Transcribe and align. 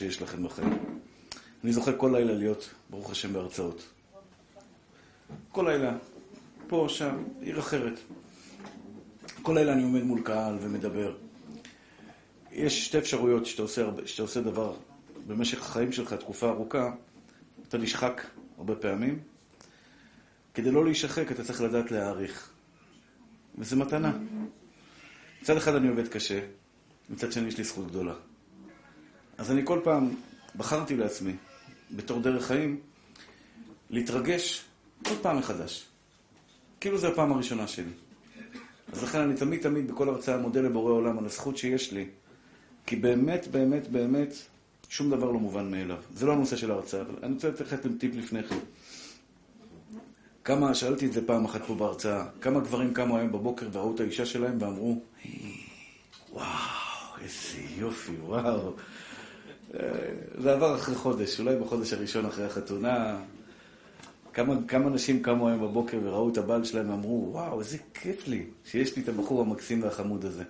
שיש 0.00 0.22
לכם 0.22 0.42
בחיים. 0.42 0.78
אני 1.64 1.72
זוכר 1.72 1.98
כל 1.98 2.10
לילה 2.14 2.32
להיות, 2.32 2.70
ברוך 2.90 3.10
השם, 3.10 3.32
בהרצאות. 3.32 3.88
כל 5.52 5.70
לילה, 5.70 5.96
פה, 6.66 6.86
שם, 6.88 7.22
עיר 7.40 7.58
אחרת. 7.58 8.00
כל 9.42 9.52
לילה 9.54 9.72
אני 9.72 9.82
עומד 9.82 10.02
מול 10.02 10.22
קהל 10.22 10.58
ומדבר. 10.60 11.16
יש 12.52 12.86
שתי 12.86 12.98
אפשרויות 12.98 13.46
שאתה 13.46 13.62
עושה, 13.62 13.90
שאתה 14.06 14.22
עושה 14.22 14.40
דבר 14.40 14.76
במשך 15.26 15.60
החיים 15.60 15.92
שלך, 15.92 16.12
תקופה 16.12 16.48
ארוכה, 16.48 16.92
אתה 17.68 17.78
נשחק 17.78 18.26
הרבה 18.58 18.76
פעמים. 18.76 19.18
כדי 20.54 20.70
לא 20.70 20.84
להישחק, 20.84 21.32
אתה 21.32 21.44
צריך 21.44 21.60
לדעת 21.60 21.90
להעריך. 21.90 22.50
וזו 23.58 23.76
מתנה. 23.76 24.12
מצד 25.42 25.56
אחד 25.56 25.74
אני 25.74 25.88
עובד 25.88 26.08
קשה, 26.08 26.40
מצד 27.10 27.32
שני 27.32 27.48
יש 27.48 27.58
לי 27.58 27.64
זכות 27.64 27.86
גדולה. 27.86 28.14
אז 29.40 29.50
אני 29.50 29.62
כל 29.64 29.80
פעם 29.84 30.10
בחרתי 30.56 30.96
לעצמי, 30.96 31.32
בתור 31.90 32.20
דרך 32.20 32.46
חיים, 32.46 32.80
להתרגש 33.90 34.64
עוד 35.06 35.18
פעם 35.22 35.38
מחדש. 35.38 35.86
כאילו 36.80 36.98
זו 36.98 37.06
הפעם 37.06 37.32
הראשונה 37.32 37.66
שלי. 37.66 37.92
אז 38.92 39.02
לכן 39.02 39.20
אני 39.20 39.34
תמיד 39.34 39.60
תמיד 39.60 39.90
בכל 39.90 40.08
הרצאה 40.08 40.36
מודה 40.36 40.60
לבורא 40.60 40.92
עולם 40.92 41.18
על 41.18 41.26
הזכות 41.26 41.56
שיש 41.56 41.92
לי, 41.92 42.06
כי 42.86 42.96
באמת, 42.96 43.48
באמת, 43.48 43.88
באמת, 43.88 44.34
שום 44.88 45.10
דבר 45.10 45.30
לא 45.30 45.38
מובן 45.38 45.70
מאליו. 45.70 46.02
זה 46.14 46.26
לא 46.26 46.32
הנושא 46.32 46.56
של 46.56 46.70
ההרצאה, 46.70 47.00
אבל 47.00 47.14
אני 47.22 47.34
רוצה 47.34 47.48
לתת 47.48 47.60
לכם 47.60 47.98
טיפ 47.98 48.14
לפני 48.14 48.42
כן. 48.42 48.58
כמה, 50.44 50.74
שאלתי 50.74 51.06
את 51.06 51.12
זה 51.12 51.26
פעם 51.26 51.44
אחת 51.44 51.62
פה 51.66 51.74
בהרצאה, 51.74 52.24
כמה 52.40 52.60
גברים 52.60 52.94
קמו 52.94 53.16
היום 53.16 53.32
בבוקר 53.32 53.68
וראו 53.72 53.94
את 53.94 54.00
האישה 54.00 54.26
שלהם 54.26 54.62
ואמרו, 54.62 55.02
וואו, 56.32 56.46
איזה 57.20 57.58
יופי, 57.76 58.12
וואו. 58.12 58.72
אה, 59.74 59.88
זה 60.38 60.52
עבר 60.52 60.74
אחרי 60.74 60.94
חודש, 60.94 61.40
אולי 61.40 61.56
בחודש 61.56 61.92
הראשון 61.92 62.26
אחרי 62.26 62.44
החתונה. 62.44 63.18
כמה, 64.32 64.54
כמה 64.68 64.90
נשים 64.90 65.22
קמו 65.22 65.48
היום 65.48 65.60
בבוקר 65.60 65.98
וראו 66.02 66.28
את 66.28 66.38
הבעל 66.38 66.64
שלהם 66.64 66.90
ואמרו, 66.90 67.28
וואו, 67.32 67.60
איזה 67.60 67.76
כיף 67.94 68.28
לי 68.28 68.44
שיש 68.64 68.96
לי 68.96 69.02
את 69.02 69.08
הבחור 69.08 69.40
המקסים 69.40 69.82
והחמוד 69.82 70.24
הזה. 70.24 70.44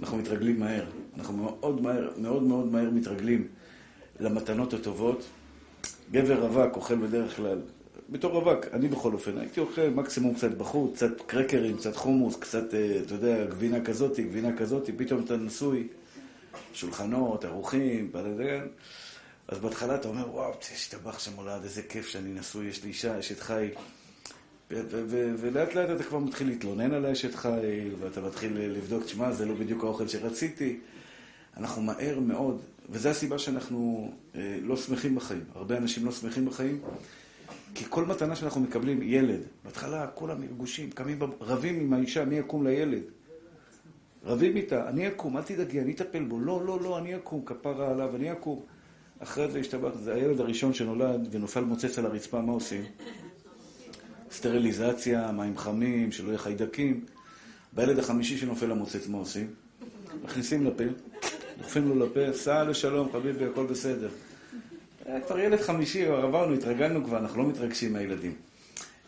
אנחנו 0.00 0.18
מתרגלים 0.18 0.60
מהר, 0.60 0.84
אנחנו 1.18 1.36
מאוד 1.36 1.82
מהר, 1.82 2.10
מאוד 2.16 2.42
מאוד 2.42 2.72
מהר 2.72 2.90
מתרגלים 2.90 3.48
למתנות 4.20 4.74
הטובות. 4.74 5.24
גבר 6.12 6.46
רווק 6.46 6.76
אוכל 6.76 6.94
בדרך 6.94 7.36
כלל, 7.36 7.58
בתור 8.10 8.32
רווק, 8.32 8.66
אני 8.72 8.88
בכל 8.88 9.12
אופן, 9.12 9.38
הייתי 9.38 9.60
אוכל 9.60 9.88
מקסימום 9.94 10.34
קצת 10.34 10.50
בחוץ, 10.50 10.94
קצת 10.94 11.20
קרקרים, 11.26 11.76
קצת 11.76 11.96
חומוס, 11.96 12.36
קצת, 12.36 12.74
אה, 12.74 13.00
אתה 13.06 13.14
יודע, 13.14 13.44
גבינה 13.44 13.80
כזאתי, 13.84 14.22
גבינה 14.22 14.56
כזאתי, 14.56 14.92
פתאום 14.92 15.20
אתה 15.24 15.36
נשוי, 15.36 15.88
שולחנות, 16.72 17.44
ארוחים, 17.44 18.12
אז 19.48 19.58
בהתחלה 19.58 19.94
אתה 19.94 20.08
אומר, 20.08 20.34
וואו, 20.34 20.52
השתבח 20.74 21.18
שם 21.18 21.34
מולד, 21.34 21.62
איזה 21.64 21.82
כיף 21.82 22.08
שאני 22.08 22.32
נשוי, 22.32 22.66
יש 22.66 22.84
לי 22.84 22.88
אישה, 22.88 23.18
אשת 23.18 23.40
חיל. 23.40 23.70
ולאט 25.38 25.74
לאט 25.74 25.90
אתה 25.90 26.04
כבר 26.04 26.18
מתחיל 26.18 26.48
להתלונן 26.48 26.92
על 26.92 27.04
האשת 27.06 27.34
חיל, 27.34 27.94
ואתה 28.00 28.20
מתחיל 28.20 28.58
לבדוק, 28.58 29.04
תשמע, 29.04 29.32
זה 29.32 29.46
לא 29.46 29.54
בדיוק 29.54 29.84
האוכל 29.84 30.08
שרציתי. 30.08 30.80
אנחנו 31.56 31.82
מהר 31.82 32.20
מאוד, 32.20 32.60
וזו 32.90 33.08
הסיבה 33.08 33.38
שאנחנו 33.38 34.10
אה, 34.34 34.58
לא 34.62 34.76
שמחים 34.76 35.14
בחיים. 35.14 35.44
הרבה 35.54 35.76
אנשים 35.76 36.06
לא 36.06 36.12
שמחים 36.12 36.46
בחיים, 36.46 36.80
כי 37.74 37.84
כל 37.88 38.04
מתנה 38.04 38.36
שאנחנו 38.36 38.60
מקבלים, 38.60 39.02
ילד, 39.02 39.40
בהתחלה 39.64 40.06
כולם 40.06 40.40
נרגושים, 40.40 40.90
קמים, 40.90 41.18
רבים 41.40 41.80
עם 41.80 41.92
האישה, 41.92 42.24
מי 42.24 42.34
יקום 42.34 42.66
לילד? 42.66 43.02
רבים 44.24 44.56
איתה, 44.56 44.88
אני 44.88 45.08
אקום, 45.08 45.36
אל 45.36 45.42
תדאגי, 45.42 45.80
אני 45.80 45.92
אטפל 45.92 46.22
בו. 46.22 46.40
לא, 46.40 46.66
לא, 46.66 46.80
לא, 46.80 46.98
אני 46.98 47.16
אקום, 47.16 47.42
כפרה 47.44 47.90
עליו, 47.90 48.16
אני 48.16 48.32
אקום. 48.32 48.60
אחרי 49.18 49.50
זה 49.50 49.58
השתבח, 49.58 49.94
זה 49.94 50.14
הילד 50.14 50.40
הראשון 50.40 50.74
שנולד 50.74 51.28
ונופל 51.30 51.60
מוצץ 51.60 51.98
על 51.98 52.06
הרצפה, 52.06 52.40
מה 52.40 52.52
עושים? 52.52 52.84
סטריליזציה, 54.32 55.32
מים 55.32 55.58
חמים, 55.58 56.12
שלא 56.12 56.28
יהיה 56.28 56.38
חיידקים. 56.38 57.04
בילד 57.72 57.98
החמישי 57.98 58.38
שנופל 58.38 58.66
למוצץ, 58.66 59.08
מה 59.08 59.18
עושים? 59.18 59.54
מכניסים 60.24 60.66
לפה, 60.66 60.84
דוחפים 61.58 61.88
לו 61.88 62.06
לפה, 62.06 62.32
סע 62.32 62.64
לשלום, 62.64 63.12
חביבי, 63.12 63.44
הכל 63.44 63.66
בסדר. 63.66 64.08
כבר 65.26 65.38
ילד 65.38 65.60
חמישי, 65.60 66.06
עברנו, 66.06 66.54
התרגלנו 66.54 67.04
כבר, 67.04 67.18
אנחנו 67.18 67.42
לא 67.42 67.48
מתרגשים 67.48 67.92
מהילדים. 67.92 68.34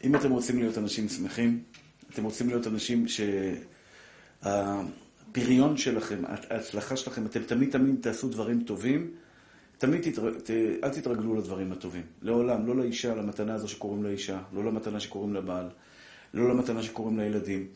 אם 0.05 0.17
אתם 0.17 0.31
רוצים 0.31 0.59
להיות 0.59 0.79
אנשים 0.79 1.09
שמחים, 1.09 1.63
אתם 2.13 2.25
רוצים 2.25 2.49
להיות 2.49 2.67
אנשים 2.67 3.07
שהפריון 5.37 5.77
שלכם, 5.77 6.23
ההצלחה 6.51 6.97
שלכם, 6.97 7.27
אתם 7.27 7.43
תמיד 7.43 7.71
תמיד 7.71 7.97
תעשו 8.01 8.29
דברים 8.29 8.63
טובים, 8.63 9.11
תמיד 9.79 10.03
תתרג... 10.03 10.35
ת... 10.35 10.51
אל 10.85 10.89
תתרגלו 10.89 11.35
לדברים 11.35 11.73
הטובים. 11.73 12.03
לעולם, 12.23 12.67
לא 12.67 12.77
לאישה, 12.77 13.15
למתנה 13.15 13.55
הזו 13.55 13.69
שקוראים 13.69 14.03
לאישה, 14.03 14.43
לא 14.53 14.65
למתנה 14.65 15.01
שקוראים 15.01 15.35
לבעל, 15.35 15.69
לא 16.35 16.49
למתנה 16.49 16.83
שקוראים 16.83 17.19
לילדים, 17.19 17.67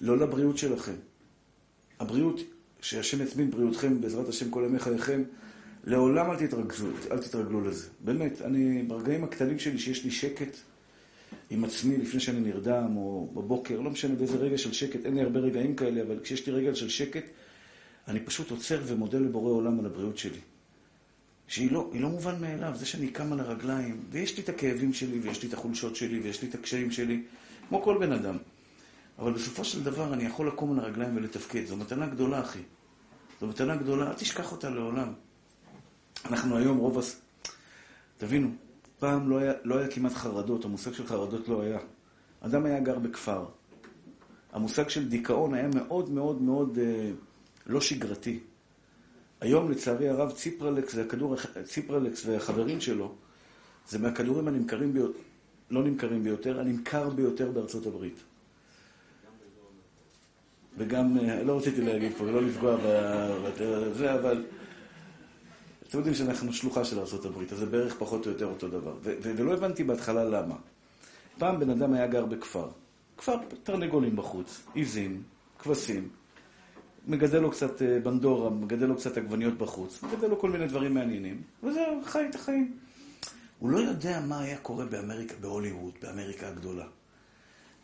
לא 0.00 0.18
לבריאות 0.18 0.58
שלכם. 0.58 0.94
הבריאות, 2.00 2.40
שהשם 2.80 3.22
יצמין 3.22 3.50
בריאותכם, 3.50 4.00
בעזרת 4.00 4.28
השם 4.28 4.50
כל 4.50 4.62
ימי 4.66 4.78
חייכם, 4.78 5.22
לעולם 5.84 6.30
אל 6.30 6.36
תתרגלו, 6.36 6.88
אל 7.10 7.18
תתרגלו 7.18 7.60
לזה. 7.60 7.88
באמת, 8.00 8.42
אני, 8.42 8.82
ברגעים 8.82 9.24
הקטנים 9.24 9.58
שלי, 9.58 9.78
שיש 9.78 10.04
לי 10.04 10.10
שקט 10.10 10.56
עם 11.50 11.64
עצמי 11.64 11.96
לפני 11.96 12.20
שאני 12.20 12.40
נרדם, 12.40 12.96
או 12.96 13.30
בבוקר, 13.34 13.80
לא 13.80 13.90
משנה 13.90 14.14
באיזה 14.14 14.36
רגע 14.36 14.58
של 14.58 14.72
שקט, 14.72 15.06
אין 15.06 15.14
לי 15.14 15.22
הרבה 15.22 15.40
רגעים 15.40 15.76
כאלה, 15.76 16.02
אבל 16.02 16.20
כשיש 16.22 16.46
לי 16.46 16.52
רגע 16.52 16.74
של 16.74 16.88
שקט, 16.88 17.24
אני 18.08 18.20
פשוט 18.20 18.50
עוצר 18.50 18.80
ומודה 18.86 19.18
לבורא 19.18 19.52
עולם 19.52 19.80
על 19.80 19.86
הבריאות 19.86 20.18
שלי. 20.18 20.38
שהיא 21.48 21.72
לא, 21.72 21.90
לא 21.94 22.08
מובן 22.08 22.40
מאליו, 22.40 22.72
זה 22.76 22.86
שאני 22.86 23.08
קם 23.08 23.32
על 23.32 23.40
הרגליים, 23.40 24.00
ויש 24.10 24.36
לי 24.36 24.42
את 24.42 24.48
הכאבים 24.48 24.92
שלי, 24.92 25.18
ויש 25.18 25.42
לי 25.42 25.48
את 25.48 25.54
החולשות 25.54 25.96
שלי, 25.96 26.20
ויש 26.20 26.42
לי 26.42 26.48
את 26.48 26.54
הקשיים 26.54 26.90
שלי, 26.90 27.22
כמו 27.68 27.82
כל 27.82 27.98
בן 27.98 28.12
אדם. 28.12 28.36
אבל 29.18 29.32
בסופו 29.32 29.64
של 29.64 29.84
דבר 29.84 30.14
אני 30.14 30.24
יכול 30.24 30.48
לקום 30.48 30.78
על 30.78 30.84
הרגליים 30.84 31.16
ולתפקד. 31.16 31.66
זו 31.66 31.76
מתנה 31.76 32.06
גדולה, 32.06 32.40
אחי. 32.40 32.62
זו 33.40 33.46
מתנה 33.46 33.76
גדולה, 33.76 34.08
אל 34.10 34.14
תשכח 34.14 34.52
אותה 34.52 34.70
לעולם. 34.70 35.12
אנחנו 36.24 36.56
היום 36.56 36.78
רוב 36.78 36.98
הס... 36.98 37.20
תבינו, 38.18 38.50
פעם 39.00 39.30
לא 39.30 39.38
היה, 39.38 39.52
לא 39.64 39.78
היה 39.78 39.88
כמעט 39.88 40.12
חרדות, 40.12 40.64
המושג 40.64 40.92
של 40.92 41.06
חרדות 41.06 41.48
לא 41.48 41.62
היה. 41.62 41.78
אדם 42.40 42.66
היה 42.66 42.80
גר 42.80 42.98
בכפר. 42.98 43.44
המושג 44.52 44.88
של 44.88 45.08
דיכאון 45.08 45.54
היה 45.54 45.68
מאוד 45.68 46.10
מאוד 46.10 46.42
מאוד 46.42 46.78
אה, 46.78 47.10
לא 47.66 47.80
שגרתי. 47.80 48.40
היום, 49.40 49.70
לצערי 49.70 50.08
הרב, 50.08 50.32
ציפרלקס, 50.32 50.94
והכדור, 50.94 51.36
ציפרלקס 51.64 52.26
והחברים 52.26 52.80
שלו, 52.80 53.14
זה 53.88 53.98
מהכדורים 53.98 54.48
הנמכרים 54.48 54.92
ביותר, 54.92 55.18
לא 55.70 55.84
נמכרים 55.84 56.24
ביותר, 56.24 56.60
הנמכר 56.60 57.10
ביותר 57.10 57.50
בארצות 57.50 57.86
הברית. 57.86 58.22
וגם, 60.78 61.18
אה, 61.18 61.42
לא 61.42 61.58
רציתי 61.58 61.82
להגיד 61.82 62.12
פה, 62.18 62.24
לא 62.24 62.42
לפגוע 62.42 62.76
בזה, 63.60 64.14
אבל 64.14 64.44
אתם 65.90 65.98
יודעים 65.98 66.14
שאנחנו 66.14 66.52
שלוחה 66.52 66.84
של 66.84 66.98
ארה"ב, 66.98 67.52
אז 67.52 67.58
זה 67.58 67.66
בערך 67.66 67.94
פחות 67.98 68.26
או 68.26 68.30
יותר 68.30 68.46
אותו 68.46 68.68
דבר. 68.68 68.94
ולא 69.02 69.52
הבנתי 69.54 69.84
בהתחלה 69.84 70.24
למה. 70.24 70.54
פעם 71.38 71.60
בן 71.60 71.70
אדם 71.70 71.94
היה 71.94 72.06
גר 72.06 72.24
בכפר. 72.24 72.68
כפר 73.16 73.36
תרנגולים 73.62 74.16
בחוץ, 74.16 74.60
עיזים, 74.74 75.22
כבשים. 75.58 76.08
מגדל 77.06 77.38
לו 77.38 77.50
קצת 77.50 77.82
אה, 77.82 78.00
בנדורה, 78.00 78.50
מגדל 78.50 78.86
לו 78.86 78.96
קצת 78.96 79.16
עגבניות 79.16 79.58
בחוץ, 79.58 80.02
מגדל 80.02 80.28
לו 80.28 80.38
כל 80.38 80.50
מיני 80.50 80.66
דברים 80.66 80.94
מעניינים, 80.94 81.42
וזהו, 81.62 82.02
חי 82.04 82.26
את 82.30 82.34
החיים. 82.34 82.76
הוא 83.58 83.70
לא 83.70 83.78
יודע 83.78 84.20
מה 84.20 84.40
היה 84.40 84.58
קורה 84.58 84.84
באמריקה, 84.86 85.34
בהוליווד, 85.40 85.92
באמריקה 86.02 86.48
הגדולה. 86.48 86.86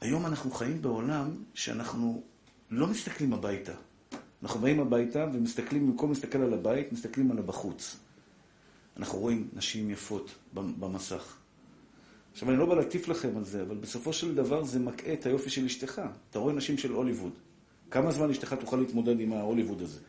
היום 0.01 0.27
אנחנו 0.27 0.51
חיים 0.51 0.83
בעולם 0.83 1.31
שאנחנו 1.55 2.23
לא 2.71 2.87
מסתכלים 2.87 3.33
הביתה. 3.33 3.73
אנחנו 4.43 4.61
באים 4.61 4.81
הביתה 4.81 5.27
ומסתכלים, 5.33 5.87
במקום 5.87 6.11
להסתכל 6.11 6.39
על 6.39 6.55
הבית, 6.55 6.93
מסתכלים 6.93 7.31
על 7.31 7.39
הבחוץ. 7.39 7.97
אנחנו 8.97 9.19
רואים 9.19 9.49
נשים 9.53 9.91
יפות 9.91 10.35
במסך. 10.55 11.37
עכשיו, 12.33 12.51
אני 12.51 12.59
לא 12.59 12.67
בא 12.67 12.75
להטיף 12.75 13.09
לכם 13.09 13.37
על 13.37 13.45
זה, 13.45 13.63
אבל 13.63 13.77
בסופו 13.77 14.13
של 14.13 14.35
דבר 14.35 14.65
זה 14.65 14.79
מקהה 14.79 15.13
את 15.13 15.27
היופי 15.27 15.51
של 15.51 15.65
אשתך. 15.65 16.03
אתה 16.31 16.39
רואה 16.39 16.55
נשים 16.55 16.79
של 16.79 16.93
הוליווד. 16.93 17.33
כמה 17.91 18.11
זמן 18.11 18.31
אשתך 18.31 18.53
תוכל 18.53 18.77
להתמודד 18.77 19.21
עם 19.21 19.33
ההוליווד 19.33 19.83
הזה? 19.83 20.01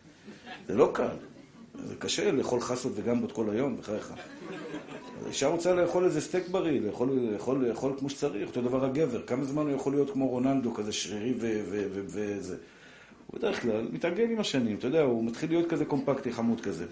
זה 0.67 0.75
לא 0.75 0.91
קל. 0.93 1.15
זה 1.83 1.95
קשה 1.95 2.31
לאכול 2.31 2.61
חסות 2.61 2.91
וגמבות 2.95 3.31
כל 3.31 3.49
היום, 3.49 3.77
בחייך. 3.77 4.13
אישה 5.27 5.47
רוצה 5.47 5.75
לאכול 5.75 6.05
איזה 6.05 6.21
סטייק 6.21 6.47
בריא, 6.47 6.81
לאכול, 6.81 7.09
לאכול, 7.09 7.67
לאכול 7.67 7.93
כמו 7.99 8.09
שצריך, 8.09 8.47
אותו 8.47 8.61
דבר 8.61 8.85
הגבר. 8.85 9.21
כמה 9.25 9.45
זמן 9.45 9.63
הוא 9.63 9.75
יכול 9.75 9.93
להיות 9.93 10.09
כמו 10.11 10.27
רונלדו, 10.27 10.73
כזה 10.73 10.91
שרירי 10.91 11.33
וזה... 11.39 12.57
הוא 13.27 13.39
בדרך 13.39 13.61
כלל 13.61 13.87
מתארגן 13.91 14.31
עם 14.31 14.39
השנים, 14.39 14.77
אתה 14.77 14.87
יודע, 14.87 15.01
הוא 15.01 15.25
מתחיל 15.25 15.49
להיות 15.49 15.69
כזה 15.69 15.85
קומפקטי, 15.85 16.31
חמוד 16.31 16.61
כזה. 16.61 16.85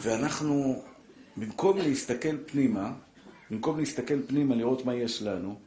ואנחנו, 0.00 0.82
במקום 1.36 1.78
להסתכל 1.78 2.36
פנימה, 2.46 2.92
במקום 3.50 3.78
להסתכל 3.78 4.22
פנימה, 4.26 4.54
לראות 4.54 4.84
מה 4.84 4.94
יש 4.94 5.22
לנו, 5.22 5.58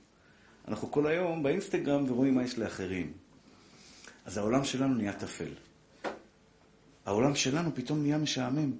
אנחנו 0.67 0.91
כל 0.91 1.07
היום 1.07 1.43
באינסטגרם 1.43 2.05
ורואים 2.07 2.35
מה 2.35 2.43
יש 2.43 2.59
לאחרים. 2.59 3.13
אז 4.25 4.37
העולם 4.37 4.63
שלנו 4.63 4.93
נהיה 4.93 5.13
טפל. 5.13 5.49
העולם 7.05 7.35
שלנו 7.35 7.75
פתאום 7.75 8.01
נהיה 8.01 8.17
משעמם. 8.17 8.71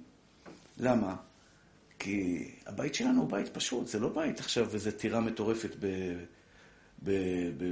למה? 0.78 1.16
כי 1.98 2.48
הבית 2.66 2.94
שלנו 2.94 3.20
הוא 3.20 3.30
בית 3.30 3.48
פשוט, 3.48 3.86
זה 3.86 3.98
לא 3.98 4.08
בית 4.08 4.40
עכשיו 4.40 4.74
איזו 4.74 4.90
טירה 4.90 5.20
מטורפת 5.20 5.76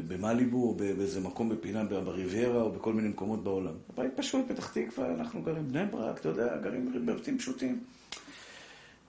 במליבו, 0.09 0.69
או 0.69 0.75
באיזה 0.75 1.21
מקום 1.21 1.49
בפינה 1.49 1.85
בריביירה, 1.85 2.63
או 2.63 2.73
בכל 2.73 2.93
מיני 2.93 3.09
מקומות 3.09 3.45
בעולם. 3.45 3.75
הבית 3.89 4.13
פשוט, 4.17 4.45
פתח 4.49 4.73
תקווה, 4.73 5.15
אנחנו 5.15 5.43
גרים 5.43 5.69
בני 5.69 5.87
ברק, 5.87 6.19
אתה 6.21 6.29
יודע, 6.29 6.57
גרים 6.57 7.07
בבתים 7.07 7.39
פשוטים. 7.39 7.81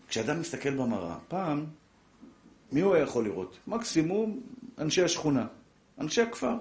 כשאדם 0.07 0.39
מסתכל 0.39 0.69
במראה, 0.69 1.17
פעם, 1.27 1.65
מי 2.71 2.81
הוא 2.81 2.93
היה 2.95 3.03
יכול 3.03 3.23
לראות? 3.25 3.57
מקסימום 3.67 4.39
אנשי 4.77 5.03
השכונה, 5.03 5.47
אנשי 5.99 6.21
הכפר. 6.21 6.57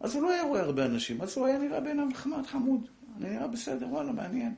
אז 0.00 0.14
הוא 0.14 0.22
לא 0.22 0.30
היה 0.30 0.42
רואה 0.42 0.60
הרבה 0.60 0.86
אנשים, 0.86 1.22
אז 1.22 1.36
הוא 1.36 1.46
היה 1.46 1.58
נראה 1.58 1.80
בעיניו 1.80 2.06
נחמד, 2.06 2.46
חמוד. 2.46 2.80
אני 3.20 3.30
נראה 3.30 3.48
בסדר, 3.48 3.86
וואלה, 3.88 4.12
מעניין. 4.12 4.54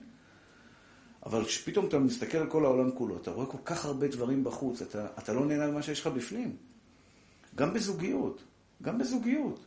אבל 1.27 1.45
כשפתאום 1.45 1.87
אתה 1.87 1.99
מסתכל 1.99 2.39
על 2.39 2.47
כל 2.47 2.65
העולם 2.65 2.91
כולו, 2.91 3.17
אתה 3.17 3.31
רואה 3.31 3.47
כל 3.47 3.59
כך 3.65 3.85
הרבה 3.85 4.09
דברים 4.09 4.45
בחוץ, 4.45 4.83
אתה, 4.83 5.07
אתה 5.19 5.33
לא 5.33 5.47
נהנה 5.47 5.67
ממה 5.67 5.83
שיש 5.83 6.01
לך 6.01 6.07
בפנים. 6.07 6.57
גם 7.59 7.75
בזוגיות, 7.75 8.43
גם 8.83 8.99
בזוגיות. 8.99 9.65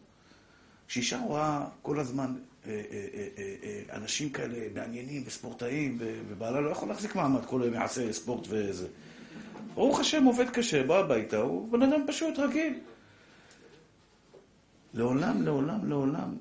כשאישה 0.88 1.19
רואה 1.19 1.65
כל 1.81 1.99
הזמן 1.99 2.35
אה, 2.65 2.81
אה, 2.91 3.27
אה, 3.38 3.97
אנשים 3.97 4.29
כאלה 4.29 4.57
מעניינים 4.75 5.23
וספורטאים, 5.25 5.97
ובעלה 5.99 6.61
לא 6.61 6.69
יכול 6.69 6.89
להחזיק 6.89 7.15
מעמד 7.15 7.45
כל 7.45 7.61
היום 7.61 7.73
יעשה 7.73 8.13
ספורט 8.13 8.47
וזה. 8.49 8.88
ברוך 9.73 9.99
השם, 9.99 10.23
עובד 10.23 10.49
קשה, 10.49 10.83
בא 10.83 10.99
הביתה, 10.99 11.38
הוא 11.38 11.71
בן 11.71 11.81
אדם 11.81 12.01
פשוט, 12.07 12.39
רגיל. 12.39 12.79
לעולם, 14.93 15.41
לעולם, 15.41 15.89
לעולם, 15.89 16.35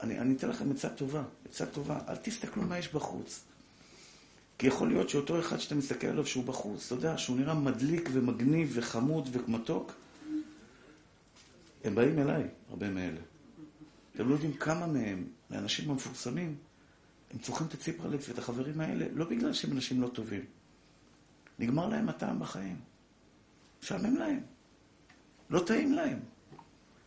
אני, 0.00 0.18
אני 0.18 0.34
אתן 0.34 0.48
לכם 0.48 0.70
עצה 0.70 0.88
טובה, 0.88 1.22
עצה 1.48 1.66
טובה, 1.66 1.98
אל 2.08 2.16
תסתכלו 2.16 2.62
מה 2.62 2.78
יש 2.78 2.92
בחוץ. 2.92 3.44
כי 4.58 4.66
יכול 4.66 4.88
להיות 4.88 5.08
שאותו 5.08 5.40
אחד 5.40 5.58
שאתה 5.58 5.74
מסתכל 5.74 6.06
עליו 6.06 6.26
שהוא 6.26 6.44
בחוץ, 6.44 6.86
אתה 6.86 6.94
יודע, 6.94 7.18
שהוא 7.18 7.36
נראה 7.36 7.54
מדליק 7.54 8.08
ומגניב 8.12 8.70
וחמוד 8.74 9.28
ומתוק, 9.32 9.92
הם 11.88 11.94
באים 11.94 12.18
אליי, 12.18 12.44
הרבה 12.68 12.90
מאלה. 12.90 13.20
אתם 14.14 14.28
לא 14.28 14.34
יודעים 14.34 14.52
כמה 14.52 14.86
מהם, 14.86 15.24
מהאנשים 15.50 15.90
המפורסמים, 15.90 16.56
הם 17.30 17.38
צורכים 17.38 17.66
את 17.66 17.74
הציפרלקס 17.74 18.28
ואת 18.28 18.38
החברים 18.38 18.80
האלה, 18.80 19.06
לא 19.14 19.24
בגלל 19.24 19.52
שהם 19.52 19.72
אנשים 19.72 20.02
לא 20.02 20.08
טובים. 20.08 20.44
נגמר 21.58 21.88
להם 21.88 22.08
הטעם 22.08 22.38
בחיים. 22.38 22.76
משעמם 23.82 24.16
להם. 24.16 24.40
לא 25.50 25.60
טעים 25.60 25.92
להם. 25.92 26.18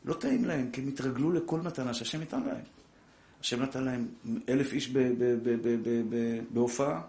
לא 0.06 0.13
טעים 0.13 0.45
להם, 0.45 0.72
כי 0.72 0.81
הם 0.81 0.88
התרגלו 0.88 1.31
לכל 1.31 1.62
מתנה 1.62 1.94
שהשם 1.94 2.19
ניתן 2.19 2.44
להם. 2.44 2.63
השם 3.42 3.62
נתן 3.62 3.84
להם 3.84 4.07
אלף 4.50 4.74
איש 4.74 4.94
בהופעה, 6.54 7.01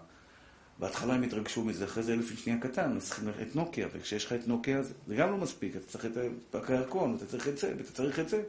בהתחלה 0.83 1.13
הם 1.13 1.23
התרגשו 1.23 1.63
מזה, 1.63 1.85
אחרי 1.85 2.03
זה 2.03 2.13
אלף 2.13 2.31
איש 2.31 2.47
נהיה 2.47 2.59
קטן, 2.59 2.97
אז 2.97 3.05
צריכים 3.05 3.29
את 3.41 3.55
נוקיה, 3.55 3.87
וכשיש 3.93 4.25
לך 4.25 4.33
את 4.33 4.47
נוקיה 4.47 4.83
זה 5.07 5.15
גם 5.15 5.31
לא 5.31 5.37
מספיק, 5.37 5.75
אתה 5.75 5.85
צריך 5.85 6.05
את 6.05 6.69
הירקון, 6.69 7.15
אתה 7.15 7.25
צריך 7.25 7.47
את 7.47 7.57
זה, 7.57 7.73
ואתה 7.77 7.91
צריך 7.91 8.19
את 8.19 8.29
זה. 8.29 8.43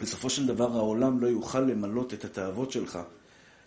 בסופו 0.00 0.30
של 0.30 0.46
דבר 0.46 0.76
העולם 0.76 1.20
לא 1.20 1.26
יוכל 1.26 1.60
למלות 1.60 2.14
את 2.14 2.24
התאוות 2.24 2.72
שלך 2.72 2.98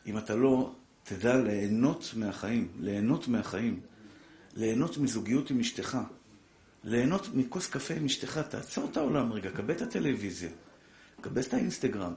אם 0.05 0.17
אתה 0.17 0.35
לא 0.35 0.71
תדע 1.03 1.37
ליהנות 1.37 2.11
מהחיים, 2.15 2.67
ליהנות 2.79 3.27
מהחיים, 3.27 3.79
ליהנות 4.55 4.97
מזוגיות 4.97 5.49
עם 5.49 5.59
אשתך, 5.59 5.97
ליהנות 6.83 7.29
מכוס 7.33 7.67
קפה 7.67 7.93
עם 7.93 8.05
אשתך, 8.05 8.41
תעצור 8.49 8.89
את 8.91 8.97
העולם 8.97 9.33
רגע, 9.33 9.51
קבל 9.51 9.73
את 9.73 9.81
הטלוויזיה, 9.81 10.49
קבל 11.21 11.41
את 11.41 11.53
האינסטגרם, 11.53 12.13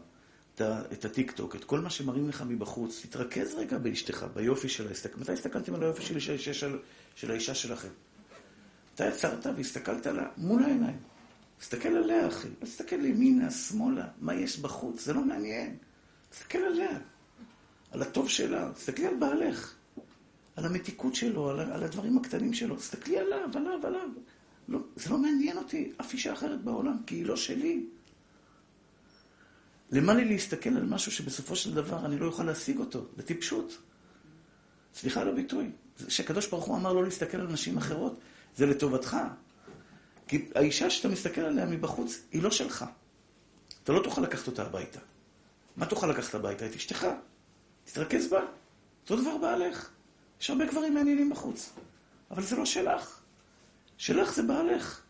את 0.63 1.05
הטיקטוק, 1.05 1.57
את 1.57 1.65
כל 1.65 1.81
מה 1.81 1.91
שמראים 1.91 2.29
לך 2.29 2.45
מבחוץ, 2.49 3.07
תתרכז 3.07 3.55
רגע 3.55 3.79
באשתך, 3.79 4.27
ביופי 4.35 4.69
שלה. 4.69 4.91
מתי 5.17 5.33
הסתכלתם 5.33 5.75
על 5.75 5.83
היופי 5.83 6.03
של, 6.03 6.21
של, 6.21 6.53
של, 6.53 6.79
של 7.15 7.31
האישה 7.31 7.55
שלכם? 7.55 7.89
אתה 8.95 9.05
יצרת 9.05 9.47
והסתכלת 9.57 10.07
עליה 10.07 10.27
מול 10.37 10.63
העיניים. 10.63 10.99
תסתכל 11.59 11.89
עליה, 11.89 12.29
אחי. 12.29 12.49
לא 12.49 12.67
תסתכל 12.67 13.05
ימינה, 13.05 13.51
שמאלה, 13.51 14.09
מה 14.21 14.35
יש 14.35 14.59
בחוץ, 14.59 15.05
זה 15.05 15.13
לא 15.13 15.25
מעניין. 15.25 15.77
תסתכל 16.31 16.59
עליה, 16.59 16.99
על 17.91 18.03
הטוב 18.03 18.29
שלה, 18.29 18.73
תסתכלי 18.75 19.07
על 19.07 19.15
בעלך, 19.17 19.75
על 20.57 20.67
המתיקות 20.67 21.15
שלו, 21.15 21.51
על, 21.51 21.61
על 21.61 21.83
הדברים 21.83 22.19
הקטנים 22.19 22.55
שלו, 22.55 22.77
תסתכלי 22.77 23.19
עליו, 23.19 23.51
עליו, 23.55 23.87
עליו. 23.87 24.09
לא, 24.69 24.79
זה 24.97 25.11
לא 25.11 25.19
מעניין 25.19 25.57
אותי, 25.57 25.93
אף 26.01 26.13
אישה 26.13 26.33
אחרת 26.33 26.65
בעולם, 26.65 26.97
כי 27.07 27.15
היא 27.15 27.27
לא 27.27 27.37
שלי. 27.37 27.87
למה 29.91 30.15
לי 30.15 30.25
להסתכל 30.25 30.71
על 30.71 30.87
משהו 30.87 31.13
שבסופו 31.13 31.57
של 31.57 31.75
דבר 31.75 32.07
אני 32.07 32.19
לא 32.19 32.27
אוכל 32.27 32.45
להשיג 32.45 32.79
אותו? 32.79 33.07
בטיפשות. 33.17 33.79
סליחה 34.95 35.21
על 35.21 35.29
הביטוי. 35.29 35.71
שקדוש 36.09 36.47
ברוך 36.47 36.65
הוא 36.65 36.77
אמר 36.77 36.93
לא 36.93 37.05
להסתכל 37.05 37.41
על 37.41 37.47
נשים 37.47 37.79
אחרות, 37.79 38.21
זה 38.57 38.67
לטובתך. 38.67 39.17
כי 40.29 40.49
האישה 40.55 40.91
שאתה 40.91 41.09
מסתכל 41.09 41.41
עליה 41.41 41.67
מבחוץ, 41.67 42.21
היא 42.33 42.43
לא 42.43 42.51
שלך. 42.51 42.85
אתה 43.85 43.93
לא 43.93 44.03
תוכל 44.03 44.21
לקחת 44.21 44.47
אותה 44.47 44.63
הביתה. 44.63 44.99
מה 45.77 45.87
תוכל 45.87 46.07
לקחת 46.07 46.35
הביתה? 46.35 46.67
את 46.67 46.75
אשתך. 46.75 47.07
תתרכז 47.85 48.29
בה. 48.29 48.41
אותו 49.03 49.17
דבר 49.23 49.37
בעלך. 49.37 49.91
יש 50.41 50.51
הרבה 50.51 50.67
גברים 50.67 50.95
מעניינים 50.95 51.31
בחוץ. 51.31 51.73
אבל 52.31 52.43
זה 52.43 52.57
לא 52.57 52.65
שלך. 52.67 53.21
שלך 53.99 54.33
זה 54.35 54.43
בעלך. 54.43 55.01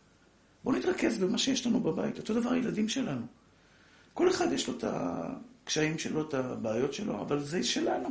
בואו 0.64 0.76
נתרכז 0.76 1.18
במה 1.18 1.38
שיש 1.38 1.66
לנו 1.66 1.80
בבית. 1.80 2.18
אותו 2.18 2.34
דבר 2.34 2.52
הילדים 2.52 2.88
שלנו. 2.88 3.26
כל 4.14 4.30
אחד 4.30 4.52
יש 4.52 4.68
לו 4.68 4.78
את 4.78 4.84
הקשיים 4.86 5.98
שלו, 5.98 6.28
את 6.28 6.34
הבעיות 6.34 6.94
שלו, 6.94 7.20
אבל 7.20 7.44
זה 7.44 7.62
שלנו. 7.62 8.08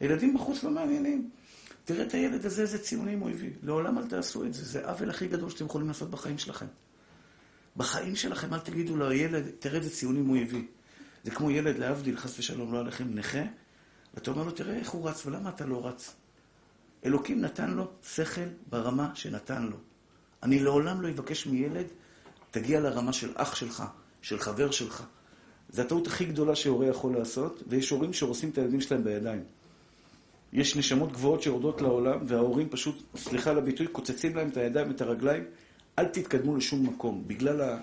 הילדים 0.00 0.34
בחוץ 0.34 0.64
לא 0.64 0.70
מעניינים. 0.70 1.30
תראה 1.84 2.06
את 2.06 2.14
הילד 2.14 2.46
הזה, 2.46 2.62
איזה 2.62 2.78
ציונים 2.78 3.20
הוא 3.20 3.30
הביא. 3.30 3.50
לעולם 3.62 3.98
אל 3.98 4.06
תעשו 4.06 4.44
את 4.44 4.54
זה, 4.54 4.64
זה 4.64 4.86
עוול 4.86 5.10
הכי 5.10 5.28
גדול 5.28 5.50
שאתם 5.50 5.64
יכולים 5.64 5.88
לעשות 5.88 6.10
בחיים 6.10 6.38
שלכם. 6.38 6.66
בחיים 7.76 8.16
שלכם 8.16 8.54
אל 8.54 8.58
תגידו 8.58 8.96
לילד, 8.96 9.44
תראה 9.58 9.78
איזה 9.78 9.90
ציונים 9.90 10.26
הוא 10.26 10.36
הביא. 10.36 10.62
זה 11.24 11.30
כמו 11.30 11.50
ילד, 11.50 11.78
להבדיל, 11.78 12.16
חס 12.16 12.38
ושלום, 12.38 12.72
לא 12.72 12.78
עליכם, 12.80 13.14
נכה, 13.14 13.42
ואתה 14.14 14.30
אומר 14.30 14.42
לו, 14.42 14.50
תראה 14.50 14.76
איך 14.76 14.90
הוא 14.90 15.08
רץ 15.08 15.26
ולמה 15.26 15.48
אתה 15.48 15.66
לא 15.66 15.86
רץ. 15.86 16.14
אלוקים 17.04 17.40
נתן 17.40 17.70
לו 17.70 17.90
שכל 18.02 18.40
ברמה 18.68 19.10
שנתן 19.14 19.62
לו. 19.62 19.76
אני 20.42 20.58
לעולם 20.58 21.02
לא 21.02 21.08
אבקש 21.08 21.46
מילד, 21.46 21.86
תגיע 22.50 22.80
לרמה 22.80 23.12
של 23.12 23.32
אח 23.34 23.54
שלך, 23.54 23.84
של 24.26 24.38
חבר 24.38 24.70
שלך. 24.70 25.02
זו 25.70 25.82
הטעות 25.82 26.06
הכי 26.06 26.24
גדולה 26.24 26.56
שהורה 26.56 26.86
יכול 26.86 27.16
לעשות, 27.18 27.62
ויש 27.66 27.90
הורים 27.90 28.12
שהורסים 28.12 28.50
את 28.50 28.58
הילדים 28.58 28.80
שלהם 28.80 29.04
בידיים. 29.04 29.42
יש 30.52 30.76
נשמות 30.76 31.12
גבוהות 31.12 31.42
שיורדות 31.42 31.80
לעולם, 31.80 32.18
וההורים 32.26 32.68
פשוט, 32.68 33.02
סליחה 33.16 33.50
על 33.50 33.58
הביטוי, 33.58 33.86
קוצצים 33.86 34.36
להם 34.36 34.48
את 34.48 34.56
הידיים 34.56 34.88
ואת 34.88 35.00
הרגליים. 35.00 35.44
אל 35.98 36.04
תתקדמו 36.04 36.56
לשום 36.56 36.86
מקום. 36.86 37.24
בגלל 37.26 37.78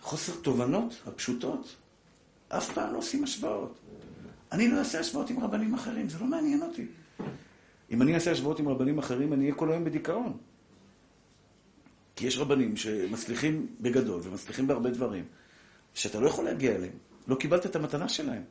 החוסר 0.00 0.32
תובנות 0.42 0.94
הפשוטות, 1.06 1.76
אף 2.48 2.72
פעם 2.72 2.92
לא 2.92 2.98
עושים 2.98 3.24
השוואות. 3.24 3.78
אני 4.52 4.68
לא 4.68 4.78
אעשה 4.78 5.00
השוואות 5.00 5.30
עם 5.30 5.40
רבנים 5.40 5.74
אחרים, 5.74 6.08
זה 6.08 6.18
לא 6.18 6.26
מעניין 6.26 6.62
אותי. 6.62 6.86
אם 7.90 8.02
אני 8.02 8.14
אעשה 8.14 8.30
השוואות 8.30 8.58
עם 8.58 8.68
רבנים 8.68 8.98
אחרים, 8.98 9.32
אני 9.32 9.44
אהיה 9.44 9.54
כל 9.54 9.70
היום 9.70 9.84
בדיכאון. 9.84 10.36
כי 12.16 12.26
יש 12.26 12.38
רבנים 12.38 12.76
שמצליחים 12.76 13.66
בגדול 13.80 14.20
ומצליחים 14.24 14.66
בהרבה 14.66 14.90
דברים, 14.90 15.24
שאתה 15.96 16.20
לא 16.20 16.28
יכול 16.28 16.44
להגיע 16.44 16.74
אליהם. 16.74 16.98
לא 17.28 17.34
קיבלת 17.34 17.66
את 17.66 17.76
המתנה 17.76 18.08
שלהם. 18.08 18.42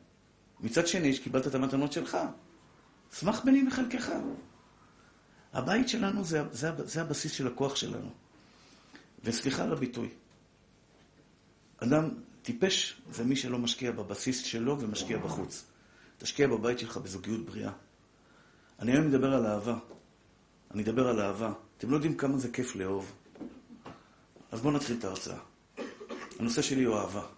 מצד 0.60 0.86
שני, 0.86 1.14
שקיבלת 1.14 1.46
את 1.46 1.54
המתנות 1.54 1.92
שלך. 1.92 2.18
שמח 3.12 3.44
בני 3.44 3.62
מחלקך. 3.62 4.10
הבית 5.52 5.88
שלנו 5.88 6.24
זה, 6.24 6.42
זה, 6.52 6.70
זה 6.84 7.00
הבסיס 7.02 7.32
של 7.32 7.46
הכוח 7.46 7.76
שלנו. 7.76 8.10
וסליחה 9.24 9.64
על 9.64 9.72
הביטוי. 9.72 10.08
אדם 11.78 12.08
טיפש 12.42 13.00
זה 13.10 13.24
מי 13.24 13.36
שלא 13.36 13.58
משקיע 13.58 13.92
בבסיס 13.92 14.44
שלו 14.44 14.80
ומשקיע 14.80 15.18
בחוץ. 15.18 15.64
תשקיע 16.18 16.46
בבית 16.46 16.78
שלך 16.78 16.96
בזוגיות 16.96 17.46
בריאה. 17.46 17.72
אני 18.78 18.92
היום 18.92 19.06
מדבר 19.06 19.34
על 19.34 19.46
אהבה. 19.46 19.78
אני 20.74 20.82
אדבר 20.82 21.08
על 21.08 21.20
אהבה. 21.20 21.52
אתם 21.78 21.90
לא 21.90 21.96
יודעים 21.96 22.16
כמה 22.16 22.38
זה 22.38 22.50
כיף 22.50 22.76
לאהוב. 22.76 23.12
אז 24.52 24.60
בואו 24.60 24.72
נתחיל 24.74 24.96
את 24.98 25.04
ההרצאה. 25.04 25.38
הנושא 26.38 26.62
שלי 26.62 26.84
הוא 26.84 26.96
אהבה. 26.96 27.35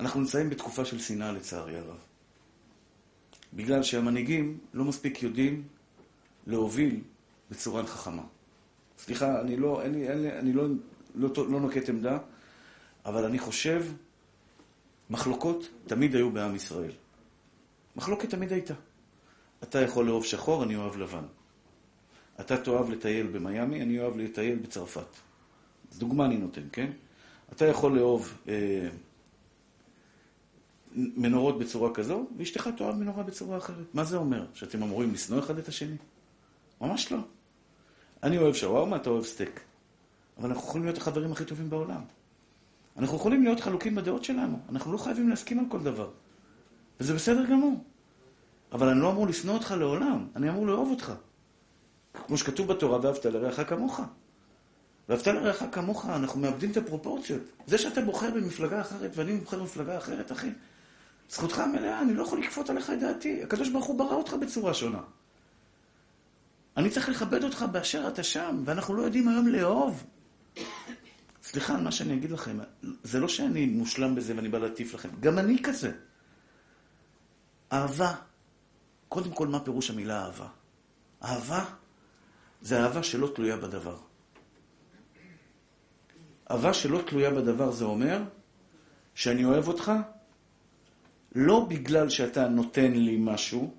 אנחנו 0.00 0.20
נמצאים 0.20 0.50
בתקופה 0.50 0.84
של 0.84 0.98
שנאה 0.98 1.32
לצערי 1.32 1.76
הרב. 1.76 1.98
בגלל 3.52 3.82
שהמנהיגים 3.82 4.58
לא 4.74 4.84
מספיק 4.84 5.22
יודעים 5.22 5.62
להוביל 6.46 7.00
בצורה 7.50 7.86
חכמה. 7.86 8.22
סליחה, 8.98 9.40
אני 9.40 9.56
לא, 9.56 9.82
אין 9.82 9.92
לי, 9.92 10.08
אין 10.08 10.22
לי, 10.22 10.38
אני 10.38 10.52
לא, 10.52 10.64
לא, 11.14 11.28
לא 11.36 11.60
נוקט 11.60 11.88
עמדה, 11.88 12.18
אבל 13.04 13.24
אני 13.24 13.38
חושב, 13.38 13.86
מחלוקות 15.10 15.68
תמיד 15.86 16.14
היו 16.14 16.30
בעם 16.30 16.54
ישראל. 16.54 16.92
מחלוקת 17.96 18.30
תמיד 18.30 18.52
הייתה. 18.52 18.74
אתה 19.62 19.80
יכול 19.80 20.06
לאהוב 20.06 20.24
שחור, 20.24 20.62
אני 20.62 20.76
אוהב 20.76 20.96
לבן. 20.96 21.24
אתה 22.40 22.56
תאהב 22.56 22.90
לטייל 22.90 23.26
במיאמי, 23.26 23.82
אני 23.82 24.00
אוהב 24.00 24.16
לטייל 24.16 24.58
בצרפת. 24.58 25.16
דוגמה 25.98 26.24
אני 26.26 26.36
נותן, 26.36 26.62
כן? 26.72 26.90
אתה 27.52 27.66
יכול 27.66 27.96
לאהוב 27.96 28.34
אה, 28.48 28.88
מנורות 30.94 31.58
בצורה 31.58 31.94
כזו, 31.94 32.26
ואשתך 32.36 32.68
תאהב 32.76 32.94
מנורה 32.94 33.22
בצורה 33.22 33.58
אחרת. 33.58 33.94
מה 33.94 34.04
זה 34.04 34.16
אומר? 34.16 34.46
שאתם 34.54 34.82
אמורים 34.82 35.12
לשנוא 35.12 35.38
אחד 35.38 35.58
את 35.58 35.68
השני? 35.68 35.96
ממש 36.80 37.12
לא. 37.12 37.18
אני 38.22 38.38
אוהב 38.38 38.54
שווארמה, 38.54 38.96
אתה 38.96 39.10
אוהב 39.10 39.24
סטייק. 39.24 39.60
אבל 40.38 40.48
אנחנו 40.48 40.68
יכולים 40.68 40.84
להיות 40.84 40.98
החברים 40.98 41.32
הכי 41.32 41.44
טובים 41.44 41.70
בעולם. 41.70 42.00
אנחנו 42.96 43.16
יכולים 43.16 43.44
להיות 43.44 43.60
חלוקים 43.60 43.94
בדעות 43.94 44.24
שלנו. 44.24 44.58
אנחנו 44.68 44.92
לא 44.92 44.98
חייבים 44.98 45.28
להסכים 45.28 45.58
על 45.58 45.64
כל 45.68 45.80
דבר. 45.82 46.10
וזה 47.00 47.14
בסדר 47.14 47.44
גמור. 47.44 47.84
אבל 48.72 48.88
אני 48.88 49.00
לא 49.00 49.10
אמור 49.10 49.26
לשנוא 49.26 49.54
אותך 49.54 49.74
לעולם, 49.78 50.26
אני 50.36 50.48
אמור 50.50 50.66
לאהוב 50.66 50.90
אותך. 50.90 51.12
כמו 52.26 52.38
שכתוב 52.38 52.66
בתורה, 52.66 52.98
ואהבת 53.02 53.24
לרעך 53.24 53.68
כמוך. 53.68 54.00
ואהבת 55.08 55.26
לרעך 55.26 55.62
כמוך, 55.72 56.06
אנחנו 56.06 56.40
מאבדים 56.40 56.70
את 56.70 56.76
הפרופורציות. 56.76 57.42
זה 57.66 57.78
שאתה 57.78 58.00
בוחר 58.00 58.30
במפלגה 58.30 58.80
אחרת 58.80 59.10
ואני 59.14 59.36
בוחר 59.36 59.58
במפלגה 59.58 59.98
אחרת, 59.98 60.32
אחי, 60.32 60.50
זכותך 61.30 61.58
המלאה, 61.58 62.02
אני 62.02 62.14
לא 62.14 62.22
יכול 62.22 62.40
לכפות 62.40 62.70
עליך 62.70 62.90
את 62.90 63.00
דעתי. 63.00 63.42
הקדוש 63.42 63.68
ברוך 63.68 63.86
הוא 63.86 63.98
ברא 63.98 64.14
אותך 64.14 64.34
בצורה 64.34 64.74
שונה. 64.74 65.00
אני 66.76 66.90
צריך 66.90 67.08
לכבד 67.08 67.44
אותך 67.44 67.64
באשר 67.72 68.08
אתה 68.08 68.22
שם, 68.22 68.62
ואנחנו 68.64 68.94
לא 68.94 69.02
יודעים 69.02 69.28
היום 69.28 69.48
לאהוב. 69.48 70.04
סליחה 71.42 71.74
על 71.74 71.80
מה 71.80 71.92
שאני 71.92 72.14
אגיד 72.14 72.30
לכם, 72.30 72.58
זה 73.02 73.20
לא 73.20 73.28
שאני 73.28 73.66
מושלם 73.66 74.14
בזה 74.14 74.36
ואני 74.36 74.48
בא 74.48 74.58
להטיף 74.58 74.94
לכם, 74.94 75.08
גם 75.20 75.38
אני 75.38 75.62
כזה. 75.62 75.92
אהבה. 77.72 78.14
קודם 79.08 79.30
כל, 79.30 79.48
מה 79.48 79.60
פירוש 79.60 79.90
המילה 79.90 80.24
אהבה? 80.24 80.48
אהבה 81.24 81.64
זה 82.62 82.82
אהבה 82.82 83.02
שלא 83.02 83.32
תלויה 83.34 83.56
בדבר. 83.56 83.96
אהבה 86.50 86.74
שלא 86.74 87.02
תלויה 87.06 87.30
בדבר 87.30 87.70
זה 87.70 87.84
אומר 87.84 88.22
שאני 89.14 89.44
אוהב 89.44 89.68
אותך 89.68 89.92
לא 91.34 91.66
בגלל 91.68 92.08
שאתה 92.08 92.48
נותן 92.48 92.92
לי 92.92 93.16
משהו, 93.20 93.74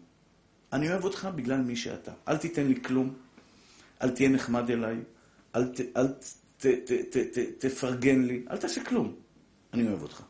אני 0.73 0.89
אוהב 0.89 1.03
אותך 1.03 1.29
בגלל 1.35 1.61
מי 1.61 1.75
שאתה. 1.75 2.11
אל 2.27 2.37
תיתן 2.37 2.67
לי 2.67 2.81
כלום, 2.83 3.13
אל 4.01 4.09
תהיה 4.09 4.29
נחמד 4.29 4.71
אליי, 4.71 4.97
אל, 5.55 5.67
ת, 5.67 5.79
אל 5.97 6.07
ת, 6.07 6.23
ת, 6.57 6.65
ת, 6.65 6.91
ת, 6.91 7.17
ת, 7.17 7.65
תפרגן 7.65 8.23
לי, 8.23 8.43
אל 8.51 8.57
תעשה 8.57 8.83
כלום. 8.83 9.15
אני 9.73 9.87
אוהב 9.87 10.01
אותך. 10.01 10.23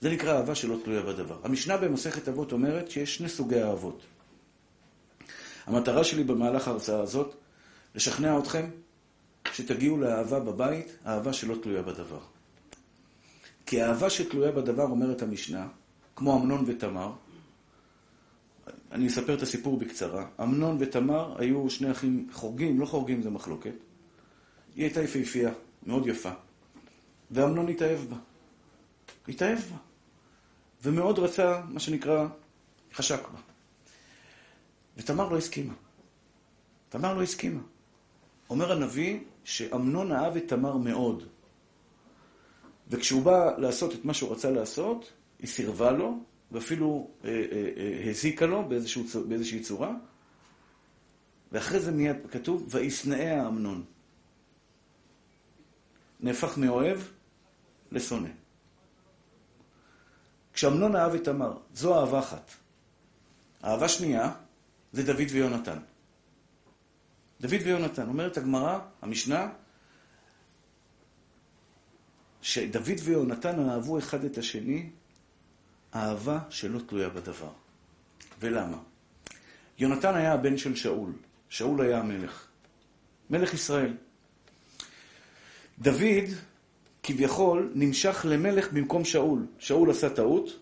זה 0.00 0.10
נקרא 0.10 0.36
אהבה 0.36 0.54
שלא 0.54 0.76
תלויה 0.84 1.02
בדבר. 1.02 1.38
המשנה 1.44 1.76
במסכת 1.76 2.28
אבות 2.28 2.52
אומרת 2.52 2.90
שיש 2.90 3.16
שני 3.16 3.28
סוגי 3.28 3.62
אהבות. 3.62 4.02
המטרה 5.66 6.04
שלי 6.04 6.24
במהלך 6.24 6.68
ההרצאה 6.68 7.00
הזאת, 7.00 7.34
לשכנע 7.94 8.38
אתכם 8.38 8.66
שתגיעו 9.52 9.98
לאהבה 9.98 10.40
בבית, 10.40 10.96
אהבה 11.06 11.32
שלא 11.32 11.56
תלויה 11.62 11.82
בדבר. 11.82 12.20
כי 13.66 13.82
האהבה 13.82 14.10
שתלויה 14.10 14.52
בדבר, 14.52 14.82
אומרת 14.82 15.22
המשנה, 15.22 15.68
כמו 16.16 16.40
אמנון 16.40 16.64
ותמר, 16.66 17.12
אני 18.92 19.06
אספר 19.06 19.34
את 19.34 19.42
הסיפור 19.42 19.78
בקצרה. 19.78 20.26
אמנון 20.42 20.76
ותמר 20.80 21.40
היו 21.40 21.70
שני 21.70 21.90
אחים 21.90 22.28
חורגים, 22.32 22.80
לא 22.80 22.86
חורגים 22.86 23.22
זה 23.22 23.30
מחלוקת. 23.30 23.74
היא 24.74 24.84
הייתה 24.84 25.02
יפהפייה, 25.02 25.52
מאוד 25.86 26.06
יפה. 26.06 26.30
ואמנון 27.30 27.68
התאהב 27.68 27.98
בה. 27.98 28.16
התאהב 29.28 29.58
בה. 29.58 29.76
ומאוד 30.82 31.18
רצה, 31.18 31.62
מה 31.68 31.80
שנקרא, 31.80 32.26
חשק 32.94 33.28
בה. 33.28 33.38
ותמר 34.96 35.28
לא 35.28 35.36
הסכימה. 35.36 35.74
תמר 36.88 37.14
לא 37.14 37.22
הסכימה. 37.22 37.60
אומר 38.50 38.72
הנביא 38.72 39.20
שאמנון 39.44 40.12
אהב 40.12 40.36
את 40.36 40.48
תמר 40.48 40.76
מאוד. 40.76 41.24
וכשהוא 42.88 43.22
בא 43.22 43.56
לעשות 43.58 43.94
את 43.94 44.04
מה 44.04 44.14
שהוא 44.14 44.32
רצה 44.32 44.50
לעשות, 44.50 45.12
היא 45.40 45.48
סירבה 45.48 45.92
לו, 45.92 46.18
ואפילו 46.52 47.10
אה, 47.24 47.30
אה, 47.30 47.70
אה, 47.76 48.10
הזיקה 48.10 48.46
לו 48.46 48.68
באיזשהו, 48.68 49.04
באיזושהי 49.28 49.60
צורה. 49.60 49.94
ואחרי 51.52 51.80
זה 51.80 51.92
מיד 51.92 52.16
כתוב, 52.30 52.66
וישנאיה 52.70 53.48
אמנון. 53.48 53.84
נהפך 56.20 56.58
מאוהב 56.58 56.98
לשונא. 57.92 58.28
כשאמנון 60.52 60.96
אהב 60.96 61.14
את 61.14 61.24
תמר, 61.24 61.58
זו 61.74 62.00
אהבה 62.00 62.18
אחת. 62.18 62.50
אהבה 63.64 63.88
שנייה 63.88 64.32
זה 64.92 65.02
דוד 65.02 65.26
ויונתן. 65.30 65.78
דוד 67.40 67.60
ויונתן, 67.64 68.08
אומרת 68.08 68.36
הגמרא, 68.36 68.78
המשנה, 69.02 69.52
שדוד 72.42 72.98
ויונתן 73.04 73.68
אהבו 73.68 73.98
אחד 73.98 74.24
את 74.24 74.38
השני 74.38 74.90
אהבה 75.94 76.38
שלא 76.50 76.78
תלויה 76.86 77.08
בדבר. 77.08 77.50
ולמה? 78.40 78.78
יונתן 79.78 80.14
היה 80.14 80.32
הבן 80.32 80.58
של 80.58 80.76
שאול. 80.76 81.12
שאול 81.48 81.80
היה 81.80 81.98
המלך. 81.98 82.46
מלך 83.30 83.54
ישראל. 83.54 83.94
דוד, 85.78 86.28
כביכול, 87.02 87.72
נמשך 87.74 88.26
למלך 88.28 88.72
במקום 88.72 89.04
שאול. 89.04 89.46
שאול 89.58 89.90
עשה 89.90 90.10
טעות 90.10 90.58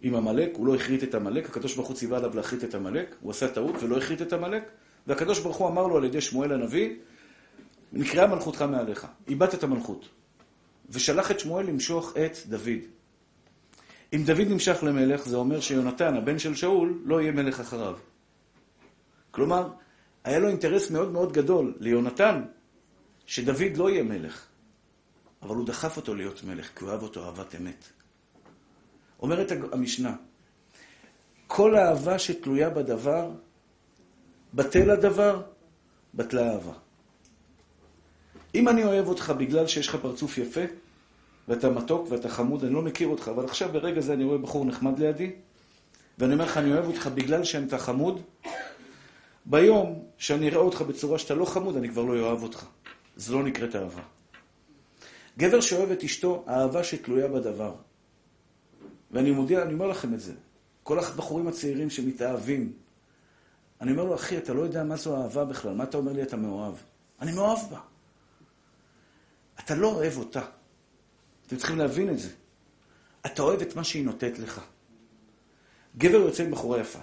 עם 0.00 0.14
עמלק, 0.14 0.50
הוא 0.54 0.66
לא 0.66 0.74
הכרית 0.74 1.02
את 1.02 1.14
עמלק, 1.14 1.48
הקדוש 1.48 1.74
ברוך 1.74 1.88
הוא 1.88 1.96
ציווה 1.96 2.18
עליו 2.18 2.36
להכרית 2.36 2.64
את 2.64 2.74
עמלק, 2.74 3.14
הוא 3.20 3.30
עשה 3.30 3.48
טעות 3.48 3.82
ולא 3.82 3.98
הכרית 3.98 4.22
את 4.22 4.32
עמלק, 4.32 4.70
והקדוש 5.06 5.38
ברוך 5.38 5.56
הוא 5.56 5.68
אמר 5.68 5.86
לו 5.86 5.96
על 5.96 6.04
ידי 6.04 6.20
שמואל 6.20 6.52
הנביא, 6.52 6.96
נקראה 7.92 8.26
מלכותך 8.26 8.62
מעליך, 8.62 9.06
איבדת 9.28 9.54
את 9.54 9.62
המלכות. 9.62 10.08
ושלח 10.90 11.30
את 11.30 11.40
שמואל 11.40 11.66
למשוך 11.66 12.14
את 12.16 12.38
דוד. 12.46 12.80
אם 14.14 14.22
דוד 14.24 14.48
נמשך 14.48 14.82
למלך, 14.82 15.28
זה 15.28 15.36
אומר 15.36 15.60
שיונתן, 15.60 16.16
הבן 16.16 16.38
של 16.38 16.54
שאול, 16.54 17.02
לא 17.04 17.20
יהיה 17.20 17.32
מלך 17.32 17.60
אחריו. 17.60 17.96
כלומר, 19.30 19.70
היה 20.24 20.38
לו 20.38 20.48
אינטרס 20.48 20.90
מאוד 20.90 21.12
מאוד 21.12 21.32
גדול 21.32 21.74
ליונתן, 21.80 22.42
שדוד 23.26 23.76
לא 23.76 23.90
יהיה 23.90 24.02
מלך. 24.02 24.46
אבל 25.42 25.54
הוא 25.54 25.66
דחף 25.66 25.96
אותו 25.96 26.14
להיות 26.14 26.44
מלך, 26.44 26.70
כי 26.78 26.84
הוא 26.84 26.92
אהב 26.92 27.02
אותו 27.02 27.24
אהבת 27.24 27.54
אמת. 27.54 27.84
אומרת 29.22 29.52
המשנה, 29.72 30.16
כל 31.46 31.76
אהבה 31.76 32.18
שתלויה 32.18 32.70
בדבר, 32.70 33.30
בטל 34.54 34.90
הדבר, 34.90 35.42
בטלה 36.14 36.52
אהבה. 36.52 36.72
אם 38.54 38.68
אני 38.68 38.84
אוהב 38.84 39.08
אותך 39.08 39.32
בגלל 39.38 39.66
שיש 39.66 39.88
לך 39.88 39.96
פרצוף 40.02 40.38
יפה, 40.38 40.60
ואתה 41.48 41.70
מתוק 41.70 42.06
ואתה 42.10 42.28
חמוד, 42.28 42.64
אני 42.64 42.74
לא 42.74 42.82
מכיר 42.82 43.08
אותך, 43.08 43.28
אבל 43.28 43.44
עכשיו 43.44 43.68
ברגע 43.72 44.00
זה 44.00 44.12
אני 44.12 44.24
רואה 44.24 44.38
בחור 44.38 44.64
נחמד 44.64 44.98
לידי, 44.98 45.32
ואני 46.18 46.32
אומר 46.34 46.44
לך, 46.44 46.56
אני 46.56 46.72
אוהב 46.72 46.86
אותך 46.86 47.06
בגלל 47.14 47.44
שאתה 47.44 47.78
חמוד, 47.78 48.20
ביום 49.46 50.04
שאני 50.18 50.48
אראה 50.48 50.58
אותך 50.58 50.82
בצורה 50.82 51.18
שאתה 51.18 51.34
לא 51.34 51.44
חמוד, 51.44 51.76
אני 51.76 51.88
כבר 51.88 52.02
לא 52.02 52.20
אוהב 52.20 52.42
אותך. 52.42 52.66
זה 53.16 53.32
לא 53.32 53.42
נקראת 53.42 53.76
אהבה. 53.76 54.02
גבר 55.38 55.60
שאוהב 55.60 55.90
את 55.90 56.04
אשתו, 56.04 56.44
אהבה 56.48 56.84
שתלויה 56.84 57.28
בדבר. 57.28 57.74
ואני 59.10 59.30
מודיע, 59.30 59.62
אני 59.62 59.74
אומר 59.74 59.86
לכם 59.86 60.14
את 60.14 60.20
זה. 60.20 60.32
כל 60.82 60.98
הבחורים 60.98 61.48
הצעירים 61.48 61.90
שמתאהבים, 61.90 62.72
אני 63.80 63.92
אומר 63.92 64.04
לו, 64.04 64.14
אחי, 64.14 64.38
אתה 64.38 64.54
לא 64.54 64.62
יודע 64.62 64.84
מה 64.84 64.96
זו 64.96 65.22
אהבה 65.22 65.44
בכלל, 65.44 65.74
מה 65.74 65.84
אתה 65.84 65.96
אומר 65.96 66.12
לי 66.12 66.22
אתה 66.22 66.36
מאוהב? 66.36 66.74
אני 67.20 67.32
מאוהב 67.32 67.58
בה. 67.70 67.80
אתה 69.60 69.74
לא 69.74 69.88
אוהב 69.88 70.18
אותה. 70.18 70.42
אתם 71.46 71.56
צריכים 71.56 71.78
להבין 71.78 72.10
את 72.10 72.18
זה. 72.18 72.28
אתה 73.26 73.42
אוהב 73.42 73.60
את 73.60 73.76
מה 73.76 73.84
שהיא 73.84 74.04
נותנת 74.04 74.38
לך. 74.38 74.60
גבר 75.96 76.16
יוצא 76.16 76.42
עם 76.42 76.50
בחורה 76.50 76.80
יפה. 76.80 76.98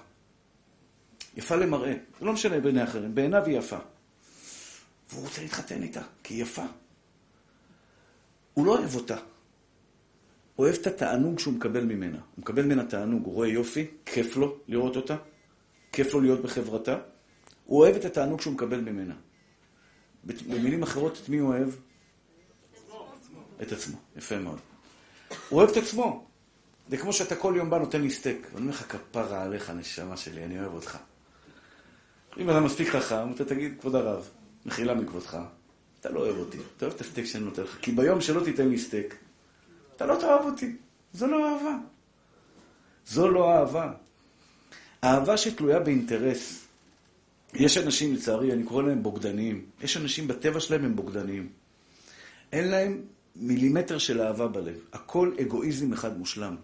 יפה 1.38 1.55
למראה. 1.55 1.93
זה 2.19 2.25
לא 2.25 2.33
משנה 2.33 2.60
בעיני 2.60 2.83
אחרים, 2.83 3.15
בעיניו 3.15 3.45
היא 3.45 3.57
יפה. 3.57 3.77
והוא 5.10 5.24
רוצה 5.24 5.41
להתחתן 5.41 5.83
איתה, 5.83 6.01
כי 6.24 6.33
היא 6.33 6.43
יפה. 6.43 6.65
הוא 8.53 8.65
לא 8.65 8.77
אוהב 8.77 8.95
אותה. 8.95 9.17
הוא 10.55 10.65
אוהב 10.65 10.75
את 10.75 10.88
התענוג 10.88 11.39
שהוא 11.39 11.53
מקבל 11.53 11.83
ממנה. 11.83 12.17
הוא 12.17 12.41
מקבל 12.41 12.63
ממנה 12.63 12.86
תענוג, 12.86 13.25
הוא 13.25 13.33
רואה 13.33 13.48
יופי, 13.48 13.88
כיף 14.05 14.36
לו 14.36 14.57
לראות 14.67 14.95
אותה, 14.95 15.17
כיף 15.91 16.13
לו 16.13 16.21
להיות 16.21 16.41
בחברתה. 16.41 16.98
הוא 17.65 17.79
אוהב 17.79 17.95
את 17.95 18.05
התענוג 18.05 18.41
שהוא 18.41 18.53
מקבל 18.53 18.81
ממנה. 18.81 19.15
במילים 20.24 20.83
אחרות, 20.83 21.19
את 21.24 21.29
מי 21.29 21.38
הוא 21.38 21.50
אוהב? 21.50 21.69
את 23.62 23.72
עצמו. 23.72 23.98
יפה 24.18 24.39
מאוד. 24.39 24.60
הוא 25.50 25.60
אוהב 25.60 25.70
את 25.70 25.77
עצמו. 25.77 26.25
זה 26.89 26.98
כמו 26.98 27.13
שאתה 27.13 27.36
כל 27.36 27.53
יום 27.58 27.70
בא 27.70 27.77
נותן 27.77 28.01
לי 28.01 28.10
סטייק. 28.10 28.48
ואני 28.53 28.62
אומר 28.62 28.72
לך, 28.72 28.86
כפרה 28.89 29.44
עליך, 29.44 29.70
נשמה 29.70 30.18
שלי, 30.18 30.46
אני 30.46 30.60
אוהב 30.60 30.74
אותך. 30.74 30.98
אם 32.38 32.50
אתה 32.50 32.60
מספיק 32.60 32.89
חכם, 32.89 33.32
אתה 33.32 33.46
תגיד, 33.46 33.74
כבוד 33.80 33.96
הרב, 33.96 34.30
מחילה 34.65 34.94
מכבודך, 34.94 35.38
אתה 36.00 36.10
לא 36.10 36.20
אוהב 36.20 36.38
אותי, 36.38 36.58
אתה 36.77 36.86
אוהב 36.86 36.96
את 36.96 37.01
הסטייק 37.01 37.25
שאני 37.25 37.44
נותן 37.44 37.63
לך. 37.63 37.77
כי 37.82 37.91
ביום 37.91 38.22
שלא 38.22 38.44
תיתן 38.44 38.70
לי 38.70 38.80
סטייק, 38.80 39.15
אתה 39.96 40.06
לא 40.06 40.15
תאהב 40.15 40.46
אותי. 40.46 40.75
זו 41.13 41.27
לא 41.27 41.50
אהבה. 41.50 41.77
זו 43.08 43.30
לא 43.30 43.51
אהבה. 43.51 43.91
אהבה 45.03 45.38
שתלויה 45.38 45.80
באינטרס. 45.80 46.65
יש 47.53 47.77
אנשים, 47.77 48.13
לצערי, 48.13 48.53
אני 48.53 48.63
קורא 48.63 48.84
להם 48.84 49.03
בוגדניים. 49.03 49.65
יש 49.82 49.98
אנשים 49.98 50.27
בטבע 50.27 50.60
שלהם 50.60 50.86
הם 50.86 50.96
בוגדניים. 50.96 51.50
אין 52.51 52.68
להם 52.68 53.01
מילימטר 53.36 53.98
של 53.98 54.22
אהבה 54.22 54.48
בלב. 54.48 54.80
הכל 54.94 55.36
אגואיזם 55.42 55.94
אחד 55.94 56.18
מושלם. 56.18 56.56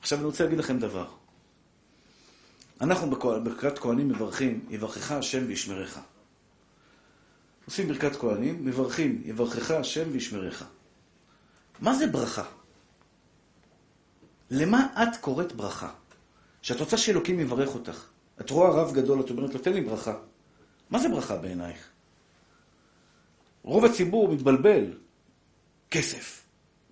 עכשיו 0.00 0.18
אני 0.18 0.26
רוצה 0.26 0.44
להגיד 0.44 0.58
לכם 0.58 0.78
דבר. 0.78 1.06
אנחנו 2.80 3.10
בברכת 3.10 3.78
כהנים 3.78 4.08
מברכים, 4.08 4.66
יברכך 4.70 5.12
השם 5.12 5.44
וישמרך. 5.46 5.98
עושים 7.66 7.88
ברכת 7.88 8.16
כהנים, 8.16 8.64
מברכים, 8.64 9.22
יברכך 9.24 9.70
השם 9.70 10.08
וישמרך. 10.12 10.64
מה 11.80 11.94
זה 11.94 12.06
ברכה? 12.06 12.44
למה 14.50 14.86
את 15.02 15.16
קוראת 15.20 15.52
ברכה? 15.52 15.90
שאת 16.62 16.80
רוצה 16.80 16.96
שאלוקים 16.96 17.40
יברך 17.40 17.74
אותך. 17.74 18.06
את 18.40 18.50
רואה 18.50 18.70
רב 18.70 18.92
גדול, 18.94 19.20
את 19.20 19.30
אומרת 19.30 19.54
לו, 19.54 19.60
תן 19.60 19.72
לי 19.72 19.80
ברכה. 19.80 20.14
מה 20.90 20.98
זה 20.98 21.08
ברכה 21.08 21.36
בעינייך? 21.36 21.88
רוב 23.62 23.84
הציבור 23.84 24.28
מתבלבל. 24.28 25.05
כסף, 25.96 26.42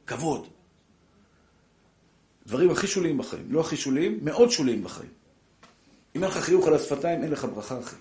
כבוד. 0.06 0.48
דברים 2.46 2.70
הכי 2.70 2.86
שוליים 2.86 3.18
בחיים. 3.18 3.46
לא 3.50 3.60
הכי 3.60 3.76
שוליים, 3.76 4.18
מאוד 4.22 4.50
שוליים 4.50 4.84
בחיים. 4.84 5.10
אם 6.16 6.24
אין 6.24 6.30
לך 6.30 6.38
חיוך 6.38 6.66
על 6.66 6.74
השפתיים, 6.74 7.22
אין 7.22 7.30
לך 7.30 7.44
ברכה, 7.44 7.80
אחי. 7.80 7.96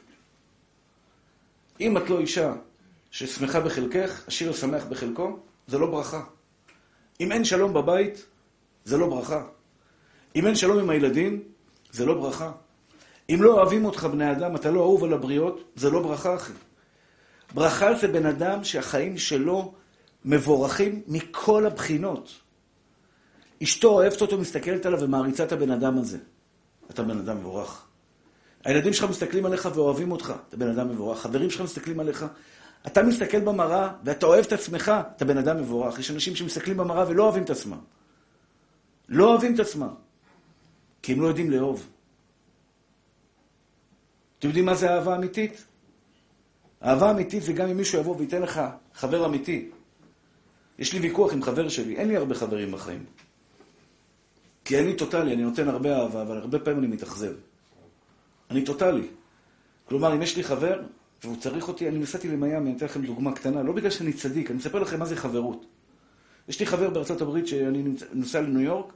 אם 1.80 1.98
את 1.98 2.10
לא 2.10 2.20
אישה 2.20 2.54
ששמחה 3.12 3.60
בחלקך, 3.60 4.24
השיר 4.28 4.50
השמח 4.50 4.86
בחלקו, 4.86 5.40
זה 5.68 5.78
לא 5.78 5.88
ברכה. 5.92 6.24
אם 7.20 7.32
אין 7.32 7.46
שלום 7.46 7.74
בבית, 7.74 8.26
זה 8.86 8.98
לא 8.98 9.10
ברכה. 9.10 9.44
אם 10.36 10.48
אין 10.48 10.56
שלום 10.56 10.80
עם 10.80 10.90
הילדים, 10.90 11.44
זה 11.92 12.06
לא 12.06 12.14
ברכה. 12.14 12.52
אם 13.30 13.38
לא 13.40 13.54
אוהבים 13.54 13.86
אותך 13.86 14.04
בני 14.12 14.32
אדם, 14.32 14.56
אתה 14.56 14.72
לא 14.72 14.80
אהוב 14.80 15.04
על 15.04 15.14
הבריות, 15.14 15.64
זה 15.76 15.90
לא 15.90 16.02
ברכה, 16.02 16.36
אחי. 16.36 16.54
ברכה 17.54 17.94
זה 17.94 18.08
בן 18.08 18.26
אדם 18.26 18.64
שהחיים 18.64 19.18
שלו 19.18 19.74
מבורכים 20.26 21.02
מכל 21.08 21.66
הבחינות. 21.66 22.30
אשתו 23.64 23.90
אוהבת 23.90 24.22
אותו, 24.22 24.38
מסתכלת 24.38 24.86
עליו 24.86 25.00
ומעריצה 25.02 25.44
את 25.44 25.52
הבן 25.52 25.72
אדם 25.72 25.98
הזה. 25.98 26.18
אתה 26.92 27.04
בן 27.04 27.20
אדם 27.20 27.38
מבורך. 27.38 27.86
הילדים 28.64 28.94
שלך 28.94 29.10
מסתכלים 29.10 29.46
עליך 29.46 29.70
ואוהבים 29.76 30.12
אותך, 30.12 30.34
אתה 30.50 30.58
בן 30.58 30.70
אדם 30.70 30.90
מבורך. 30.90 31.22
חברים 31.22 31.50
שלך 31.50 31.62
מסתכלים 31.62 32.00
עליך, 32.00 32.26
אתה 32.88 33.04
מסתכל 33.04 33.40
במראה 33.40 33.92
ואתה 34.04 34.26
אוהב 34.26 34.46
את 34.46 34.54
עצמך, 34.54 34.92
אתה 35.16 35.26
בן 35.26 35.38
אדם 35.38 35.58
מבורך. 35.58 36.00
יש 36.00 36.12
אנשים 36.12 36.36
שמסתכלים 36.36 36.78
במראה 36.78 37.10
ולא 37.10 37.24
אוהבים 37.24 37.44
את 37.44 37.50
עצמם. 37.50 37.80
לא 39.10 39.30
אוהבים 39.30 39.56
את 39.56 39.60
עצמם, 39.60 39.94
כי 41.02 41.14
הם 41.14 41.22
לא 41.22 41.28
יודעים 41.28 41.52
לאהוב. 41.52 41.90
אתם 44.40 44.48
יודעים 44.48 44.66
מה 44.66 44.76
זה 44.76 44.94
אהבה 44.94 45.16
אמיתית? 45.16 45.66
אהבה 46.84 47.12
אמיתית 47.12 47.44
זה 47.44 47.54
גם 47.54 47.68
אם 47.68 47.78
מישהו 47.78 48.00
יבוא 48.00 48.16
וייתן 48.18 48.42
לך 48.42 48.62
חבר 48.94 49.26
אמיתי. 49.26 49.72
יש 50.80 50.94
לי 50.94 51.00
ויכוח 51.00 51.34
עם 51.34 51.44
חבר 51.44 51.70
שלי, 51.70 51.96
אין 51.96 52.08
לי 52.08 52.18
הרבה 52.18 52.36
חברים 52.36 52.72
בחיים. 52.72 53.06
כי 54.66 54.80
אני 54.80 54.96
טוטאלי, 54.96 55.34
אני 55.34 55.44
נותן 55.44 55.68
הרבה 55.68 56.02
אהבה, 56.02 56.22
אבל 56.22 56.38
הרבה 56.38 56.60
פעמים 56.60 56.80
אני 56.80 56.88
מתאכזב. 56.88 57.34
אני 58.50 58.66
טוטאלי. 58.66 59.08
כלומר, 59.86 60.14
אם 60.16 60.22
יש 60.22 60.38
לי 60.38 60.44
חבר, 60.44 60.82
והוא 61.24 61.36
צריך 61.36 61.68
אותי, 61.68 61.88
אני 61.90 62.00
נסעתי 62.00 62.28
למיאמי, 62.28 62.70
אני 62.70 62.78
אתן 62.78 62.86
לכם 62.86 63.06
דוגמה 63.06 63.32
קטנה, 63.32 63.64
לא 63.64 63.72
בגלל 63.72 63.90
שאני 63.90 64.14
צדיק, 64.14 64.52
אני 64.52 64.60
אספר 64.60 64.80
לכם 64.80 65.00
מה 65.00 65.06
זה 65.06 65.16
חברות. 65.16 65.66
יש 66.48 66.60
לי 66.60 66.66
חבר 66.66 66.90
בארצות 66.90 67.22
הברית 67.22 67.48
שאני 67.48 67.84
נוסע 68.14 68.42
לניו 68.42 68.62
יורק, 68.62 68.94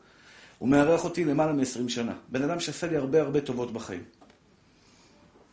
הוא 0.57 0.69
מארח 0.69 1.03
אותי 1.03 1.25
למעלה 1.25 1.53
מ-20 1.53 1.89
שנה. 1.89 2.13
בן 2.29 2.43
אדם 2.43 2.59
שעשה 2.59 2.87
לי 2.87 2.97
הרבה 2.97 3.21
הרבה 3.21 3.41
טובות 3.41 3.73
בחיים. 3.73 4.03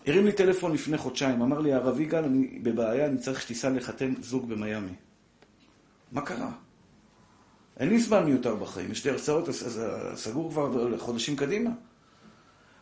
הרים 0.06 0.26
לי 0.26 0.32
טלפון 0.32 0.72
לפני 0.72 0.98
חודשיים, 0.98 1.42
אמר 1.42 1.60
לי, 1.60 1.72
הרב 1.72 2.00
יגאל, 2.00 2.24
אני 2.24 2.58
בבעיה, 2.62 3.06
אני 3.06 3.18
צריך 3.18 3.42
שתיסע 3.42 3.70
לחתן 3.70 4.14
זוג 4.20 4.48
במיאמי. 4.48 4.94
מה 6.14 6.22
קרה? 6.22 6.50
אין 7.76 7.88
לי 7.88 8.00
זמן 8.00 8.24
מיותר 8.24 8.56
בחיים, 8.56 8.92
יש 8.92 9.04
לי 9.04 9.10
הרצאות, 9.10 9.48
אז 9.48 9.80
סגור 10.14 10.50
כבר 10.50 10.98
חודשים 10.98 11.36
קדימה. 11.36 11.70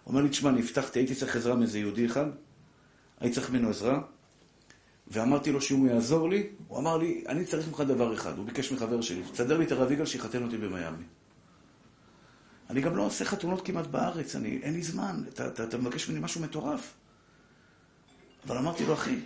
אומר 0.07 0.23
לי, 0.23 0.29
תשמע, 0.29 0.51
הבטחתי, 0.51 0.99
הייתי 0.99 1.15
צריך 1.15 1.37
עזרה 1.37 1.57
מאיזה 1.57 1.79
יהודי 1.79 2.07
אחד, 2.07 2.27
הייתי 3.21 3.35
צריך 3.35 3.51
ממנו 3.51 3.69
עזרה, 3.69 4.01
ואמרתי 5.09 5.53
לו 5.53 5.61
שאם 5.61 5.77
הוא 5.77 5.89
יעזור 5.89 6.29
לי, 6.29 6.51
הוא 6.69 6.79
אמר 6.79 6.97
לי, 6.97 7.25
אני 7.29 7.45
צריך 7.45 7.69
ממך 7.69 7.81
דבר 7.81 8.15
אחד, 8.15 8.39
הוא 8.39 8.47
ביקש 8.47 8.73
מחבר 8.73 9.01
שלי, 9.01 9.23
תסדר 9.33 9.59
לי 9.59 9.65
את 9.65 9.73
הרב 9.73 9.93
יגאל 9.93 10.07
שיחתן 10.07 10.43
אותי 10.43 10.59
במיאמי. 10.59 11.05
אני 12.71 12.81
גם 12.81 12.97
לא 12.97 13.03
עושה 13.03 13.25
חתונות 13.25 13.67
כמעט 13.67 13.87
בארץ, 13.87 14.37
אני, 14.37 14.61
אין 14.63 14.75
לי 14.75 14.83
זמן, 14.83 15.23
אתה, 15.29 15.47
אתה, 15.47 15.65
אתה 15.65 15.79
מבקש 15.79 16.09
ממני 16.09 16.21
משהו 16.25 16.41
מטורף. 16.41 16.95
אבל 18.47 18.57
אמרתי 18.59 18.87
לו, 18.87 18.95
אחי, 18.95 19.21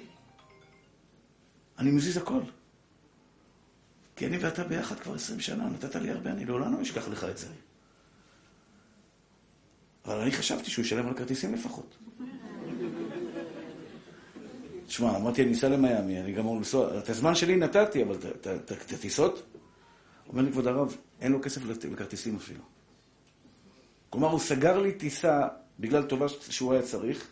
אני 1.78 1.90
מזיז 1.90 2.16
הכל. 2.16 2.40
כי 4.16 4.26
אני 4.26 4.38
ואתה 4.38 4.64
ביחד 4.64 5.00
כבר 5.00 5.14
עשרים 5.14 5.40
שנה, 5.40 5.68
נתת 5.68 5.94
לי 5.94 6.10
הרבה, 6.10 6.30
אני 6.30 6.44
לעולם 6.44 6.74
לא 6.74 6.82
אשכח 6.82 7.08
לך 7.08 7.24
את 7.24 7.38
זה. 7.38 7.46
אבל 10.04 10.20
אני 10.20 10.32
חשבתי 10.32 10.70
שהוא 10.70 10.84
ישלם 10.84 11.08
על 11.08 11.14
כרטיסים 11.14 11.54
לפחות. 11.54 11.96
תשמע, 14.86 15.16
אמרתי, 15.16 15.42
אני 15.42 15.52
אסע 15.52 15.68
למיאמי, 15.68 16.20
אני 16.20 16.32
גם 16.32 16.38
אמור 16.38 16.56
לנסוע, 16.56 16.98
את 16.98 17.08
הזמן 17.08 17.34
שלי 17.34 17.56
נתתי, 17.56 18.02
אבל 18.02 18.16
את 18.40 18.92
הטיסות? 18.92 19.42
אומר 20.28 20.42
לי, 20.42 20.50
כבוד 20.50 20.66
הרב, 20.66 20.96
אין 21.20 21.32
לו 21.32 21.42
כסף 21.42 21.62
לכרטיסים 21.92 22.36
אפילו. 22.36 22.62
כלומר, 24.10 24.28
הוא 24.28 24.40
סגר 24.40 24.78
לי 24.78 24.92
טיסה 24.92 25.48
בגלל 25.80 26.02
טובה 26.02 26.26
שהוא 26.28 26.72
היה 26.72 26.82
צריך, 26.82 27.26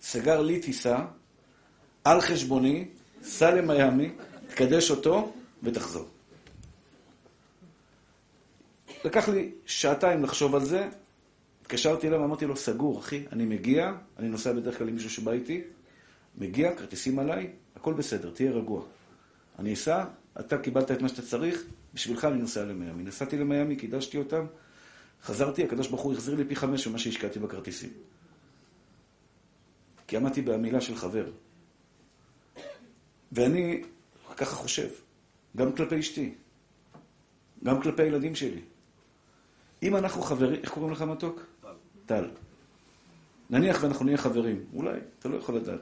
סגר 0.00 0.42
לי 0.42 0.60
טיסה 0.60 0.98
על 2.04 2.20
חשבוני, 2.20 2.88
סע 3.22 3.54
למיאמי, 3.54 4.10
תקדש 4.48 4.90
אותו 4.90 5.32
ותחזור. 5.62 6.08
לקח 9.04 9.28
לי 9.28 9.52
שעתיים 9.66 10.22
לחשוב 10.22 10.54
על 10.54 10.64
זה, 10.64 10.88
התקשרתי 11.62 12.08
אליו 12.08 12.20
ואמרתי 12.20 12.46
לו, 12.46 12.56
סגור, 12.56 13.00
אחי, 13.00 13.24
אני 13.32 13.44
מגיע, 13.44 13.92
אני 14.18 14.28
נוסע 14.28 14.52
בדרך 14.52 14.78
כלל 14.78 14.88
עם 14.88 14.94
מישהו 14.94 15.10
שבא 15.10 15.32
איתי, 15.32 15.62
מגיע, 16.38 16.76
כרטיסים 16.76 17.18
עליי, 17.18 17.52
הכל 17.76 17.92
בסדר, 17.92 18.30
תהיה 18.30 18.50
רגוע. 18.50 18.82
אני 19.58 19.74
אסע, 19.74 20.04
אתה 20.40 20.58
קיבלת 20.58 20.90
את 20.90 21.02
מה 21.02 21.08
שאתה 21.08 21.22
צריך, 21.22 21.64
בשבילך 21.94 22.24
אני 22.24 22.40
נוסע 22.40 22.64
למיאמי. 22.64 23.02
נסעתי 23.02 23.36
למיאמי, 23.36 23.76
קידשתי 23.76 24.18
אותם, 24.18 24.46
חזרתי, 25.22 25.64
הקדוש 25.64 25.88
ברוך 25.88 26.02
הוא 26.02 26.12
החזיר 26.12 26.34
לי 26.34 26.44
פי 26.44 26.56
חמש 26.56 26.86
ממה 26.86 26.98
שהשקעתי 26.98 27.38
בכרטיסים. 27.38 27.90
כי 30.06 30.16
עמדתי 30.16 30.42
במילה 30.42 30.80
של 30.80 30.96
חבר. 30.96 31.30
ואני 33.32 33.82
ככה 34.36 34.56
חושב, 34.56 34.88
גם 35.56 35.72
כלפי 35.72 36.00
אשתי, 36.00 36.34
גם 37.64 37.82
כלפי 37.82 38.02
הילדים 38.02 38.34
שלי. 38.34 38.60
אם 39.82 39.96
אנחנו 39.96 40.22
חברים, 40.22 40.60
איך 40.62 40.70
קוראים 40.70 40.92
לך 40.92 41.02
מתוק? 41.02 41.46
טל. 42.06 42.24
נניח 43.50 43.82
ואנחנו 43.82 44.04
נהיה 44.04 44.16
חברים, 44.18 44.64
אולי, 44.74 44.98
אתה 45.18 45.28
לא 45.28 45.36
יכול 45.36 45.56
לדעת. 45.56 45.80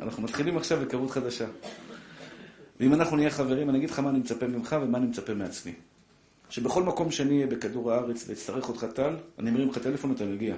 אנחנו 0.00 0.22
מתחילים 0.22 0.56
עכשיו 0.56 0.80
היכרות 0.80 1.10
חדשה. 1.10 1.46
ואם 2.80 2.94
אנחנו 2.94 3.16
נהיה 3.16 3.30
חברים, 3.30 3.70
אני 3.70 3.78
אגיד 3.78 3.90
לך 3.90 3.98
מה 3.98 4.10
אני 4.10 4.18
מצפה 4.18 4.46
ממך 4.46 4.76
ומה 4.82 4.98
אני 4.98 5.06
מצפה 5.06 5.34
מעצמי. 5.34 5.72
שבכל 6.50 6.82
מקום 6.82 7.10
שאני 7.10 7.36
אהיה 7.36 7.46
בכדור 7.46 7.92
הארץ 7.92 8.24
ואצטרך 8.28 8.68
אותך 8.68 8.86
טל, 8.94 9.16
אני 9.38 9.50
מרים 9.50 9.68
לך 9.68 9.78
טלפון 9.78 10.10
ואתה 10.10 10.24
מגיע. 10.24 10.54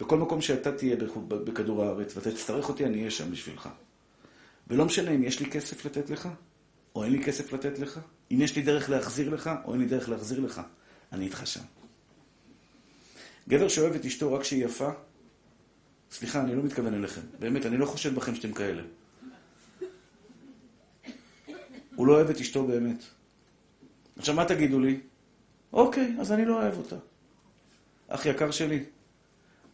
בכל 0.00 0.18
מקום 0.18 0.40
שאתה 0.40 0.72
תהיה 0.72 0.96
בכדור 1.28 1.84
הארץ 1.84 2.16
ואתה 2.16 2.30
תצטרך 2.30 2.68
אותי, 2.68 2.86
אני 2.86 2.98
אהיה 2.98 3.10
שם 3.10 3.30
בשבילך. 3.30 3.68
ולא 4.68 4.84
משנה 4.84 5.10
אם 5.10 5.22
יש 5.22 5.40
לי 5.40 5.50
כסף 5.50 5.84
לתת 5.84 6.10
לך, 6.10 6.28
או 6.94 7.04
אין 7.04 7.12
לי 7.12 7.24
כסף 7.24 7.52
לתת 7.52 7.78
לך, 7.78 8.00
אם 8.30 8.40
יש 8.40 8.56
לי 8.56 8.62
דרך 8.62 8.90
להחזיר 8.90 9.34
לך, 9.34 9.50
או 9.64 9.72
אין 9.72 9.80
לי 9.80 9.86
דרך 9.86 10.08
להחזיר 10.08 10.40
לך, 10.40 10.60
אני 11.12 11.24
איתך 11.24 11.46
שם. 11.46 11.60
גבר 13.48 13.68
שאוהב 13.68 13.94
את 13.94 14.04
אשתו 14.04 14.32
רק 14.32 14.40
כשהיא 14.40 14.64
יפה, 14.64 14.90
סליחה, 16.10 16.40
אני 16.40 16.54
לא 16.54 16.62
מתכוון 16.62 16.94
אליכם. 16.94 17.20
באמת, 17.38 17.66
אני 17.66 17.76
לא 17.76 17.86
חושד 17.86 18.14
בכם 18.14 18.34
שאתם 18.34 18.52
כאלה. 18.52 18.82
הוא 21.94 22.06
לא 22.06 22.12
אוהב 22.12 22.30
את 22.30 22.40
אשתו 22.40 22.66
באמת. 22.66 23.04
עכשיו, 24.18 24.34
מה 24.34 24.44
תגידו 24.44 24.80
לי? 24.80 25.00
אוקיי, 25.72 26.16
אז 26.20 26.32
אני 26.32 26.44
לא 26.44 26.62
אוהב 26.62 26.78
אותה. 26.78 26.96
אח 28.08 28.26
יקר 28.26 28.50
שלי, 28.50 28.84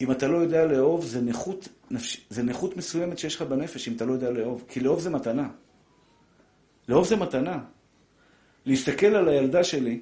אם 0.01 0.11
אתה 0.11 0.29
לא 0.29 0.37
יודע 0.37 0.65
לאהוב, 0.65 1.05
זה 1.05 1.21
נכות, 1.21 1.69
נפש... 1.91 2.27
זה 2.31 2.43
נכות 2.43 2.77
מסוימת 2.77 3.19
שיש 3.19 3.37
לך 3.37 3.43
בנפש, 3.43 3.89
אם 3.89 3.97
אתה 3.97 4.05
לא 4.05 4.13
יודע 4.13 4.31
לאהוב. 4.31 4.65
כי 4.69 4.81
לאהוב 4.81 5.01
זה 5.01 5.11
מתנה. 5.11 5.49
לאהוב 6.91 7.07
זה 7.07 7.17
מתנה. 7.17 7.59
להסתכל 8.67 9.07
על 9.07 9.29
הילדה 9.29 9.65
שלי, 9.65 10.01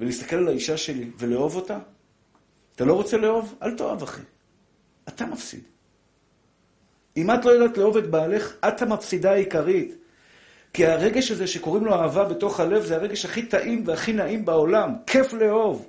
ולהסתכל 0.00 0.36
על 0.36 0.48
האישה 0.48 0.76
שלי, 0.76 1.10
ולאהוב 1.18 1.56
אותה, 1.56 1.78
אתה 2.76 2.84
לא 2.84 2.94
רוצה 2.94 3.16
לאהוב? 3.16 3.54
אל 3.62 3.76
תאהב, 3.76 4.02
אחי. 4.02 4.22
אתה 5.08 5.26
מפסיד. 5.26 5.60
אם 7.16 7.30
את 7.30 7.44
לא 7.44 7.50
יודעת 7.50 7.78
לאהוב 7.78 7.96
את 7.96 8.10
בעלך, 8.10 8.54
את 8.68 8.82
המפסידה 8.82 9.32
העיקרית. 9.32 9.94
כי 10.72 10.86
הרגש 10.86 11.30
הזה 11.30 11.46
שקוראים 11.46 11.84
לו 11.84 11.94
אהבה 11.94 12.24
בתוך 12.24 12.60
הלב, 12.60 12.84
זה 12.84 12.96
הרגש 12.96 13.24
הכי 13.24 13.46
טעים 13.46 13.82
והכי 13.86 14.12
נעים 14.12 14.44
בעולם. 14.44 14.94
כיף 15.06 15.32
לאהוב. 15.32 15.88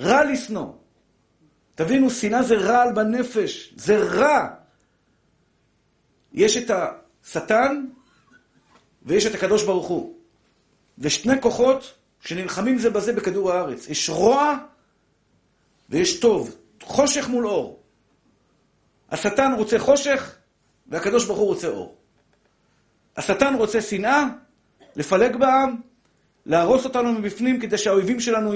רע 0.00 0.24
לשנוא. 0.24 0.72
תבינו, 1.74 2.10
שנאה 2.10 2.42
זה 2.42 2.54
רעל 2.56 2.92
בנפש. 2.92 3.74
זה 3.76 3.96
רע. 3.98 4.48
יש 6.32 6.56
את 6.56 6.70
השטן 6.70 7.84
ויש 9.04 9.26
את 9.26 9.34
הקדוש 9.34 9.64
ברוך 9.64 9.86
הוא. 9.86 10.14
ושני 10.98 11.40
כוחות 11.40 11.94
שנלחמים 12.20 12.78
זה 12.78 12.90
בזה 12.90 13.12
בכדור 13.12 13.52
הארץ. 13.52 13.88
יש 13.88 14.10
רוע 14.10 14.58
ויש 15.90 16.20
טוב, 16.20 16.56
חושך 16.82 17.28
מול 17.28 17.46
אור. 17.46 17.82
השטן 19.10 19.52
רוצה 19.58 19.78
חושך, 19.78 20.36
והקדוש 20.86 21.24
ברוך 21.24 21.38
הוא 21.38 21.46
רוצה 21.46 21.68
אור. 21.68 21.96
השטן 23.16 23.54
רוצה 23.54 23.80
שנאה, 23.80 24.24
לפלג 24.96 25.36
בעם, 25.36 25.76
להרוס 26.46 26.84
אותנו 26.84 27.12
מבפנים 27.12 27.60
כדי 27.60 27.78
שהאויבים 27.78 28.20
שלנו 28.20 28.54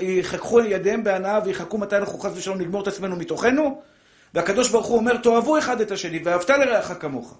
יחככו 0.00 0.60
ידיהם 0.60 1.04
בהנאה 1.04 1.40
ויחכו 1.44 1.78
מתי 1.78 1.96
אנחנו 1.96 2.18
חס 2.18 2.32
ושלום 2.34 2.58
נגמור 2.58 2.82
את 2.82 2.88
עצמנו 2.88 3.16
מתוכנו, 3.16 3.82
והקדוש 4.34 4.68
ברוך 4.70 4.86
הוא 4.86 4.96
אומר, 4.96 5.16
תאהבו 5.16 5.58
אחד 5.58 5.80
את 5.80 5.90
השני, 5.90 6.20
ואהבת 6.24 6.50
לרעך 6.50 6.92
כמוך. 7.00 7.38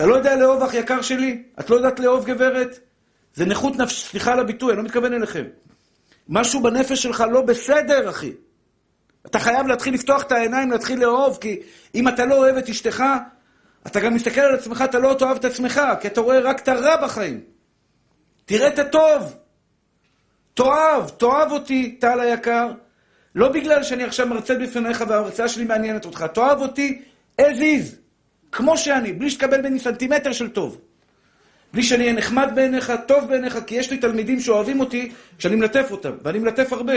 אתה 0.00 0.08
לא 0.08 0.14
יודע 0.14 0.36
לאהוב 0.36 0.62
אח 0.62 0.74
יקר 0.74 1.02
שלי? 1.02 1.42
את 1.60 1.70
לא 1.70 1.76
יודעת 1.76 2.00
לאהוב 2.00 2.24
גברת? 2.24 2.80
זה 3.34 3.44
נכות 3.44 3.76
נפש, 3.76 4.04
סליחה 4.04 4.32
על 4.32 4.40
הביטוי, 4.40 4.72
אני 4.72 4.78
לא 4.78 4.84
מתכוון 4.84 5.12
אליכם. 5.12 5.44
משהו 6.28 6.62
בנפש 6.62 7.02
שלך 7.02 7.24
לא 7.30 7.40
בסדר, 7.40 8.10
אחי. 8.10 8.32
אתה 9.26 9.38
חייב 9.38 9.66
להתחיל 9.66 9.94
לפתוח 9.94 10.22
את 10.22 10.32
העיניים, 10.32 10.70
להתחיל 10.70 11.00
לאהוב, 11.00 11.38
כי 11.40 11.60
אם 11.94 12.08
אתה 12.08 12.24
לא 12.24 12.34
אוהב 12.34 12.56
את 12.56 12.68
אשתך, 12.68 13.04
אתה 13.86 14.00
גם 14.00 14.14
מסתכל 14.14 14.40
על 14.40 14.54
עצמך, 14.54 14.84
אתה 14.84 14.98
לא 14.98 15.14
תאהב 15.18 15.36
את 15.36 15.44
עצמך, 15.44 15.80
כי 16.00 16.08
אתה 16.08 16.20
רואה 16.20 16.40
רק 16.40 16.60
את 16.62 16.68
הרע 16.68 16.96
בחיים. 16.96 17.40
תראה 18.44 18.68
את 18.68 18.78
הטוב. 18.78 19.36
תאהב, 20.54 21.08
תאהב 21.08 21.52
אותי, 21.52 21.96
טל 22.00 22.20
היקר. 22.20 22.72
לא 23.34 23.48
בגלל 23.48 23.82
שאני 23.82 24.04
עכשיו 24.04 24.26
מרצה 24.26 24.54
בפניך 24.54 25.04
וההרצאה 25.08 25.48
שלי 25.48 25.64
מעניינת 25.64 26.04
אותך. 26.04 26.24
תאהב 26.34 26.60
אותי 26.60 27.02
as 27.40 27.58
is, 27.58 28.00
כמו 28.52 28.78
שאני, 28.78 29.12
בלי 29.12 29.30
שתקבל 29.30 29.60
ממני 29.60 29.78
סנטימטר 29.78 30.32
של 30.32 30.48
טוב. 30.48 30.80
בלי 31.72 31.82
שאני 31.82 32.02
אהיה 32.02 32.12
נחמד 32.12 32.52
בעיניך, 32.54 32.92
טוב 33.08 33.28
בעיניך, 33.28 33.58
כי 33.66 33.74
יש 33.74 33.90
לי 33.90 33.98
תלמידים 33.98 34.40
שאוהבים 34.40 34.80
אותי 34.80 35.12
כשאני 35.38 35.56
מלטף 35.56 35.88
אותם, 35.90 36.12
ואני 36.22 36.38
מלטף 36.38 36.72
הרבה. 36.72 36.94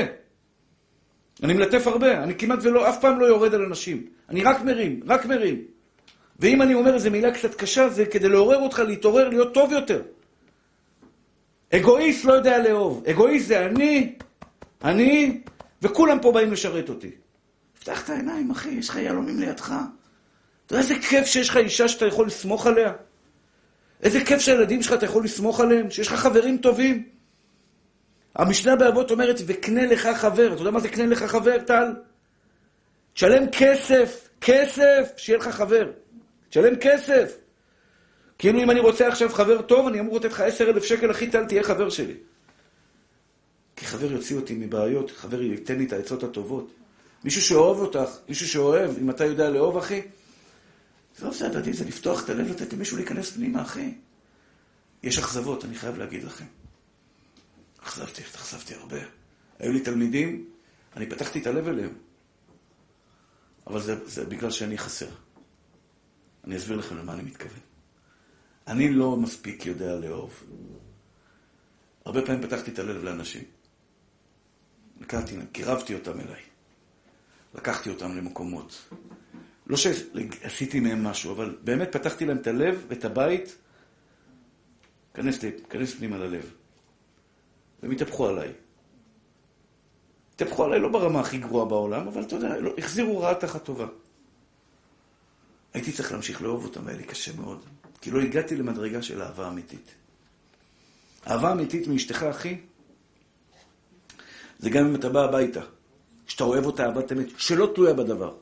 אני 1.44 1.54
מלטף 1.54 1.88
הרבה, 1.88 2.24
אני 2.24 2.36
כמעט 2.36 2.60
ולא, 2.62 2.90
אף 2.90 3.02
פעם 3.02 3.20
לא 3.20 3.26
יורד 3.26 3.54
על 3.54 3.62
אנשים. 3.62 4.06
אני 4.30 4.44
רק 4.44 4.62
מרים, 4.62 5.00
רק 5.08 5.26
מרים. 5.26 5.62
ואם 6.40 6.62
אני 6.62 6.74
אומר 6.74 6.94
איזו 6.94 7.12
מילה 7.12 7.32
קצת 7.32 7.56
קשה, 7.56 7.90
זה 7.90 8.06
כדי 8.06 8.30
לעורר 8.30 8.58
אותך 8.58 8.80
להתעורר, 8.80 9.30
להיות 9.30 9.54
טוב 9.54 9.72
יותר. 9.72 10.02
אגואיסט 11.74 12.26
לא 12.26 12.34
יודע 12.34 12.64
לאהוב. 12.64 13.04
אגואיסט 13.10 13.48
זה 13.48 13.66
אני, 13.66 14.16
אני, 14.84 15.42
וכולם 15.82 16.20
פה 16.20 16.32
באים 16.32 16.52
לשרת 16.52 16.90
אותי. 16.90 17.12
פתח 17.80 18.04
את 18.04 18.10
העיניים, 18.10 18.52
אחי, 18.52 18.70
יש 18.70 18.90
לך 18.90 18.96
יהלומים 18.96 19.40
לידך. 19.40 19.76
איזה 20.78 20.96
כיף 21.10 21.26
שיש 21.26 21.50
לך 21.50 21.58
אישה 21.58 21.88
שאתה 21.88 22.06
יכול 22.06 22.28
לסמוך 22.28 22.68
עליה? 22.68 22.94
איזה 24.04 24.26
כיף 24.26 24.40
שהילדים 24.40 24.84
שלך 24.84 24.94
אתה 24.94 25.06
יכול 25.06 25.24
לסמוך 25.24 25.60
עליהם? 25.60 25.92
שיש 25.92 26.08
לך 26.08 26.14
חברים 26.14 26.58
טובים? 26.58 27.10
המשנה 28.36 28.76
באבות 28.76 29.12
אומרת, 29.12 29.36
וקנה 29.46 29.86
לך 29.86 30.08
חבר. 30.16 30.54
אתה 30.54 30.62
יודע 30.62 30.72
מה 30.72 30.80
זה 30.80 30.90
קנה 30.90 31.06
לך 31.06 31.24
חבר, 31.24 31.58
טל? 31.60 31.94
תשלם 33.14 33.44
כסף, 33.52 34.30
כסף, 34.42 35.14
שיהיה 35.18 35.40
לך 35.40 35.48
חבר. 35.48 35.92
תשלם 36.50 36.76
כסף. 36.76 37.38
כאילו 38.38 38.60
אם 38.60 38.72
אני 38.72 38.80
רוצה 38.80 39.08
עכשיו 39.08 39.30
חבר 39.30 39.62
טוב, 39.62 39.88
אני 39.88 40.00
אמור 40.00 40.18
לתת 40.18 40.32
לך 40.32 40.40
עשר 40.40 40.70
אלף 40.70 40.84
שקל, 40.84 41.12
אחי 41.12 41.28
טל, 41.28 41.46
תהיה 41.46 41.64
חבר 41.64 41.90
שלי. 41.90 42.14
כי 43.76 43.86
חבר 43.86 44.12
יוציא 44.12 44.36
אותי 44.36 44.54
מבעיות, 44.54 45.12
חבר 45.12 45.42
ייתן 45.42 45.78
לי 45.78 45.86
את 45.86 45.94
העצות 45.94 46.24
הטובות. 46.24 46.72
מישהו 47.24 47.42
שאוהב 47.42 47.78
אותך, 47.78 48.10
מישהו 48.30 48.48
שאוהב, 48.48 48.92
אם 49.02 49.10
אתה 49.10 49.26
יודע 49.26 49.50
לאהוב, 49.50 49.78
אחי, 49.78 50.02
זה 51.24 51.30
לא 51.30 51.34
זה 51.34 51.48
הדדי, 51.48 51.74
זה 51.74 51.86
לפתוח 51.86 52.24
את 52.24 52.30
הלב, 52.30 52.48
לתת 52.48 52.74
למישהו 52.74 52.98
להיכנס 52.98 53.32
פנימה, 53.32 53.62
אחי. 53.62 53.94
יש 55.04 55.18
אכזבות, 55.18 55.66
אני 55.66 55.76
חייב 55.76 55.98
להגיד 55.98 56.24
לכם. 56.24 56.46
אכזבתי, 57.84 58.22
התאכזבתי 58.22 58.74
הרבה. 58.74 58.98
היו 59.60 59.74
לי 59.74 59.80
תלמידים, 59.80 60.50
אני 60.96 61.10
פתחתי 61.10 61.42
את 61.42 61.48
הלב 61.48 61.68
אליהם. 61.68 61.94
אבל 63.68 63.82
זה, 63.82 64.10
זה 64.10 64.26
בגלל 64.26 64.52
שאני 64.52 64.78
חסר. 64.78 65.10
אני 66.44 66.58
אסביר 66.58 66.78
לכם 66.78 66.98
למה 66.98 67.14
אני 67.14 67.24
מתכוון. 67.24 67.60
אני 68.68 68.94
לא 68.94 69.18
מספיק 69.18 69.66
יודע 69.66 69.96
לאהוב. 69.96 70.44
הרבה 72.06 72.22
פעמים 72.26 72.42
פתחתי 72.42 72.72
את 72.72 72.80
הלב 72.80 73.04
לאנשים. 73.04 73.44
לקחתי 75.02 75.36
קירבתי 75.52 75.94
אותם 75.94 76.20
אליי. 76.20 76.42
לקחתי 77.54 77.90
אותם 77.90 78.18
למקומות. 78.18 78.90
לא 79.68 79.78
שעשיתי 79.78 80.80
מהם 80.80 81.04
משהו, 81.04 81.32
אבל 81.32 81.58
באמת 81.64 81.92
פתחתי 81.92 82.26
להם 82.26 82.38
את 82.38 82.48
הלב 82.48 82.86
ואת 82.88 83.06
הבית. 83.06 83.56
כנס, 85.14 85.40
כנס 85.70 85.94
פנימה 85.94 86.18
ללב. 86.18 86.54
והם 87.84 87.92
התהפכו 87.92 88.28
עליי. 88.28 88.52
התהפכו 90.36 90.64
עליי 90.64 90.80
לא 90.80 90.90
ברמה 90.90 91.20
הכי 91.20 91.38
גרועה 91.38 91.66
בעולם, 91.66 92.08
אבל 92.08 92.22
אתה 92.22 92.36
יודע, 92.36 92.58
לא, 92.60 92.72
החזירו 92.78 93.20
רעה 93.20 93.36
תחת 93.36 93.64
טובה. 93.64 93.88
הייתי 95.74 95.92
צריך 95.92 96.12
להמשיך 96.12 96.42
לאהוב 96.42 96.64
אותם, 96.64 96.88
היה 96.88 96.98
לי 96.98 97.04
קשה 97.04 97.32
מאוד. 97.36 97.64
כי 98.02 98.12
לא 98.12 98.22
הגעתי 98.22 98.56
למדרגה 98.56 99.02
של 99.02 99.22
אהבה 99.22 99.48
אמיתית. 99.48 99.96
אהבה 101.28 101.52
אמיתית 101.52 101.88
מאשתך, 101.88 102.24
אחי, 102.24 102.58
זה 104.60 104.70
גם 104.70 104.86
אם 104.86 104.96
אתה 104.96 105.10
בא 105.10 105.24
הביתה, 105.24 105.62
שאתה 106.28 106.44
אוהב 106.44 106.66
אותה 106.66 106.86
אהבת 106.86 107.12
אמת, 107.12 107.28
שלא 107.38 107.72
תלויה 107.76 107.94
בדבר. 107.94 108.36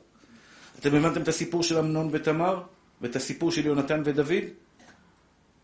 אתם 0.82 0.94
הבנתם 0.94 1.22
את 1.22 1.28
הסיפור 1.28 1.62
של 1.62 1.78
אמנון 1.78 2.08
ותמר, 2.12 2.62
ואת 3.00 3.16
הסיפור 3.16 3.50
של 3.50 3.66
יונתן 3.66 4.02
ודוד? 4.04 4.44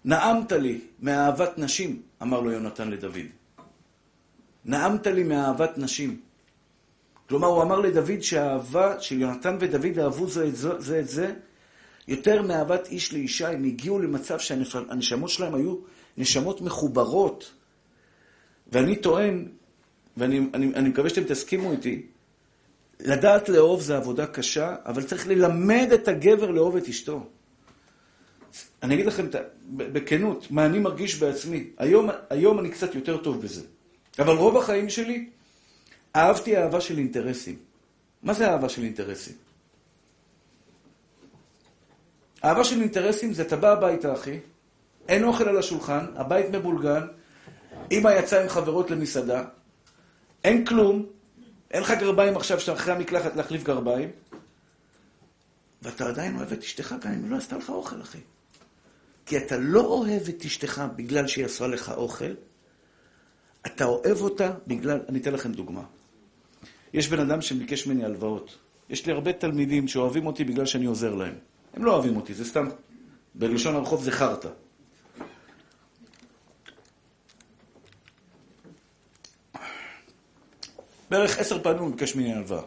נעמת 0.04 0.52
לי 0.52 0.80
מאהבת 1.00 1.58
נשים, 1.58 2.02
אמר 2.22 2.40
לו 2.40 2.50
יונתן 2.50 2.90
לדוד. 2.90 3.26
נעמת 4.64 5.06
לי 5.06 5.22
מאהבת 5.22 5.78
נשים. 5.78 6.20
כלומר, 7.28 7.48
הוא 7.48 7.62
אמר 7.62 7.80
לדוד 7.80 8.20
שהאהבה 8.20 9.00
של 9.00 9.20
יונתן 9.20 9.56
ודוד 9.60 9.98
אהבו 9.98 10.28
זה 10.28 10.46
את 10.46 10.56
זה, 10.56 10.80
זה, 10.80 11.00
את 11.00 11.08
זה 11.08 11.34
יותר 12.08 12.42
מאהבת 12.42 12.86
איש 12.86 13.12
לאישה, 13.12 13.50
הם 13.50 13.64
הגיעו 13.64 13.98
למצב 13.98 14.38
שהנשמות 14.38 15.30
שלהם 15.30 15.54
היו 15.54 15.76
נשמות 16.18 16.60
מחוברות. 16.60 17.52
ואני 18.72 18.96
טוען, 18.96 19.48
ואני 20.16 20.40
אני, 20.54 20.74
אני 20.74 20.88
מקווה 20.88 21.10
שאתם 21.10 21.24
תסכימו 21.24 21.72
איתי, 21.72 22.06
לדעת 23.00 23.48
לאהוב 23.48 23.80
זה 23.80 23.96
עבודה 23.96 24.26
קשה, 24.26 24.76
אבל 24.86 25.02
צריך 25.02 25.28
ללמד 25.28 25.88
את 25.94 26.08
הגבר 26.08 26.50
לאהוב 26.50 26.76
את 26.76 26.88
אשתו. 26.88 27.26
אני 28.82 28.94
אגיד 28.94 29.06
לכם 29.06 29.26
בכנות, 29.76 30.50
מה 30.50 30.66
אני 30.66 30.78
מרגיש 30.78 31.18
בעצמי. 31.18 31.70
היום, 31.78 32.10
היום 32.30 32.58
אני 32.58 32.70
קצת 32.70 32.94
יותר 32.94 33.16
טוב 33.16 33.42
בזה. 33.42 33.62
אבל 34.18 34.36
רוב 34.36 34.56
החיים 34.56 34.90
שלי, 34.90 35.28
אהבתי 36.16 36.56
אהבה 36.56 36.80
של 36.80 36.98
אינטרסים. 36.98 37.56
מה 38.22 38.32
זה 38.32 38.50
אהבה 38.50 38.68
של 38.68 38.82
אינטרסים? 38.82 39.34
אהבה 42.44 42.64
של 42.64 42.80
אינטרסים 42.80 43.32
זה 43.32 43.42
אתה 43.42 43.56
בא 43.56 43.72
הביתה, 43.72 44.12
אחי, 44.12 44.38
אין 45.08 45.24
אוכל 45.24 45.48
על 45.48 45.58
השולחן, 45.58 46.06
הבית 46.14 46.46
מבולגן, 46.50 47.06
אמא 47.92 48.08
יצאה 48.08 48.42
עם 48.42 48.48
חברות 48.48 48.90
למסעדה, 48.90 49.44
אין 50.44 50.64
כלום, 50.64 51.06
אין 51.70 51.82
לך 51.82 51.92
גרביים 52.00 52.36
עכשיו 52.36 52.60
שאתה 52.60 52.72
אחרי 52.72 52.92
המקלחת 52.92 53.36
להחליף 53.36 53.62
גרביים, 53.62 54.10
ואתה 55.82 56.08
עדיין 56.08 56.36
אוהב 56.36 56.52
את 56.52 56.62
אשתך 56.62 56.94
גם 57.00 57.12
אם 57.12 57.22
היא 57.22 57.30
לא 57.30 57.36
עשתה 57.36 57.56
לך 57.56 57.70
אוכל, 57.70 58.02
אחי. 58.02 58.18
כי 59.26 59.38
אתה 59.38 59.56
לא 59.58 59.80
אוהב 59.80 60.28
את 60.28 60.44
אשתך 60.44 60.82
בגלל 60.96 61.26
שהיא 61.26 61.44
עשה 61.44 61.66
לך 61.66 61.92
אוכל, 61.96 62.34
אתה 63.66 63.84
אוהב 63.84 64.20
אותה 64.20 64.52
בגלל... 64.66 65.00
אני 65.08 65.18
אתן 65.18 65.32
לכם 65.32 65.52
דוגמה. 65.52 65.82
יש 66.92 67.08
בן 67.08 67.20
אדם 67.20 67.40
שביקש 67.40 67.86
ממני 67.86 68.04
הלוואות. 68.04 68.58
יש 68.90 69.06
לי 69.06 69.12
הרבה 69.12 69.32
תלמידים 69.32 69.88
שאוהבים 69.88 70.26
אותי 70.26 70.44
בגלל 70.44 70.66
שאני 70.66 70.86
עוזר 70.86 71.14
להם. 71.14 71.34
הם 71.74 71.84
לא 71.84 71.92
אוהבים 71.92 72.16
אותי, 72.16 72.34
זה 72.34 72.44
סתם, 72.44 72.68
בלשון 73.34 73.74
הרחוב 73.74 74.04
זה 74.04 74.10
חרטא. 74.10 74.48
בערך 81.10 81.38
עשר 81.38 81.62
פעמים 81.62 81.82
הוא 81.82 81.90
ביקש 81.90 82.16
ממני 82.16 82.34
הלוואה. 82.34 82.62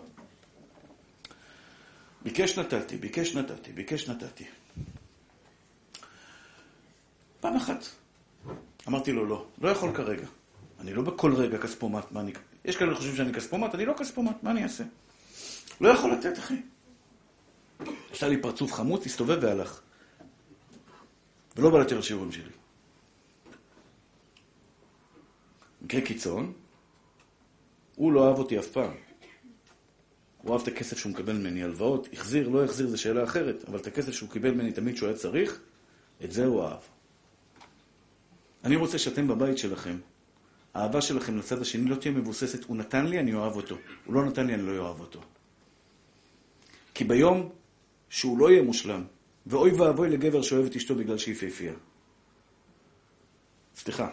ביקש 2.24 2.60
נתתי, 2.60 2.98
ביקש 2.98 3.36
נתתי, 3.36 3.72
ביקש 3.72 4.10
נתתי. 4.10 4.46
פעם 7.40 7.56
אחת 7.56 7.86
אמרתי 8.88 9.12
לו 9.12 9.26
לא, 9.26 9.46
לא 9.62 9.70
יכול 9.70 9.96
כרגע. 9.96 10.28
אני 10.80 10.94
לא 10.94 11.02
בכל 11.02 11.34
רגע 11.34 11.58
כספומט, 11.58 12.12
מה 12.12 12.20
אני... 12.20 12.34
יש 12.66 12.78
כאלה 12.78 12.94
שחושבים 12.94 13.16
שאני 13.16 13.34
כספומט, 13.34 13.76
אני 13.76 13.86
לא 13.86 13.94
כספומט, 13.98 14.44
מה 14.44 14.52
אני 14.52 14.64
אעשה? 14.64 14.84
לא 15.82 15.90
יכול 15.90 16.12
לתת, 16.14 16.40
אחי. 16.40 16.62
עשה 18.12 18.28
לי 18.28 18.42
פרצוף 18.42 18.74
חמוץ, 18.74 19.06
הסתובב 19.06 19.38
והלך. 19.42 19.82
ולא 21.58 21.70
בא 21.70 21.80
לתת 21.80 21.92
לשיעורים 21.92 22.32
שלי. 22.32 22.52
מקרה 25.82 26.02
קיצון, 26.02 26.54
הוא 28.02 28.14
לא 28.14 28.28
אהב 28.28 28.38
אותי 28.38 28.60
אף 28.60 28.68
פעם. 28.68 28.92
הוא 30.38 30.54
אהב 30.54 30.62
את 30.62 30.68
הכסף 30.68 30.98
שהוא 30.98 31.12
מקבל 31.12 31.34
ממני, 31.34 31.64
הלוואות, 31.64 32.08
החזיר, 32.14 32.50
לא 32.50 32.64
החזיר, 32.64 32.88
זו 32.88 33.02
שאלה 33.02 33.24
אחרת, 33.24 33.64
אבל 33.68 33.80
את 33.80 33.88
הכסף 33.88 34.12
שהוא 34.12 34.30
קיבל 34.30 34.52
ממני 34.52 34.72
תמיד 34.72 34.98
שהוא 34.98 35.10
היה 35.10 35.18
צריך, 35.18 35.60
את 36.24 36.32
זה 36.32 36.46
הוא 36.46 36.64
אהב. 36.64 36.80
אני 38.64 38.76
רוצה 38.76 38.98
שאתם 38.98 39.28
בבית 39.28 39.58
שלכם, 39.58 39.98
האהבה 40.74 41.02
שלכם 41.02 41.38
לצד 41.38 41.62
השני 41.62 41.90
לא 41.90 41.96
תהיה 41.96 42.14
מבוססת, 42.14 42.64
הוא 42.64 42.78
נתן 42.78 43.06
לי, 43.06 43.20
אני 43.20 43.34
אוהב 43.34 43.56
אותו. 43.56 43.76
הוא 44.06 44.14
לא 44.16 44.26
נתן 44.26 44.48
לי, 44.48 44.54
אני 44.54 44.64
לא 44.64 44.78
אוהב 44.78 45.00
אותו. 45.00 45.20
כי 46.94 47.04
ביום 47.04 47.50
שהוא 48.10 48.40
לא 48.40 48.52
יהיה 48.52 48.64
מושלם, 48.64 49.04
ואוי 49.46 49.72
ואבוי 49.72 50.10
לגבר 50.10 50.42
שאוהב 50.42 50.66
את 50.66 50.76
אשתו 50.76 50.96
בגלל 50.96 51.18
שהיא 51.18 51.36
יפהפייה. 51.36 51.74
סליחה, 53.76 54.10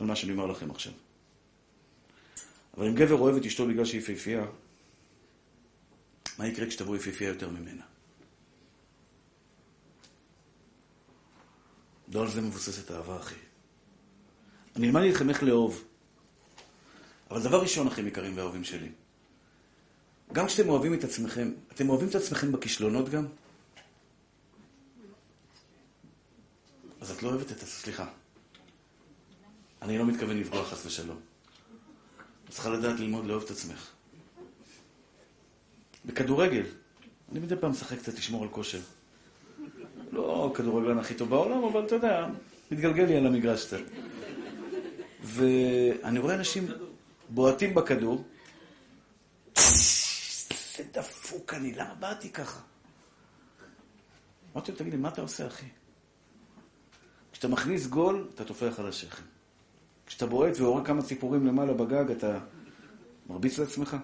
על 0.00 0.06
מה 0.06 0.16
שאני 0.16 0.32
אומר 0.32 0.46
לכם 0.46 0.70
עכשיו. 0.70 0.92
אבל 2.76 2.86
אם 2.86 2.94
גבר 2.94 3.14
אוהב 3.14 3.36
את 3.36 3.44
אשתו 3.44 3.66
בגלל 3.66 3.84
שהיא 3.84 4.00
יפהפייה, 4.00 4.44
מה 6.38 6.46
יקרה 6.46 6.66
כשתבוא 6.66 6.96
יפהפייה 6.96 7.28
יותר 7.28 7.50
ממנה? 7.50 7.82
לא 12.08 12.22
על 12.22 12.28
זה 12.28 12.40
מבוססת 12.40 12.90
אהבה, 12.90 13.16
אחי. 13.16 13.34
אני 14.76 14.86
אלמד 14.86 15.02
לכם 15.02 15.30
איך 15.30 15.42
לאהוב. 15.42 15.84
אבל 17.30 17.42
דבר 17.42 17.60
ראשון, 17.60 17.86
אחים 17.86 18.06
יקרים 18.06 18.36
ואהובים 18.36 18.64
שלי, 18.64 18.88
גם 20.32 20.46
כשאתם 20.46 20.68
אוהבים 20.68 20.94
את 20.94 21.04
עצמכם, 21.04 21.52
אתם 21.74 21.88
אוהבים 21.88 22.08
את 22.08 22.14
עצמכם 22.14 22.52
בכישלונות 22.52 23.08
גם? 23.08 23.26
אז 27.00 27.10
את 27.10 27.22
לא 27.22 27.28
אוהבת 27.28 27.46
את 27.46 27.56
עצמך, 27.56 27.68
סליחה. 27.68 28.08
אני 29.82 29.98
לא 29.98 30.06
מתכוון 30.06 30.38
לפגוע 30.38 30.64
חס 30.64 30.86
ושלום. 30.86 31.20
צריכה 32.56 32.70
לדעת 32.70 33.00
ללמוד 33.00 33.26
לאהוב 33.26 33.42
את 33.42 33.50
עצמך. 33.50 33.90
בכדורגל, 36.04 36.62
אני 37.32 37.40
מדי 37.40 37.56
פעם 37.56 37.70
משחק 37.70 37.98
קצת 37.98 38.14
לשמור 38.14 38.42
על 38.42 38.48
כושר. 38.48 38.80
לא 40.12 40.50
הכדורגלן 40.52 40.98
הכי 40.98 41.14
טוב 41.14 41.30
בעולם, 41.30 41.64
אבל 41.64 41.86
אתה 41.86 41.94
יודע, 41.94 42.26
מתגלגל 42.70 43.04
לי 43.04 43.16
על 43.16 43.26
המגרש 43.26 43.64
קצת. 43.64 43.80
ואני 45.22 46.18
רואה 46.18 46.34
אנשים 46.34 46.68
בועטים 47.28 47.74
בכדור, 47.74 48.24
זה 50.76 50.84
דפוק 50.92 51.54
אני, 51.54 51.72
למה 51.72 51.94
באתי 51.94 52.30
ככה? 52.30 52.60
אמרתי 54.54 54.72
לו, 54.72 54.78
תגיד 54.78 54.92
לי, 54.92 54.98
מה 54.98 55.08
אתה 55.08 55.22
עושה, 55.22 55.46
אחי? 55.46 55.66
כשאתה 57.32 57.48
מכניס 57.48 57.86
גול, 57.86 58.28
אתה 58.34 58.44
טופח 58.44 58.78
על 58.78 58.88
השכם. 58.88 59.35
כשאתה 60.06 60.26
בועט 60.26 60.60
והורג 60.60 60.86
כמה 60.86 61.02
ציפורים 61.02 61.46
למעלה 61.46 61.72
בגג, 61.72 62.10
אתה 62.10 62.38
מרביץ 63.26 63.58
לעצמך? 63.58 63.96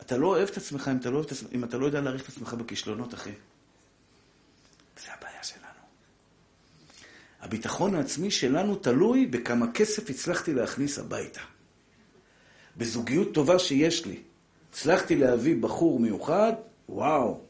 אתה 0.00 0.16
לא 0.16 0.26
אוהב 0.26 0.48
את 0.48 0.56
עצמך 0.56 0.90
אם 0.92 0.96
אתה 0.96 1.10
לא, 1.10 1.24
אם 1.54 1.64
אתה 1.64 1.78
לא 1.78 1.86
יודע 1.86 2.00
להעריך 2.00 2.22
את 2.22 2.28
עצמך 2.28 2.54
בכישלונות, 2.54 3.14
אחי. 3.14 3.32
זה 5.04 5.08
הבעיה 5.18 5.42
שלנו. 5.42 5.64
הביטחון 7.40 7.94
העצמי 7.94 8.30
שלנו 8.30 8.76
תלוי 8.76 9.26
בכמה 9.26 9.72
כסף 9.72 10.10
הצלחתי 10.10 10.54
להכניס 10.54 10.98
הביתה. 10.98 11.40
בזוגיות 12.76 13.34
טובה 13.34 13.58
שיש 13.58 14.06
לי. 14.06 14.22
הצלחתי 14.70 15.16
להביא 15.16 15.56
בחור 15.62 16.00
מיוחד, 16.00 16.52
וואו, 16.88 17.40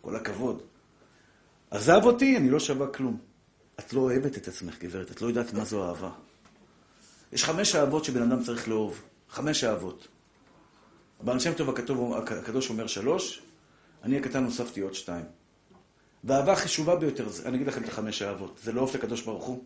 כל 0.00 0.16
הכבוד. 0.16 0.62
עזב 1.70 2.00
אותי, 2.04 2.36
אני 2.36 2.50
לא 2.50 2.60
שווה 2.60 2.86
כלום. 2.86 3.18
את 3.78 3.92
לא 3.92 4.00
אוהבת 4.00 4.36
את 4.36 4.48
עצמך, 4.48 4.78
גברת, 4.78 5.10
את 5.10 5.22
לא 5.22 5.26
יודעת 5.26 5.52
מה 5.54 5.64
זו 5.64 5.88
אהבה. 5.88 6.10
יש 7.32 7.44
חמש 7.44 7.74
אהבות 7.74 8.04
שבן 8.04 8.22
אדם 8.22 8.42
צריך 8.42 8.68
לאהוב. 8.68 9.02
חמש 9.28 9.64
אהבות. 9.64 10.08
הבעל 11.20 11.38
שם 11.38 11.52
טוב 11.54 11.70
הכתוב, 11.70 12.14
הקדוש 12.14 12.70
אומר 12.70 12.86
שלוש, 12.86 13.42
אני 14.02 14.18
הקטן 14.18 14.44
הוספתי 14.44 14.80
עוד 14.80 14.94
שתיים. 14.94 15.24
והאהבה 16.24 16.52
החשובה 16.52 16.96
ביותר, 16.96 17.28
אני 17.44 17.56
אגיד 17.56 17.66
לכם 17.66 17.84
את 17.84 17.88
החמש 17.88 18.22
האהבות, 18.22 18.60
זה 18.62 18.72
לאהוב 18.72 18.88
את 18.88 18.94
הקדוש 18.94 19.22
ברוך 19.22 19.44
הוא. 19.44 19.64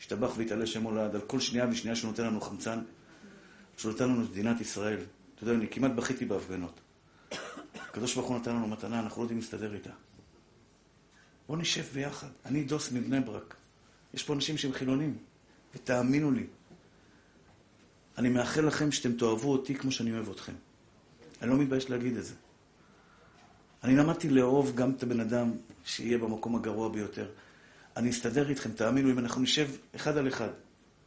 השתבח 0.00 0.32
והתעלה 0.36 0.66
שם 0.66 0.82
הולד 0.82 1.14
על 1.14 1.20
כל 1.20 1.40
שנייה 1.40 1.66
ושנייה 1.70 1.96
שנותן 1.96 2.24
לנו 2.24 2.40
חמצן, 2.40 2.78
שנותן 3.76 4.08
לנו 4.08 4.24
את 4.24 4.30
מדינת 4.30 4.60
ישראל. 4.60 5.00
אתה 5.34 5.44
יודע, 5.44 5.54
אני 5.54 5.68
כמעט 5.68 5.92
בכיתי 5.92 6.24
בהפגנות. 6.24 6.80
הקדוש 7.74 8.14
ברוך 8.14 8.28
הוא 8.28 8.38
נתן 8.38 8.50
לנו 8.50 8.68
מתנה, 8.68 9.00
אנחנו 9.00 9.22
לא 9.22 9.24
יודעים 9.24 9.40
להסתדר 9.40 9.74
איתה. 9.74 9.90
בואו 11.48 11.58
נשב 11.58 11.84
ביחד. 11.92 12.28
אני 12.44 12.64
דוס 12.64 12.92
מבני 12.92 13.20
ברק. 13.20 13.56
יש 14.14 14.22
פה 14.22 14.34
אנשים 14.34 14.58
שהם 14.58 14.72
חילונים, 14.72 15.18
ותאמינו 15.74 16.30
לי, 16.30 16.46
אני 18.22 18.30
מאחל 18.30 18.60
לכם 18.60 18.92
שאתם 18.92 19.12
תאהבו 19.12 19.52
אותי 19.52 19.74
כמו 19.74 19.92
שאני 19.92 20.12
אוהב 20.12 20.30
אתכם. 20.30 20.52
אני 21.42 21.50
לא 21.50 21.56
מתבייש 21.56 21.90
להגיד 21.90 22.16
את 22.16 22.24
זה. 22.24 22.34
אני 23.84 23.96
למדתי 23.96 24.28
לאהוב 24.28 24.74
גם 24.74 24.90
את 24.90 25.02
הבן 25.02 25.20
אדם 25.20 25.52
שיהיה 25.84 26.18
במקום 26.18 26.56
הגרוע 26.56 26.88
ביותר. 26.88 27.30
אני 27.96 28.10
אסתדר 28.10 28.48
איתכם, 28.48 28.72
תאמינו, 28.72 29.10
אם 29.10 29.18
אנחנו 29.18 29.42
נשב 29.42 29.68
אחד 29.96 30.16
על 30.16 30.28
אחד 30.28 30.48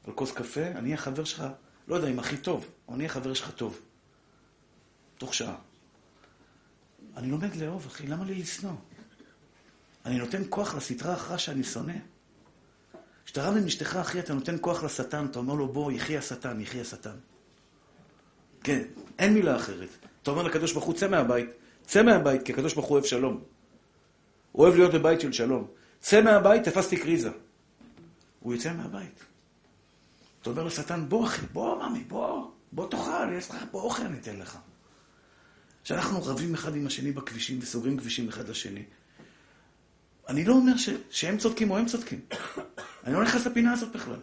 על 0.08 0.13
כוס 0.13 0.32
קפה, 0.32 0.67
אני 0.67 0.86
אהיה 0.86 0.97
חבר 0.97 1.23
שלך, 1.23 1.43
לא 1.88 1.95
יודע 1.95 2.08
אם 2.08 2.19
הכי 2.19 2.38
טוב, 2.38 2.67
אבל 2.88 2.95
אני 2.95 3.04
אהיה 3.04 3.13
חבר 3.13 3.34
שלך 3.34 3.51
טוב. 3.51 3.80
תוך 5.17 5.34
שעה. 5.34 5.56
אני 7.17 7.28
לומד 7.28 7.56
לאהוב, 7.56 7.86
אחי, 7.86 8.08
למה 8.08 8.25
לי 8.25 8.36
לשנוא? 8.36 8.75
אני 10.06 10.17
נותן 10.17 10.41
כוח 10.49 10.75
לסטרה 10.75 11.13
אחרא 11.13 11.38
שאני 11.38 11.63
שונא. 11.63 11.97
כשאתה 13.25 13.47
רב 13.47 13.57
עם 13.57 13.65
אשתך, 13.65 13.95
אחי, 13.95 14.19
אתה 14.19 14.33
נותן 14.33 14.55
כוח 14.61 14.83
לשטן, 14.83 15.25
אתה 15.25 15.39
אומר 15.39 15.53
לו, 15.53 15.67
בוא, 15.67 15.91
יחי 15.91 16.17
השטן, 16.17 16.61
יחי 16.61 16.81
השטן. 16.81 17.15
כן, 18.63 18.81
אין 19.19 19.33
מילה 19.33 19.55
אחרת. 19.55 19.89
אתה 20.23 20.31
אומר 20.31 20.43
לקדוש 20.43 20.73
ברוך 20.73 20.85
הוא, 20.85 20.93
צא 20.93 21.07
מהבית, 21.07 21.49
צא 21.85 22.03
מהבית, 22.03 22.43
כי 22.43 22.53
הקדוש 22.53 22.73
ברוך 22.73 22.85
הוא 22.85 22.93
אוהב 22.95 23.05
שלום. 23.05 23.43
הוא 24.51 24.65
אוהב 24.65 24.75
להיות 24.75 24.93
בבית 24.93 25.21
של 25.21 25.31
שלום. 25.31 25.67
צא 25.99 26.21
מהבית, 26.21 26.63
תפסתי 26.63 26.97
קריזה. 26.97 27.29
הוא 28.39 28.53
יוצא 28.53 28.73
מהבית. 28.73 29.23
אתה 30.41 30.49
אומר 30.49 30.63
לשטן, 30.63 31.09
בוא 31.09 31.25
אחי, 31.25 31.45
בוא 31.53 31.88
ממי, 31.88 32.03
בוא, 32.03 32.51
בוא 32.71 32.89
תאכל, 32.89 33.33
יש 33.38 33.49
לך 33.49 33.65
פה 33.71 33.81
אוכל, 33.81 34.03
אני 34.03 34.17
אתן 34.17 34.35
לך. 34.39 34.57
כשאנחנו 35.83 36.23
רבים 36.23 36.53
אחד 36.53 36.75
עם 36.75 36.88
השני 36.88 37.11
בכבישים 37.11 37.59
וסוגרים 37.61 37.97
כבישים 37.97 38.29
אחד 38.29 38.49
לשני, 38.49 38.83
אני 40.27 40.45
לא 40.45 40.53
אומר 40.53 40.77
ש, 40.77 40.89
שהם 41.09 41.38
צודקים 41.38 41.71
או 41.71 41.77
הם 41.77 41.85
צודקים. 41.85 42.19
אני 43.05 43.13
לא 43.13 43.23
נכנס 43.23 43.45
לפינה 43.45 43.73
הזאת 43.73 43.95
בכלל. 43.95 44.19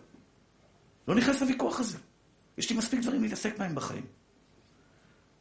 לא 1.08 1.14
נכנס 1.14 1.40
לוויכוח 1.40 1.80
הזה. 1.80 1.98
יש 2.58 2.70
לי 2.70 2.76
מספיק 2.76 3.00
דברים 3.00 3.22
להתעסק 3.22 3.58
בהם 3.58 3.74
בחיים. 3.74 4.06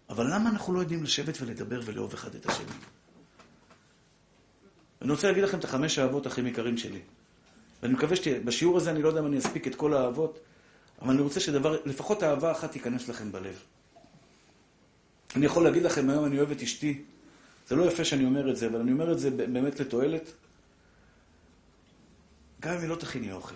אבל 0.09 0.33
למה 0.33 0.49
אנחנו 0.49 0.73
לא 0.73 0.79
יודעים 0.79 1.03
לשבת 1.03 1.41
ולדבר 1.41 1.81
ולאהוב 1.85 2.13
אחד 2.13 2.35
את 2.35 2.45
השני? 2.45 2.65
אני 5.01 5.11
רוצה 5.11 5.27
להגיד 5.27 5.43
לכם 5.43 5.59
את 5.59 5.63
החמש 5.63 5.99
האהבות 5.99 6.25
הכי 6.25 6.41
יקרים 6.41 6.77
שלי. 6.77 6.99
ואני 7.83 7.93
מקווה 7.93 8.15
שבשיעור 8.15 8.77
הזה 8.77 8.91
אני 8.91 9.01
לא 9.01 9.07
יודע 9.07 9.19
אם 9.19 9.25
אני 9.25 9.37
אספיק 9.37 9.67
את 9.67 9.75
כל 9.75 9.93
האהבות, 9.93 10.39
אבל 11.01 11.13
אני 11.13 11.21
רוצה 11.21 11.39
שדבר, 11.39 11.77
לפחות 11.85 12.23
אהבה 12.23 12.51
אחת 12.51 12.71
תיכנס 12.71 13.09
לכם 13.09 13.31
בלב. 13.31 13.55
אני 15.35 15.45
יכול 15.45 15.63
להגיד 15.63 15.83
לכם 15.83 16.09
היום 16.09 16.25
אני 16.25 16.37
אוהב 16.37 16.51
את 16.51 16.61
אשתי. 16.61 17.01
זה 17.67 17.75
לא 17.75 17.83
יפה 17.83 18.05
שאני 18.05 18.25
אומר 18.25 18.51
את 18.51 18.57
זה, 18.57 18.67
אבל 18.67 18.79
אני 18.79 18.91
אומר 18.91 19.11
את 19.11 19.19
זה 19.19 19.31
באמת 19.31 19.79
לתועלת. 19.79 20.31
גם 22.61 22.73
אם 22.73 22.79
היא 22.79 22.89
לא 22.89 22.95
תכין 22.95 23.23
לי 23.23 23.31
אוכל, 23.31 23.55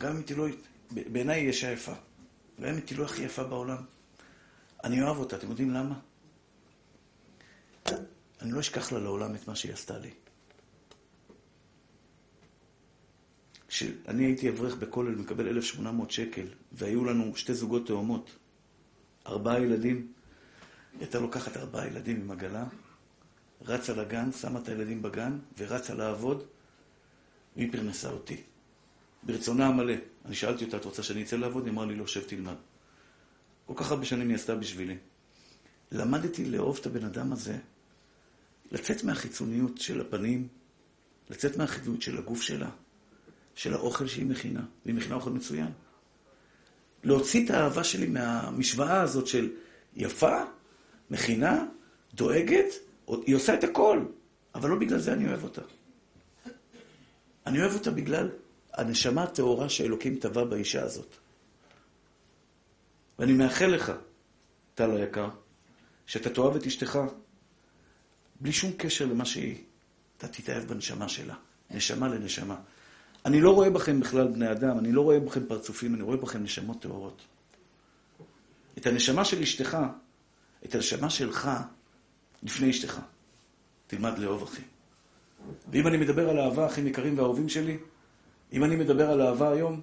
גם 0.00 0.16
אם 0.16 0.22
היא 0.28 0.36
לא... 0.36 0.46
בעיניי 0.90 1.40
היא 1.40 1.48
אישה 1.48 1.72
יפה, 1.72 1.92
גם 2.60 2.68
אם 2.68 2.80
היא 2.90 2.98
לא 2.98 3.04
הכי 3.04 3.22
יפה 3.22 3.44
בעולם. 3.44 3.82
אני 4.84 5.02
אוהב 5.02 5.18
אותה, 5.18 5.36
אתם 5.36 5.50
יודעים 5.50 5.70
למה? 5.70 5.98
אני 8.40 8.52
לא 8.52 8.60
אשכח 8.60 8.92
לה 8.92 8.98
לעולם 8.98 9.34
את 9.34 9.48
מה 9.48 9.56
שהיא 9.56 9.72
עשתה 9.72 9.98
לי. 9.98 10.10
כשאני 13.68 14.24
הייתי 14.24 14.48
אברך 14.48 14.74
בכולל, 14.74 15.14
מקבל 15.14 15.48
1,800 15.48 16.10
שקל, 16.10 16.46
והיו 16.72 17.04
לנו 17.04 17.36
שתי 17.36 17.54
זוגות 17.54 17.86
תאומות, 17.86 18.30
ארבעה 19.26 19.60
ילדים, 19.60 20.12
הייתה 21.00 21.20
לוקחת 21.20 21.56
ארבעה 21.56 21.86
ילדים 21.86 22.20
עם 22.20 22.30
עגלה, 22.30 22.64
רצה 23.62 23.94
לגן, 23.94 24.32
שמה 24.32 24.58
את 24.58 24.68
הילדים 24.68 25.02
בגן, 25.02 25.38
ורצה 25.58 25.94
לעבוד, 25.94 26.44
והיא 27.56 27.72
פרנסה 27.72 28.10
אותי. 28.10 28.42
ברצונה 29.22 29.66
המלא. 29.66 29.94
אני 30.24 30.34
שאלתי 30.34 30.64
אותה, 30.64 30.76
את 30.76 30.84
רוצה 30.84 31.02
שאני 31.02 31.22
אצא 31.22 31.36
לעבוד? 31.36 31.64
היא 31.64 31.72
אמרה 31.72 31.86
לי, 31.86 31.94
לא, 31.94 32.06
שב 32.06 32.22
תלמד. 32.26 32.54
כל 33.66 33.74
כך 33.76 33.90
הרבה 33.90 34.04
שנים 34.04 34.28
היא 34.28 34.34
עשתה 34.34 34.54
בשבילי. 34.54 34.96
למדתי 35.92 36.44
לאהוב 36.44 36.78
את 36.80 36.86
הבן 36.86 37.04
אדם 37.04 37.32
הזה, 37.32 37.58
לצאת 38.72 39.04
מהחיצוניות 39.04 39.78
של 39.78 40.00
הפנים, 40.00 40.48
לצאת 41.30 41.56
מהחיצוניות 41.56 42.02
של 42.02 42.18
הגוף 42.18 42.42
שלה, 42.42 42.70
של 43.54 43.74
האוכל 43.74 44.06
שהיא 44.06 44.26
מכינה, 44.26 44.62
והיא 44.84 44.96
מכינה 44.96 45.14
אוכל 45.14 45.30
מצוין. 45.30 45.70
להוציא 47.04 47.44
את 47.44 47.50
האהבה 47.50 47.84
שלי 47.84 48.06
מהמשוואה 48.06 49.00
הזאת 49.00 49.26
של 49.26 49.50
יפה, 49.96 50.42
מכינה, 51.10 51.64
דואגת, 52.14 52.74
היא 53.08 53.36
עושה 53.36 53.54
את 53.54 53.64
הכל, 53.64 54.04
אבל 54.54 54.70
לא 54.70 54.76
בגלל 54.76 54.98
זה 54.98 55.12
אני 55.12 55.28
אוהב 55.28 55.44
אותה. 55.44 55.62
אני 57.50 57.60
אוהב 57.60 57.74
אותה 57.74 57.90
בגלל 57.90 58.28
הנשמה 58.72 59.22
הטהורה 59.22 59.68
שאלוקים 59.68 60.18
טבע 60.18 60.44
באישה 60.44 60.82
הזאת. 60.82 61.16
ואני 63.18 63.32
מאחל 63.32 63.66
לך, 63.66 63.92
טל 64.74 64.90
היקר, 64.90 65.28
שאתה 66.06 66.30
תאהב 66.30 66.56
את 66.56 66.66
אשתך 66.66 66.98
בלי 68.40 68.52
שום 68.52 68.72
קשר 68.76 69.06
למה 69.06 69.24
שהיא. 69.24 69.56
אתה 70.18 70.28
תתאהב 70.28 70.64
בנשמה 70.64 71.08
שלה, 71.08 71.34
נשמה 71.70 72.08
לנשמה. 72.08 72.56
אני 73.26 73.40
לא 73.40 73.54
רואה 73.54 73.70
בכם 73.70 74.00
בכלל 74.00 74.28
בני 74.28 74.52
אדם, 74.52 74.78
אני 74.78 74.92
לא 74.92 75.00
רואה 75.00 75.20
בכם 75.20 75.46
פרצופים, 75.46 75.94
אני 75.94 76.02
רואה 76.02 76.16
בכם 76.16 76.42
נשמות 76.42 76.82
טהורות. 76.82 77.22
את 78.78 78.86
הנשמה 78.86 79.24
של 79.24 79.42
אשתך, 79.42 79.78
את 80.64 80.74
הנשמה 80.74 81.10
שלך, 81.10 81.50
לפני 82.42 82.70
אשתך. 82.70 83.00
תלמד 83.86 84.18
לאהוב, 84.18 84.42
אחי. 84.42 84.62
ואם 85.72 85.86
אני 85.86 85.96
מדבר 85.96 86.30
על 86.30 86.38
אהבה, 86.38 86.66
אחים 86.66 86.86
יקרים 86.86 87.18
ואהובים 87.18 87.48
שלי, 87.48 87.76
אם 88.52 88.64
אני 88.64 88.76
מדבר 88.76 89.10
על 89.10 89.20
אהבה 89.22 89.52
היום, 89.52 89.80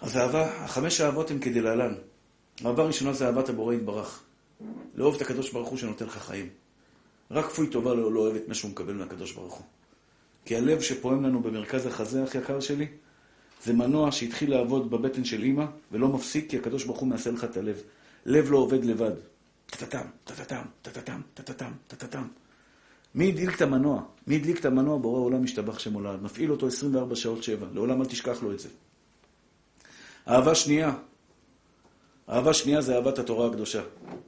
אז 0.00 0.16
אהבה, 0.16 0.64
החמש 0.64 1.00
אהבות 1.00 1.30
הן 1.30 1.38
כדלהלן. 1.38 1.94
האהבה 2.64 2.82
הראשונה 2.82 3.12
זה 3.12 3.26
אהבת 3.26 3.48
הבורא 3.48 3.74
יתברך. 3.74 4.22
לאהוב 4.94 5.14
את 5.14 5.20
הקדוש 5.20 5.52
ברוך 5.52 5.68
הוא 5.68 5.78
שנותן 5.78 6.04
לך 6.04 6.18
חיים. 6.18 6.48
רק 7.30 7.44
כפוי 7.44 7.66
טובה 7.66 7.94
לא, 7.94 8.12
לא 8.12 8.20
אוהב 8.20 8.36
את 8.36 8.48
מה 8.48 8.54
שהוא 8.54 8.70
מקבל 8.70 8.94
מהקדוש 8.94 9.32
ברוך 9.32 9.54
הוא. 9.54 9.64
כי 10.44 10.56
הלב 10.56 10.80
שפועם 10.80 11.22
לנו 11.22 11.42
במרכז 11.42 11.86
החזה, 11.86 12.24
אח 12.24 12.34
יקר 12.34 12.60
שלי, 12.60 12.86
זה 13.64 13.72
מנוע 13.72 14.12
שהתחיל 14.12 14.50
לעבוד 14.50 14.90
בבטן 14.90 15.24
של 15.24 15.42
אימא, 15.42 15.64
ולא 15.92 16.08
מפסיק, 16.08 16.50
כי 16.50 16.56
הקדוש 16.58 16.84
ברוך 16.84 16.98
הוא 16.98 17.08
מעשה 17.08 17.30
לך 17.30 17.44
את 17.44 17.56
הלב. 17.56 17.82
לב 18.26 18.50
לא 18.50 18.58
עובד 18.58 18.84
לבד. 18.84 19.12
טטטם, 19.66 20.06
טטטם, 20.24 20.62
טטטם, 20.82 21.20
טטטם, 21.34 21.72
טטטם. 21.86 22.24
מי 23.14 23.28
הדליק 23.28 23.56
את 23.56 23.62
המנוע? 23.62 24.02
מי 24.26 24.36
הדליק 24.36 24.60
את 24.60 24.64
המנוע? 24.64 24.98
בורא 24.98 25.20
עולם 25.20 25.42
משתבח 25.42 25.78
שמולד. 25.78 26.22
מפעיל 26.22 26.50
אותו 26.50 26.66
24 26.66 27.16
שעות 27.16 27.42
7. 27.42 27.66
לעולם 27.74 28.00
אל 28.00 28.06
תשכח 28.06 28.42
לו 28.42 28.52
את 28.52 28.60
זה. 28.60 28.68
אהבה 30.28 30.54
שנייה. 30.54 30.94
אהבה 32.28 32.54
שנייה 32.54 32.80
זה 32.80 32.96
אהבת 32.96 33.18
התורה 33.18 33.46
הקדושה. 33.46 33.82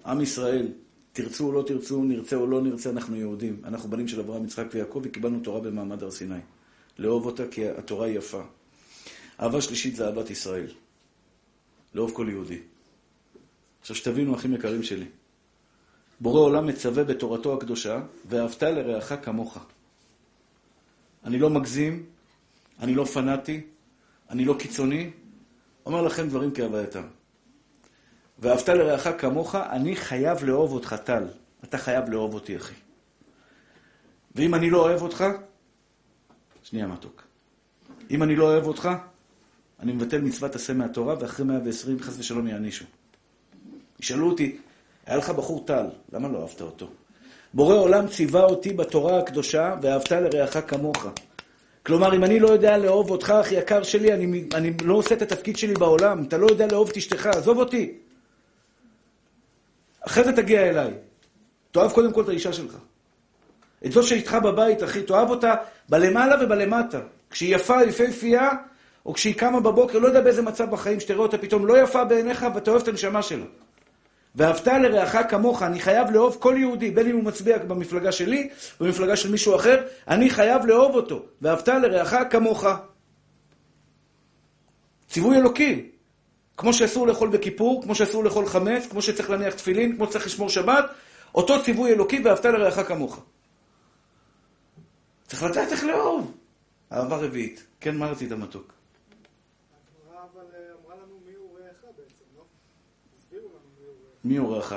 עם 0.06 0.20
ישראל, 0.20 0.68
תרצו 1.12 1.46
או 1.46 1.52
לא 1.52 1.62
תרצו, 1.66 2.04
נרצה 2.04 2.36
או 2.36 2.46
לא 2.46 2.62
נרצה, 2.62 2.90
אנחנו 2.90 3.16
יהודים. 3.16 3.60
אנחנו 3.64 3.90
בנים 3.90 4.08
של 4.08 4.20
אברהם, 4.20 4.44
יצחק 4.44 4.66
ויעקב, 4.72 5.00
וקיבלנו 5.04 5.40
תורה 5.40 5.60
במעמד 5.60 6.02
הר 6.02 6.10
סיני. 6.10 6.38
לאהוב 6.98 7.26
אותה 7.26 7.48
כי 7.50 7.68
התורה 7.68 8.06
היא 8.06 8.18
יפה. 8.18 8.42
אהבה 9.40 9.60
שלישית 9.60 9.96
זה 9.96 10.06
אהבת 10.06 10.30
ישראל. 10.30 10.66
לאהוב 11.94 12.12
כל 12.14 12.26
יהודי. 12.30 12.58
עכשיו 13.80 13.96
שתבינו, 13.96 14.34
אחים 14.34 14.54
יקרים 14.54 14.82
שלי. 14.82 15.06
בורא 16.20 16.40
עולם 16.40 16.66
מצווה 16.66 17.04
בתורתו 17.04 17.54
הקדושה, 17.54 18.00
ואהבת 18.28 18.62
לרעך 18.62 19.12
כמוך. 19.22 19.58
אני 21.24 21.38
לא 21.38 21.50
מגזים, 21.50 22.06
אני 22.80 22.94
לא 22.94 23.04
פנאטי, 23.04 23.60
אני 24.30 24.44
לא 24.44 24.54
קיצוני, 24.58 25.10
אומר 25.86 26.02
לכם 26.02 26.28
דברים 26.28 26.50
כהווייתם. 26.54 27.02
ואהבת 28.38 28.68
לרעך 28.68 29.08
כמוך, 29.18 29.54
אני 29.54 29.96
חייב 29.96 30.44
לאהוב 30.44 30.72
אותך, 30.72 30.96
טל. 31.04 31.24
אתה 31.64 31.78
חייב 31.78 32.08
לאהוב 32.08 32.34
אותי, 32.34 32.56
אחי. 32.56 32.74
ואם 34.34 34.54
אני 34.54 34.70
לא 34.70 34.78
אוהב 34.78 35.02
אותך, 35.02 35.24
שנייה 36.62 36.86
מתוק. 36.86 37.22
אם 38.10 38.22
אני 38.22 38.36
לא 38.36 38.44
אוהב 38.44 38.66
אותך, 38.66 38.88
אני 39.80 39.92
מבטל 39.92 40.20
מצוות 40.20 40.54
עשה 40.54 40.72
מהתורה, 40.72 41.14
ואחרי 41.20 41.46
120 41.46 42.00
חס 42.00 42.18
ושלום 42.18 42.46
יענישו. 42.46 42.84
ישאלו 44.00 44.30
אותי, 44.30 44.58
היה 45.06 45.16
לך 45.16 45.30
בחור 45.30 45.64
טל, 45.66 45.86
למה 46.12 46.28
לא 46.28 46.38
אהבת 46.42 46.60
אותו? 46.60 46.86
בורא 47.54 47.74
עולם 47.74 48.08
ציווה 48.08 48.44
אותי 48.44 48.72
בתורה 48.72 49.18
הקדושה, 49.18 49.74
ואהבת 49.82 50.12
לרעך 50.12 50.56
כמוך. 50.66 51.06
כלומר, 51.86 52.16
אם 52.16 52.24
אני 52.24 52.40
לא 52.40 52.48
יודע 52.48 52.78
לאהוב 52.78 53.10
אותך, 53.10 53.30
אחי 53.40 53.54
יקר 53.54 53.82
שלי, 53.82 54.12
אני, 54.12 54.44
אני 54.54 54.72
לא 54.84 54.94
עושה 54.94 55.14
את 55.14 55.22
התפקיד 55.22 55.56
שלי 55.56 55.74
בעולם. 55.74 56.24
אתה 56.24 56.38
לא 56.38 56.46
יודע 56.46 56.66
לאהוב 56.66 56.88
את 56.88 56.96
אשתך, 56.96 57.26
עזוב 57.26 57.58
אותי. 57.58 57.94
אחרי 60.00 60.24
זה 60.24 60.32
תגיע 60.32 60.68
אליי. 60.68 60.90
תאהב 61.70 61.92
קודם 61.92 62.12
כל 62.12 62.22
את 62.22 62.28
האישה 62.28 62.52
שלך. 62.52 62.76
את 63.86 63.92
זו 63.92 64.02
שאיתך 64.02 64.38
בבית, 64.44 64.82
אחי, 64.82 65.02
תאהב 65.02 65.30
אותה 65.30 65.54
בלמעלה 65.88 66.44
ובלמטה. 66.44 67.00
כשהיא 67.30 67.56
יפה, 67.56 67.82
יפהפייה, 67.82 68.50
או 69.06 69.14
כשהיא 69.14 69.34
קמה 69.34 69.60
בבוקר, 69.60 69.98
לא 69.98 70.06
יודע 70.08 70.20
באיזה 70.20 70.42
מצב 70.42 70.70
בחיים, 70.70 71.00
שתראה 71.00 71.20
אותה 71.20 71.38
פתאום 71.38 71.66
לא 71.66 71.78
יפה 71.78 72.04
בעיניך, 72.04 72.46
ואתה 72.54 72.70
אוהב 72.70 72.82
את 72.82 72.88
הנשמה 72.88 73.22
שלה. 73.22 73.44
ואהבת 74.36 74.66
לרעך 74.66 75.16
כמוך, 75.28 75.62
אני 75.62 75.80
חייב 75.80 76.10
לאהוב 76.10 76.36
כל 76.40 76.54
יהודי, 76.58 76.90
בין 76.90 77.06
אם 77.06 77.16
הוא 77.16 77.24
מצביע 77.24 77.58
במפלגה 77.58 78.12
שלי, 78.12 78.48
במפלגה 78.80 79.16
של 79.16 79.30
מישהו 79.30 79.56
אחר, 79.56 79.86
אני 80.08 80.30
חייב 80.30 80.66
לאהוב 80.66 80.94
אותו. 80.94 81.22
ואהבת 81.42 81.68
לרעך 81.68 82.14
כמוך. 82.30 82.64
ציווי 85.08 85.36
אלוקי. 85.36 85.90
כמו 86.56 86.72
שאסור 86.72 87.06
לאכול 87.06 87.28
בכיפור, 87.28 87.82
כמו 87.82 87.94
שאסור 87.94 88.24
לאכול 88.24 88.46
חמץ, 88.46 88.86
כמו 88.86 89.02
שצריך 89.02 89.30
להניח 89.30 89.54
תפילין, 89.54 89.96
כמו 89.96 90.06
שצריך 90.06 90.26
לשמור 90.26 90.48
שבת, 90.48 90.84
אותו 91.34 91.62
ציווי 91.62 91.92
אלוקי, 91.92 92.20
ואהבת 92.24 92.44
לרעך 92.44 92.88
כמוך. 92.88 93.24
צריך 95.26 95.42
לדעת 95.42 95.72
איך 95.72 95.84
לאהוב. 95.84 96.34
אהבה 96.92 97.16
רביעית. 97.16 97.66
כן, 97.80 97.96
מה 97.96 98.06
רצית 98.06 98.32
מתוק? 98.32 98.75
מי 104.26 104.36
הורך? 104.36 104.74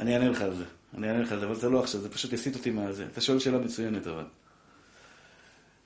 אני 0.00 0.14
אענה 0.14 0.28
לך 0.28 0.42
על 0.42 0.54
זה. 0.54 0.64
אני 0.94 1.08
אענה 1.08 1.20
לך 1.20 1.32
על 1.32 1.40
זה, 1.40 1.46
אבל 1.46 1.54
זה 1.54 1.68
לא 1.68 1.80
עכשיו, 1.80 2.00
זה 2.00 2.10
פשוט 2.10 2.32
יסיט 2.32 2.56
אותי 2.56 2.70
מהזה. 2.70 3.06
אתה 3.12 3.20
שואל 3.20 3.38
שאלה 3.38 3.58
מצוינת, 3.58 4.06
אבל. 4.06 4.24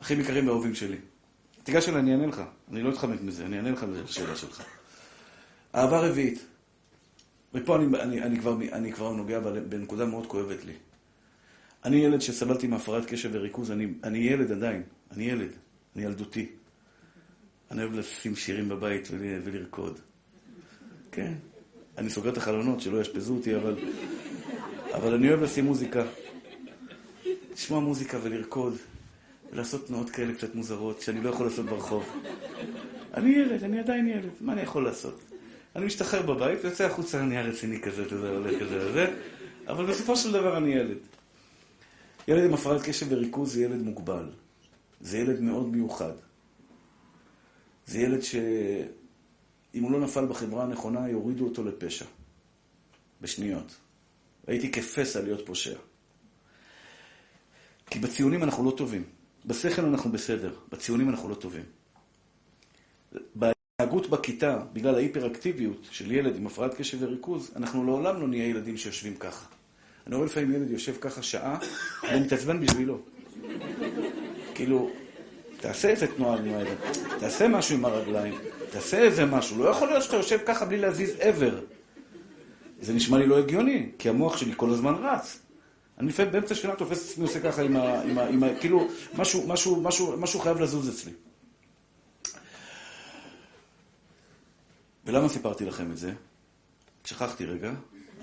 אחים 0.03 0.21
יקרים 0.21 0.47
ואהובים 0.47 0.75
שלי. 0.75 0.97
תיגש 1.63 1.89
אליי, 1.89 2.01
אני 2.01 2.13
אענה 2.13 2.27
לך. 2.27 2.43
אני 2.71 2.83
לא 2.83 2.91
אתחמק 2.91 3.21
מזה, 3.21 3.47
אני 3.47 3.57
אענה 3.57 3.71
לך 3.71 3.83
על 3.83 4.03
השאלה 4.05 4.37
שלך. 4.37 4.63
אהבה 5.75 6.01
רביעית. 6.01 6.45
ופה 7.55 7.77
אני, 7.77 8.01
אני, 8.01 8.23
אני, 8.23 8.39
כבר, 8.41 8.57
אני 8.73 8.93
כבר 8.93 9.13
נוגע 9.13 9.41
בנקודה 9.69 10.05
מאוד 10.05 10.27
כואבת 10.27 10.65
לי. 10.65 10.73
אני 11.85 11.97
ילד 11.97 12.21
שסבלתי 12.21 12.67
מהפרעת 12.67 13.07
קשב 13.07 13.31
וריכוז, 13.33 13.71
אני, 13.71 13.87
אני 14.05 14.19
ילד 14.19 14.53
עדיין, 14.53 14.83
אני 15.11 15.25
ילד, 15.25 15.51
אני 15.97 16.05
ילדותי. 16.05 16.47
אני 17.71 17.83
אוהב 17.83 17.93
לשים 17.93 18.37
שירים 18.37 18.69
בבית 18.69 19.09
ולרקוד. 19.11 19.99
כן. 21.13 21.33
אני 21.99 22.11
סוגר 22.11 22.31
את 22.31 22.37
החלונות, 22.37 22.81
שלא 22.81 22.99
יאשפזו 22.99 23.35
אותי, 23.35 23.57
אבל... 23.57 23.79
אבל 24.95 25.15
אני 25.15 25.29
אוהב 25.29 25.43
לשים 25.43 25.65
מוזיקה. 25.65 26.05
לשמוע 27.53 27.81
מוזיקה 27.81 28.19
ולרקוד, 28.23 28.77
ולעשות 29.53 29.87
תנועות 29.87 30.11
כאלה 30.11 30.35
קצת 30.35 30.55
מוזרות, 30.55 31.01
שאני 31.01 31.21
לא 31.21 31.31
יכול 31.31 31.47
לעשות 31.47 31.67
ברחוב. 31.67 32.05
אני 33.15 33.31
ילד, 33.31 33.65
אני 33.65 33.79
עדיין 33.79 34.09
ילד, 34.09 34.31
מה 34.41 34.53
אני 34.53 34.63
יכול 34.63 34.85
לעשות? 34.85 35.21
אני 35.77 35.87
משתחרר 35.87 36.23
בבית 36.23 36.59
ויוצא 36.65 36.85
החוצה, 36.85 37.21
אני 37.21 37.43
רציני 37.43 37.81
כזה, 37.81 38.03
אתה 38.03 38.15
יודע, 38.15 38.29
עולה 38.29 38.61
כזה 38.61 38.87
וזה, 38.87 39.07
אבל 39.69 39.87
בסופו 39.87 40.17
של 40.17 40.33
דבר 40.33 40.57
אני 40.57 40.75
ילד. 40.75 40.99
ילד 42.29 42.45
עם 42.45 42.55
הפרעת 42.55 42.83
קשב 42.83 43.07
וריכוז 43.11 43.53
זה 43.53 43.63
ילד 43.63 43.83
מוגבל. 43.83 44.27
זה 45.01 45.19
ילד 45.19 45.41
מאוד 45.41 45.67
מיוחד. 45.67 46.13
זה 47.87 47.99
ילד 47.99 48.23
ש... 48.23 48.37
אם 49.75 49.83
הוא 49.83 49.93
לא 49.93 50.01
נפל 50.01 50.27
בחברה 50.27 50.65
הנכונה, 50.65 51.09
יורידו 51.09 51.45
אותו 51.45 51.65
לפשע. 51.65 52.05
בשניות. 53.21 53.77
הייתי 54.47 54.73
כפסע 54.73 55.21
להיות 55.21 55.47
פושע. 55.47 55.79
כי 57.87 57.99
בציונים 57.99 58.43
אנחנו 58.43 58.65
לא 58.65 58.71
טובים. 58.71 59.05
בשכל 59.47 59.85
אנחנו 59.85 60.13
בסדר, 60.13 60.55
בציונים 60.71 61.09
אנחנו 61.09 61.29
לא 61.29 61.35
טובים. 61.35 61.65
בהתנהגות 63.35 64.11
בכיתה, 64.11 64.59
בגלל 64.73 64.95
ההיפראקטיביות 64.95 65.89
של 65.91 66.13
ילד 66.13 66.37
עם 66.37 66.47
הפרעת 66.47 66.75
קשב 66.75 66.99
וריכוז, 67.01 67.51
אנחנו 67.57 67.85
לעולם 67.85 68.21
לא 68.21 68.29
נהיה 68.29 68.47
ילדים 68.47 68.77
שיושבים 68.77 69.17
ככה. 69.17 69.47
אני 70.07 70.15
רואה 70.15 70.27
לפעמים 70.27 70.53
ילד 70.53 70.71
יושב 70.71 70.97
ככה 71.01 71.23
שעה, 71.23 71.59
ואני 72.03 72.21
מתעצבן 72.21 72.61
בשבילו. 72.61 72.99
כאילו, 74.55 74.91
תעשה 75.57 75.89
איזה 75.89 76.07
תנועה 76.07 76.39
עם 76.39 76.45
הידיים, 76.45 76.79
תעשה 77.21 77.49
משהו 77.49 77.77
עם 77.77 77.85
הרגליים, 77.85 78.35
תעשה 78.73 78.99
איזה 78.99 79.25
משהו. 79.25 79.59
לא 79.59 79.69
יכול 79.69 79.89
להיות 79.89 80.03
שאתה 80.03 80.17
יושב 80.17 80.39
ככה 80.47 80.65
בלי 80.65 80.79
להזיז 80.79 81.11
עבר. 81.19 81.61
זה 82.81 82.93
נשמע 82.93 83.19
לי 83.19 83.27
לא 83.27 83.39
הגיוני, 83.39 83.91
כי 83.99 84.09
המוח 84.09 84.37
שלי 84.37 84.53
כל 84.57 84.71
הזמן 84.71 84.95
רץ. 84.95 85.39
אני 85.99 86.09
לפעמים 86.09 86.33
באמצע 86.33 86.55
שנה 86.55 86.77
תופס 86.77 87.07
את 87.07 87.11
עצמי 87.11 87.25
עושה 87.25 87.41
ככה 87.41 87.63
עם 87.63 87.77
ה... 87.77 88.03
עם 88.03 88.19
ה, 88.19 88.25
עם 88.27 88.43
ה 88.43 88.47
כאילו, 88.61 88.89
משהו, 89.15 89.49
משהו, 89.49 89.81
משהו, 89.81 90.17
משהו 90.19 90.41
חייב 90.41 90.61
לזוז 90.61 90.89
אצלי. 90.89 91.13
ולמה 95.05 95.29
סיפרתי 95.29 95.65
לכם 95.65 95.91
את 95.91 95.97
זה? 95.97 96.13
שכחתי 97.05 97.45
רגע, 97.45 97.73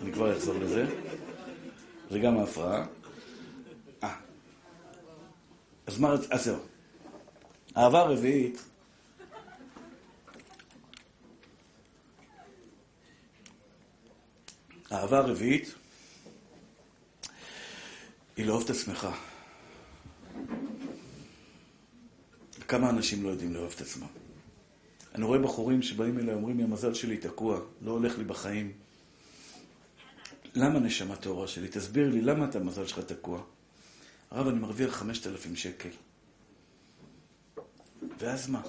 אני 0.01 0.11
כבר 0.11 0.37
אחזור 0.37 0.55
לזה. 0.59 0.85
זה 2.09 2.19
גם 2.19 2.37
ההפרעה. 2.37 2.85
אה. 4.03 4.15
אז 5.87 5.99
מה... 5.99 6.13
אז 6.29 6.43
זהו. 6.45 6.59
אהבה 7.77 8.01
רביעית 8.01 8.68
האהבה 14.89 15.17
הרביעית 15.17 15.73
היא 18.37 18.45
לאהוב 18.45 18.63
את 18.63 18.69
עצמך. 18.69 19.07
כמה 22.67 22.89
אנשים 22.89 23.23
לא 23.23 23.29
יודעים 23.29 23.53
לאהוב 23.53 23.73
את 23.75 23.81
עצמם. 23.81 24.07
אני 25.15 25.25
רואה 25.25 25.39
בחורים 25.39 25.81
שבאים 25.81 26.19
אליי, 26.19 26.33
אומרים 26.33 26.57
לי, 26.57 26.63
המזל 26.63 26.93
שלי 26.93 27.17
תקוע, 27.17 27.59
לא 27.81 27.91
הולך 27.91 28.17
לי 28.17 28.23
בחיים. 28.23 28.71
למה 30.55 30.79
נשמה 30.79 31.15
טהורה 31.15 31.47
שלי? 31.47 31.67
תסביר 31.67 32.09
לי, 32.09 32.21
למה 32.21 32.45
אתה 32.45 32.57
המזל 32.57 32.87
שלך 32.87 32.99
תקוע? 32.99 33.43
הרב, 34.31 34.47
אני 34.47 34.59
מרוויח 34.59 34.95
5,000 34.95 35.55
שקל. 35.55 35.89
ואז 38.19 38.49
מה? 38.49 38.61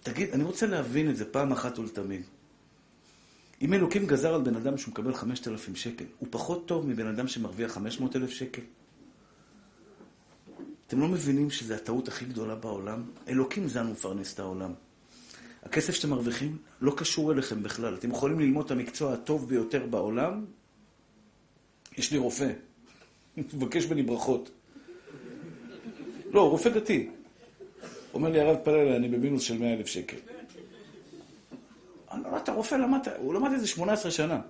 תגיד, 0.00 0.30
אני 0.30 0.44
רוצה 0.44 0.66
להבין 0.66 1.10
את 1.10 1.16
זה 1.16 1.32
פעם 1.32 1.52
אחת 1.52 1.78
ולתמיד. 1.78 2.22
אם 3.62 3.74
אלוקים 3.74 4.06
גזר 4.06 4.34
על 4.34 4.42
בן 4.42 4.56
אדם 4.56 4.78
שהוא 4.78 4.92
מקבל 4.92 5.14
5,000 5.14 5.76
שקל, 5.76 6.04
הוא 6.18 6.28
פחות 6.30 6.68
טוב 6.68 6.86
מבן 6.86 7.06
אדם 7.06 7.28
שמרוויח 7.28 7.72
500,000 7.72 8.30
שקל? 8.30 8.62
אתם 10.86 11.00
לא 11.00 11.08
מבינים 11.08 11.50
שזו 11.50 11.74
הטעות 11.74 12.08
הכי 12.08 12.24
גדולה 12.24 12.54
בעולם? 12.54 13.02
אלוקים 13.28 13.68
זן 13.68 13.86
ומפרנס 13.86 14.34
את 14.34 14.38
העולם. 14.38 14.72
הכסף 15.62 15.94
שאתם 15.94 16.10
מרוויחים 16.10 16.56
לא 16.80 16.94
קשור 16.96 17.32
אליכם 17.32 17.62
בכלל. 17.62 17.94
אתם 17.94 18.10
יכולים 18.10 18.40
ללמוד 18.40 18.64
את 18.64 18.70
המקצוע 18.70 19.12
הטוב 19.12 19.48
ביותר 19.48 19.86
בעולם. 19.86 20.44
יש 21.98 22.12
לי 22.12 22.18
רופא, 22.18 22.52
מבקש 23.36 23.86
ממני 23.86 24.02
ברכות. 24.02 24.50
לא, 26.32 26.50
רופא 26.50 26.70
דתי. 26.70 27.10
אומר 28.14 28.28
לי, 28.28 28.40
הרב 28.40 28.56
פלל, 28.64 28.88
אני 28.88 29.08
במינוס 29.08 29.42
של 29.42 29.58
100 29.58 29.74
אלף 29.74 29.86
שקל. 29.86 30.16
אני 32.12 32.22
לא, 32.22 32.36
אתה 32.36 32.52
רופא, 32.52 32.74
למדת, 32.74 33.08
הוא 33.18 33.34
למד 33.34 33.52
איזה 33.52 33.66
18 33.66 34.10
שנה. 34.10 34.40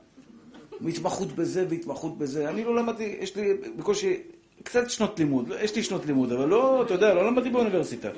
התמחות 0.89 1.33
בזה 1.33 1.67
והתמחות 1.69 2.19
בזה. 2.19 2.49
אני 2.49 2.65
לא 2.65 2.77
למדתי, 2.77 3.17
יש 3.21 3.37
לי 3.37 3.55
בקושי 3.77 4.17
קצת 4.63 4.91
שנות 4.91 5.19
לימוד. 5.19 5.53
יש 5.61 5.77
לי 5.77 5.83
שנות 5.83 6.07
לימוד, 6.07 6.33
אבל 6.33 6.49
לא, 6.49 6.83
אתה 6.83 6.95
יודע, 6.95 7.15
לא 7.15 7.27
למדתי 7.27 7.51
באוניברסיטה. 7.51 8.09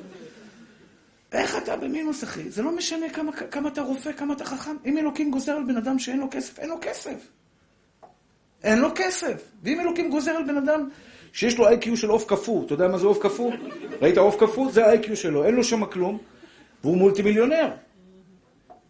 איך 1.32 1.56
אתה 1.56 1.76
במינוס, 1.76 2.24
אחי? 2.24 2.50
זה 2.50 2.62
לא 2.62 2.76
משנה 2.76 3.10
כמה, 3.10 3.32
כמה 3.32 3.68
אתה 3.68 3.82
רופא, 3.82 4.12
כמה 4.12 4.34
אתה 4.34 4.44
חכם. 4.44 4.76
אם 4.86 4.98
אלוקים 4.98 5.30
גוזר 5.30 5.52
על 5.52 5.64
בן 5.64 5.76
אדם 5.76 5.98
שאין 5.98 6.20
לו 6.20 6.26
כסף, 6.30 6.58
אין 6.58 6.68
לו 6.68 6.76
כסף. 6.80 7.28
אין 8.62 8.78
לו 8.78 8.88
כסף. 8.94 9.50
ואם 9.62 9.80
אלוקים 9.80 10.10
גוזר 10.10 10.30
על 10.30 10.44
בן 10.44 10.56
אדם 10.56 10.88
שיש 11.32 11.58
לו 11.58 11.68
איי-קיו 11.68 11.96
של 11.96 12.10
עוף 12.10 12.24
קפוא, 12.24 12.64
אתה 12.66 12.74
יודע 12.74 12.88
מה 12.88 12.98
זה 12.98 13.06
עוף 13.06 13.18
קפוא? 13.22 13.52
ראית 14.02 14.18
עוף 14.18 14.36
קפוא? 14.40 14.70
זה 14.72 14.86
האיי-קיו 14.86 15.16
שלו, 15.16 15.44
אין 15.44 15.54
לו 15.54 15.64
שם 15.64 15.86
כלום, 15.86 16.18
והוא 16.84 16.96
מולטי 16.96 17.22
מיליונר. 17.22 17.70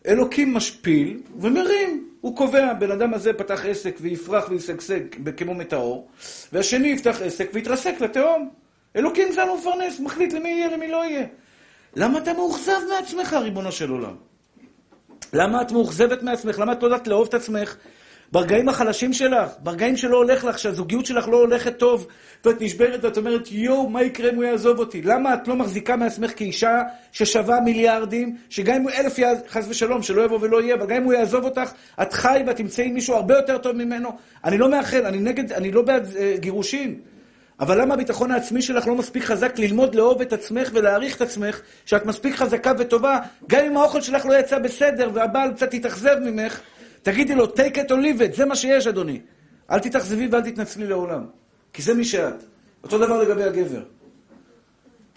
אלוקים 0.06 0.54
משפיל 0.54 1.20
ומרים. 1.40 2.06
הוא 2.20 2.36
קובע, 2.36 2.72
בן 2.72 2.90
אדם 2.90 3.14
הזה 3.14 3.32
פתח 3.32 3.64
עסק 3.64 3.96
ויפרח 4.00 4.48
וישגשג 4.48 5.00
כמו 5.36 5.54
מטאור, 5.54 6.08
והשני 6.52 6.88
יפתח 6.88 7.22
עסק 7.22 7.50
ויתרסק 7.52 8.00
לתהום. 8.00 8.50
אלוקים 8.96 9.32
זה 9.32 9.42
המפרנס, 9.42 10.00
מחליט 10.00 10.32
למי 10.32 10.48
יהיה, 10.48 10.68
למי 10.76 10.88
לא 10.88 11.04
יהיה. 11.04 11.26
למה 11.96 12.18
אתה 12.18 12.32
מאוכזב 12.32 12.78
מעצמך, 12.88 13.32
ריבונו 13.32 13.72
של 13.72 13.90
עולם? 13.90 14.14
למה 15.32 15.62
את 15.62 15.72
מאוכזבת 15.72 16.22
מעצמך? 16.22 16.58
למה 16.58 16.72
את 16.72 16.82
לא 16.82 16.86
יודעת 16.86 17.08
לאהוב 17.08 17.28
את 17.28 17.34
עצמך? 17.34 17.76
ברגעים 18.32 18.68
החלשים 18.68 19.12
שלך, 19.12 19.50
ברגעים 19.58 19.96
שלא 19.96 20.16
הולך 20.16 20.44
לך, 20.44 20.58
שהזוגיות 20.58 21.06
שלך 21.06 21.28
לא 21.28 21.36
הולכת 21.36 21.78
טוב, 21.78 22.06
ואת 22.44 22.60
נשברת 22.60 23.04
ואת 23.04 23.16
אומרת, 23.16 23.52
יואו, 23.52 23.88
מה 23.88 24.02
יקרה 24.02 24.30
אם 24.30 24.36
הוא 24.36 24.44
יעזוב 24.44 24.78
אותי? 24.78 25.02
למה 25.02 25.34
את 25.34 25.48
לא 25.48 25.56
מחזיקה 25.56 25.96
מעצמך 25.96 26.32
כאישה 26.36 26.82
ששווה 27.12 27.60
מיליארדים, 27.60 28.36
שגם 28.50 28.74
אם 28.74 28.82
הוא 28.82 28.90
אלף 28.90 29.18
יעז, 29.18 29.38
חס 29.48 29.66
ושלום, 29.68 30.02
שלא 30.02 30.22
יבוא 30.22 30.38
ולא 30.40 30.62
יהיה, 30.62 30.74
אבל 30.74 30.86
גם 30.86 30.96
אם 30.96 31.02
הוא 31.02 31.12
יעזוב 31.12 31.44
אותך, 31.44 31.72
את 32.02 32.12
חי 32.12 32.42
ואת 32.46 32.56
תמצאי 32.56 32.90
מישהו 32.90 33.14
הרבה 33.14 33.34
יותר 33.34 33.58
טוב 33.58 33.76
ממנו? 33.76 34.10
אני 34.44 34.58
לא 34.58 34.70
מאחל, 34.70 35.06
אני 35.06 35.18
נגד, 35.18 35.52
אני 35.52 35.70
לא 35.70 35.82
בעד 35.82 36.06
אה, 36.16 36.34
גירושים. 36.38 37.00
אבל 37.60 37.80
למה 37.80 37.94
הביטחון 37.94 38.30
העצמי 38.30 38.62
שלך 38.62 38.86
לא 38.86 38.94
מספיק 38.94 39.24
חזק 39.24 39.58
ללמוד 39.58 39.94
לאהוב 39.94 40.20
את 40.20 40.32
עצמך 40.32 40.70
ולהעריך 40.72 41.16
את 41.16 41.20
עצמך, 41.20 41.60
שאת 41.86 42.06
מספיק 42.06 42.34
חזקה 42.34 42.72
וטובה, 42.78 43.18
גם 43.48 43.64
אם 43.64 43.76
האוכל 43.76 44.00
שלך 44.00 44.26
לא 44.26 44.34
יצא 44.34 44.58
בסדר 44.58 45.10
והבעל 45.14 45.52
קצת 45.52 45.74
התאכזב 45.74 46.16
ממך, 46.24 46.60
תגידי 47.02 47.34
לו, 47.34 47.44
take 47.44 47.76
it 47.76 47.88
or 47.88 47.92
leave 47.92 48.20
it, 48.20 48.36
זה 48.36 48.44
מה 48.46 48.56
שיש, 48.56 48.86
אדוני. 48.86 49.20
אל 49.70 49.78
תתאכזבי 49.78 50.28
ואל 50.28 50.50
תתנצלי 50.50 50.86
לעולם. 50.86 51.26
כי 51.72 51.82
זה 51.82 51.94
מי 51.94 52.04
שאת. 52.04 52.44
אותו 52.82 52.98
דבר 52.98 53.22
לגבי 53.22 53.44
הגבר. 53.44 53.82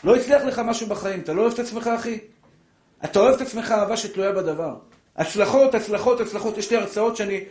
לא 0.03 0.15
הצליח 0.15 0.43
לך 0.43 0.59
משהו 0.59 0.87
בחיים, 0.87 1.19
אתה 1.19 1.33
לא 1.33 1.41
אוהב 1.41 1.53
את 1.53 1.59
עצמך, 1.59 1.87
אחי? 1.87 2.19
אתה 3.05 3.19
אוהב 3.19 3.35
את 3.35 3.41
עצמך 3.41 3.71
אהבה 3.71 3.97
שתלויה 3.97 4.31
בדבר. 4.31 4.75
הצלחות, 5.15 5.75
הצלחות, 5.75 6.21
הצלחות. 6.21 6.57
יש 6.57 6.71
לי 6.71 6.77
הרצאות 6.77 7.17
שאני... 7.17 7.43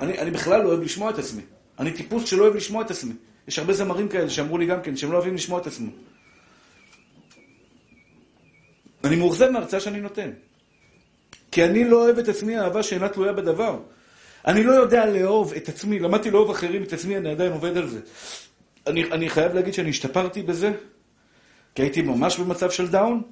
אני, 0.00 0.18
אני 0.18 0.30
בכלל 0.30 0.62
לא 0.62 0.68
אוהב 0.68 0.80
לשמוע 0.82 1.10
את 1.10 1.18
עצמי. 1.18 1.42
אני 1.78 1.92
טיפוס 1.92 2.24
שלא 2.24 2.42
אוהב 2.42 2.56
לשמוע 2.56 2.82
את 2.82 2.90
עצמי. 2.90 3.12
יש 3.48 3.58
הרבה 3.58 3.72
זמרים 3.72 4.08
כאלה 4.08 4.30
שאמרו 4.30 4.58
לי 4.58 4.66
גם 4.66 4.82
כן, 4.82 4.96
שהם 4.96 5.12
לא 5.12 5.16
אוהבים 5.16 5.34
לשמוע 5.34 5.60
את 5.60 5.66
עצמם. 5.66 5.90
אני 9.04 9.16
מאוכזב 9.16 9.50
מההרצאה 9.50 9.80
שאני 9.80 10.00
נותן. 10.00 10.30
כי 11.52 11.64
אני 11.64 11.84
לא 11.84 12.04
אוהב 12.04 12.18
את 12.18 12.28
עצמי 12.28 12.58
אהבה 12.58 12.82
שאינה 12.82 13.08
תלויה 13.08 13.32
בדבר. 13.32 13.78
אני 14.46 14.62
לא 14.64 14.72
יודע 14.72 15.06
לאהוב 15.06 15.52
את 15.52 15.68
עצמי, 15.68 15.98
למדתי 15.98 16.30
לאהוב 16.30 16.50
אחרים 16.50 16.82
את 16.82 16.92
עצמי, 16.92 17.16
אני 17.16 17.30
עדיין 17.30 17.52
עובד 17.52 17.76
על 17.76 17.88
זה. 17.88 18.00
אני, 18.86 19.04
אני 19.04 19.30
חייב 19.30 19.54
להגיד 19.54 19.74
שאני 19.74 19.90
השתפרתי 19.90 20.42
בזה, 20.42 20.72
כי 21.74 21.82
הייתי 21.82 22.02
ממש 22.02 22.38
במצב 22.38 22.70
של 22.70 22.88
דאון. 22.88 23.22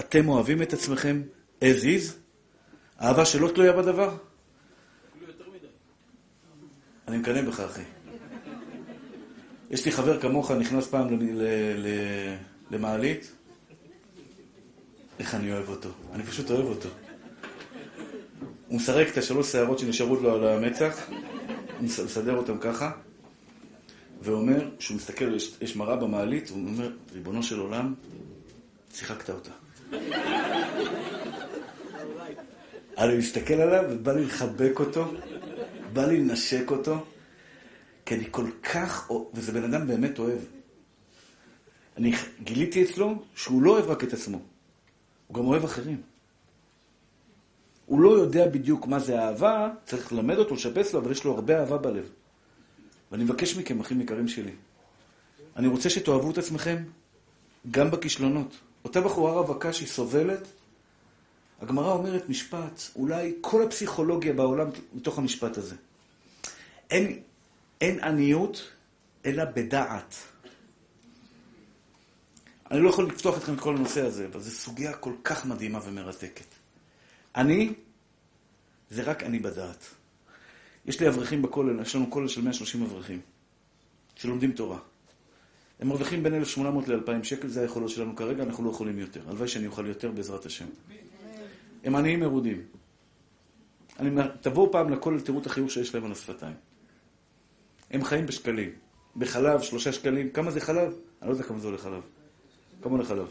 אתם 0.00 0.28
אוהבים 0.28 0.62
את 0.62 0.72
עצמכם 0.72 1.22
as 1.60 1.82
is, 1.82 2.12
אהבה 3.02 3.24
שלא 3.24 3.48
תלויה 3.48 3.72
בדבר? 3.72 4.16
אני 7.08 7.18
מקנא 7.18 7.42
בך, 7.42 7.60
אחי. 7.60 7.82
יש 9.70 9.84
לי 9.84 9.92
חבר 9.92 10.20
כמוך, 10.20 10.50
נכנס 10.50 10.86
פעם 10.86 11.18
למעלית, 12.70 13.32
איך 15.20 15.34
אני 15.34 15.52
אוהב 15.52 15.68
אותו. 15.68 15.88
אני 16.12 16.22
פשוט 16.22 16.50
אוהב 16.50 16.66
אותו. 16.66 16.88
הוא 18.68 18.76
מסרק 18.76 19.08
את 19.08 19.18
השלוש 19.18 19.52
שערות 19.52 19.78
שנשארו 19.78 20.16
לו 20.16 20.34
על 20.34 20.46
המצח, 20.46 21.08
הוא 21.78 21.88
מסדר 22.04 22.36
אותם 22.36 22.58
ככה, 22.58 22.92
ואומר, 24.22 24.70
כשהוא 24.78 24.96
מסתכל, 24.96 25.34
יש, 25.34 25.56
יש 25.60 25.76
מראה 25.76 25.96
במעלית, 25.96 26.50
הוא 26.50 26.58
אומר, 26.58 26.92
ריבונו 27.12 27.42
של 27.42 27.58
עולם, 27.58 27.94
שיחקת 28.94 29.30
אותה. 29.30 29.50
אני 32.98 33.18
מסתכל 33.18 33.54
עליו 33.54 33.84
ובא 33.90 34.12
לי 34.12 34.24
לחבק 34.24 34.80
אותו, 34.80 35.12
בא 35.92 36.06
לי 36.06 36.20
לנשק 36.20 36.70
אותו, 36.70 37.04
כי 38.06 38.14
אני 38.14 38.24
כל 38.30 38.46
כך, 38.62 39.10
וזה 39.34 39.52
בן 39.52 39.74
אדם 39.74 39.86
באמת 39.86 40.18
אוהב. 40.18 40.38
אני 41.96 42.12
גיליתי 42.42 42.84
אצלו 42.84 43.22
שהוא 43.34 43.62
לא 43.62 43.70
אוהב 43.70 43.90
רק 43.90 44.04
את 44.04 44.12
עצמו. 44.12 44.49
הוא 45.30 45.36
גם 45.36 45.46
אוהב 45.46 45.64
אחרים. 45.64 46.02
הוא 47.86 48.00
לא 48.00 48.08
יודע 48.08 48.48
בדיוק 48.48 48.86
מה 48.86 48.98
זה 48.98 49.20
אהבה, 49.20 49.70
צריך 49.84 50.12
ללמד 50.12 50.36
אותו, 50.36 50.54
לשפץ 50.54 50.92
לו, 50.92 51.00
אבל 51.00 51.12
יש 51.12 51.24
לו 51.24 51.34
הרבה 51.34 51.60
אהבה 51.60 51.78
בלב. 51.78 52.10
ואני 53.12 53.24
מבקש 53.24 53.56
מכם, 53.56 53.80
אחים 53.80 54.00
יקרים 54.00 54.28
שלי, 54.28 54.52
אני 55.56 55.66
רוצה 55.66 55.90
שתאהבו 55.90 56.30
את 56.30 56.38
עצמכם 56.38 56.82
גם 57.70 57.90
בכישלונות. 57.90 58.56
אותה 58.84 59.00
בחורה 59.00 59.32
רווקה 59.32 59.72
שהיא 59.72 59.88
סובלת, 59.88 60.46
הגמרא 61.60 61.92
אומרת 61.92 62.28
משפט, 62.28 62.80
אולי 62.96 63.34
כל 63.40 63.62
הפסיכולוגיה 63.62 64.32
בעולם 64.32 64.68
מתוך 64.94 65.18
המשפט 65.18 65.58
הזה. 65.58 65.76
אין, 66.90 67.18
אין 67.80 68.04
עניות 68.04 68.70
אלא 69.26 69.44
בדעת. 69.44 70.14
אני 72.70 72.80
לא 72.80 72.88
יכול 72.88 73.06
לפתוח 73.06 73.38
אתכם 73.38 73.54
את 73.54 73.60
כל 73.60 73.76
הנושא 73.76 74.06
הזה, 74.06 74.26
אבל 74.26 74.40
זו 74.40 74.50
סוגיה 74.50 74.92
כל 74.92 75.12
כך 75.24 75.46
מדהימה 75.46 75.78
ומרתקת. 75.84 76.44
אני, 77.36 77.72
זה 78.90 79.02
רק 79.02 79.22
אני 79.22 79.38
בדעת. 79.38 79.84
יש 80.86 81.00
לי 81.00 81.08
אברכים 81.08 81.42
בכולל, 81.42 81.80
יש 81.80 81.94
לנו 81.96 82.10
כולל 82.10 82.28
של 82.28 82.42
130 82.42 82.82
אברכים, 82.82 83.20
שלומדים 84.14 84.52
תורה. 84.52 84.78
הם 85.80 85.88
מרוויחים 85.88 86.22
בין 86.22 86.34
1,800 86.34 86.88
ל-2,000 86.88 87.24
שקל, 87.24 87.48
זה 87.48 87.60
היכולות 87.60 87.90
שלנו 87.90 88.16
כרגע, 88.16 88.42
אנחנו 88.42 88.64
לא 88.64 88.70
יכולים 88.70 88.98
יותר. 88.98 89.20
הלוואי 89.28 89.48
שאני 89.48 89.66
אוכל 89.66 89.86
יותר 89.86 90.10
בעזרת 90.10 90.46
השם. 90.46 90.66
הם 91.84 91.96
עניים 91.96 92.20
מרודים. 92.20 92.62
אני, 93.98 94.10
תבואו 94.40 94.72
פעם 94.72 94.90
לכולל, 94.90 95.20
תראו 95.20 95.38
את 95.38 95.46
החיוך 95.46 95.70
שיש 95.70 95.94
להם 95.94 96.04
על 96.04 96.12
השפתיים. 96.12 96.54
הם 97.90 98.04
חיים 98.04 98.26
בשקלים. 98.26 98.70
בחלב, 99.16 99.60
שלושה 99.62 99.92
שקלים. 99.92 100.30
כמה 100.30 100.50
זה 100.50 100.60
חלב? 100.60 100.92
אני 101.22 101.28
לא 101.28 101.34
יודע 101.34 101.44
כמה 101.44 101.58
זה 101.58 101.66
עולה 101.66 101.78
חלב. 101.78 102.02
כמה 102.82 102.92
עולה 102.92 103.04
חלב? 103.04 103.26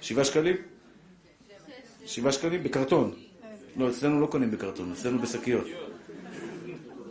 שבעה 0.00 0.24
שקלים? 0.24 0.56
שבעה 2.06 2.32
שקלים? 2.32 2.62
בקרטון. 2.62 3.14
לא, 3.76 3.90
אצלנו 3.90 4.20
לא 4.20 4.26
קונים 4.26 4.50
בקרטון, 4.50 4.92
אצלנו 4.92 5.18
בשקיות. 5.18 5.66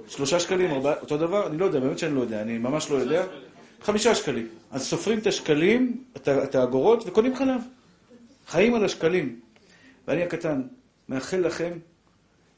שלושה 0.07 0.39
שקלים, 0.39 0.71
ארבעה, 0.71 0.99
אותו 1.01 1.17
דבר? 1.17 1.47
אני 1.47 1.57
לא 1.57 1.65
יודע, 1.65 1.79
באמת 1.79 1.99
שאני 1.99 2.15
לא 2.15 2.21
יודע, 2.21 2.41
אני 2.41 2.57
ממש 2.57 2.89
לא 2.89 2.95
יודע. 2.95 3.25
חמישה 3.81 4.15
שקלים. 4.15 4.47
אז 4.71 4.87
סופרים 4.87 5.19
את 5.19 5.27
השקלים, 5.27 6.03
את 6.27 6.55
האגורות, 6.55 7.03
וקונים 7.07 7.35
חלב. 7.35 7.61
חיים 8.47 8.75
על 8.75 8.85
השקלים. 8.85 9.39
ואני 10.07 10.23
הקטן, 10.23 10.61
מאחל 11.09 11.37
לכם 11.37 11.71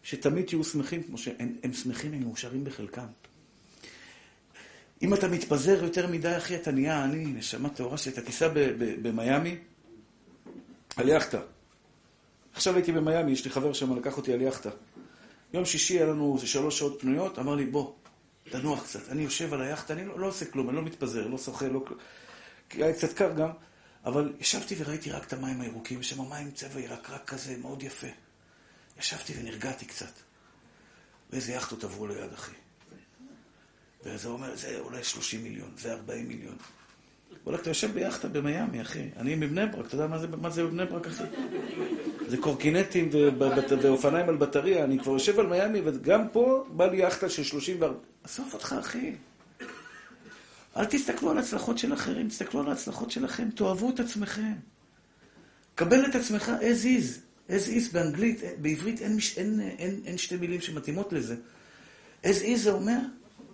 שתמיד 0.04 0.46
תהיו 0.46 0.64
שמחים 0.64 1.04
כמו 1.04 1.18
שהם 1.18 1.74
שמחים, 1.74 2.14
הם 2.14 2.24
מאושרים 2.24 2.64
בחלקם. 2.64 3.06
אם 5.02 5.14
אתה 5.14 5.28
מתפזר 5.28 5.84
יותר 5.84 6.08
מדי, 6.08 6.38
אחי, 6.38 6.56
אתה 6.56 6.72
נהיה 6.72 7.04
עני, 7.04 7.26
נשמה 7.26 7.70
טהורה 7.70 7.98
שאתה 7.98 8.22
תיסע 8.22 8.50
במיאמי 8.78 9.58
על 10.96 11.10
יאכטה. 11.10 11.40
עכשיו 12.54 12.76
הייתי 12.76 12.92
במיאמי, 12.92 13.32
יש 13.32 13.46
לי 13.46 13.52
חבר 13.52 13.74
שם, 13.74 13.98
לקח 13.98 14.18
אותי 14.18 14.34
על 14.34 14.42
יאכטה. 14.42 14.70
יום 15.54 15.66
שישי 15.66 15.94
היה 15.94 16.06
לנו 16.06 16.38
שלוש 16.46 16.80
שעות 16.80 17.02
פנויות, 17.02 17.40
אמר 17.40 17.56
לי, 17.56 17.66
בוא, 17.66 17.94
לנוח 18.54 18.84
קצת. 18.84 19.10
אני 19.10 19.22
יושב 19.22 19.54
על 19.54 19.62
היאכטה, 19.62 19.94
אני 19.94 20.06
לא, 20.06 20.20
לא 20.20 20.28
עושה 20.28 20.46
כלום, 20.46 20.70
אני 20.70 20.76
לא 20.76 20.84
מתפזר, 20.84 21.28
לא 21.28 21.38
שוחה, 21.38 21.68
לא 21.68 21.84
כלום. 21.88 22.00
היה 22.72 22.94
קצת 22.94 23.14
קר 23.14 23.34
גם, 23.34 23.50
אבל 24.06 24.34
ישבתי 24.40 24.76
וראיתי 24.78 25.12
רק 25.12 25.28
את 25.28 25.34
המים 25.34 25.62
הירוקים, 25.62 26.00
יש 26.00 26.10
שם 26.10 26.30
מים 26.30 26.52
צבע 26.52 26.80
ירקרק 26.80 27.26
כזה, 27.30 27.58
מאוד 27.58 27.84
יפה. 27.84 28.08
ישבתי 29.00 29.34
ונרגעתי 29.40 29.86
קצת. 29.86 30.12
ואיזה 31.30 31.52
יאכטות 31.52 31.84
עברו 31.84 32.08
ליד, 32.08 32.34
אחי. 32.34 32.61
וזה 34.04 34.28
אומר, 34.28 34.56
זה 34.56 34.80
אולי 34.80 35.04
30 35.04 35.44
מיליון, 35.44 35.70
זה 35.78 35.94
40 35.94 36.28
מיליון. 36.28 36.56
וואלה, 37.44 37.62
אתה 37.62 37.70
יושב 37.70 37.94
ביאכטה 37.94 38.28
במיאמי, 38.28 38.82
אחי. 38.82 39.10
אני 39.18 39.36
מבני 39.36 39.66
ברק, 39.66 39.86
אתה 39.86 39.96
יודע 39.96 40.08
מה 40.08 40.18
זה, 40.18 40.28
מה 40.28 40.50
זה 40.50 40.64
בבני 40.64 40.86
ברק, 40.86 41.08
אחי? 41.08 41.24
זה 42.28 42.38
קורקינטים 42.38 43.10
ואופניים 43.82 44.30
על 44.30 44.38
בטריה. 44.38 44.84
אני 44.84 45.00
כבר 45.00 45.14
יושב 45.14 45.40
על 45.40 45.48
מיאמי, 45.48 45.82
וגם 45.86 46.28
פה 46.32 46.66
בא 46.70 46.86
לי 46.86 46.98
יאכטה 46.98 47.30
של 47.30 47.44
34... 47.44 47.96
עזוב 48.24 48.50
אותך, 48.54 48.76
אחי. 48.80 49.16
אל 50.78 50.86
תסתכלו 50.86 51.32
על 51.32 51.38
הצלחות 51.38 51.78
של 51.78 51.94
אחרים, 51.94 52.28
תסתכלו 52.28 52.60
על 52.60 52.70
ההצלחות 52.70 53.12
שלכם, 53.12 53.50
תאהבו 53.56 53.90
את 53.90 54.00
עצמכם. 54.00 54.54
קבל 55.76 56.06
את 56.06 56.16
עצמך 56.16 56.52
as 56.60 56.84
is. 56.84 57.20
as 57.50 57.68
is 57.68 57.94
באנגלית, 57.94 58.42
בעברית 58.62 59.02
אין, 59.02 59.18
אין, 59.38 59.60
אין, 59.62 60.02
אין, 60.06 60.18
שתי 60.18 60.38
מילים 60.38 60.62
שמתאימות 60.62 61.14
לזה. 61.14 61.36
as 62.24 62.44
is 62.44 62.56
זה 62.56 62.72
אומר 62.72 63.00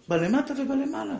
בלמטה 0.07 0.53
ובלמעלה. 0.53 1.17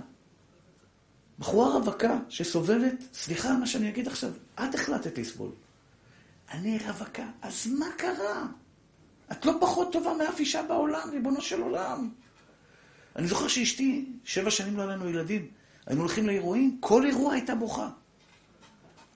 בחורה 1.39 1.73
רווקה 1.73 2.19
שסובלת, 2.29 3.03
סליחה 3.13 3.53
מה 3.53 3.67
שאני 3.67 3.89
אגיד 3.89 4.07
עכשיו, 4.07 4.31
את 4.55 4.75
החלטת 4.75 5.17
לסבול. 5.17 5.51
אני 6.51 6.77
רווקה, 6.88 7.25
אז 7.41 7.67
מה 7.67 7.85
קרה? 7.97 8.47
את 9.31 9.45
לא 9.45 9.53
פחות 9.59 9.91
טובה 9.91 10.13
מאף 10.13 10.39
אישה 10.39 10.63
בעולם, 10.63 11.09
ריבונו 11.11 11.41
של 11.41 11.61
עולם. 11.61 12.09
אני 13.15 13.27
זוכר 13.27 13.47
שאשתי, 13.47 14.05
שבע 14.23 14.51
שנים 14.51 14.77
לא 14.77 14.81
היה 14.81 14.91
לנו 14.91 15.09
ילדים. 15.09 15.47
היינו 15.85 16.01
הולכים 16.01 16.27
לאירועים, 16.27 16.77
כל 16.79 17.05
אירוע 17.05 17.33
הייתה 17.33 17.55
בוכה. 17.55 17.89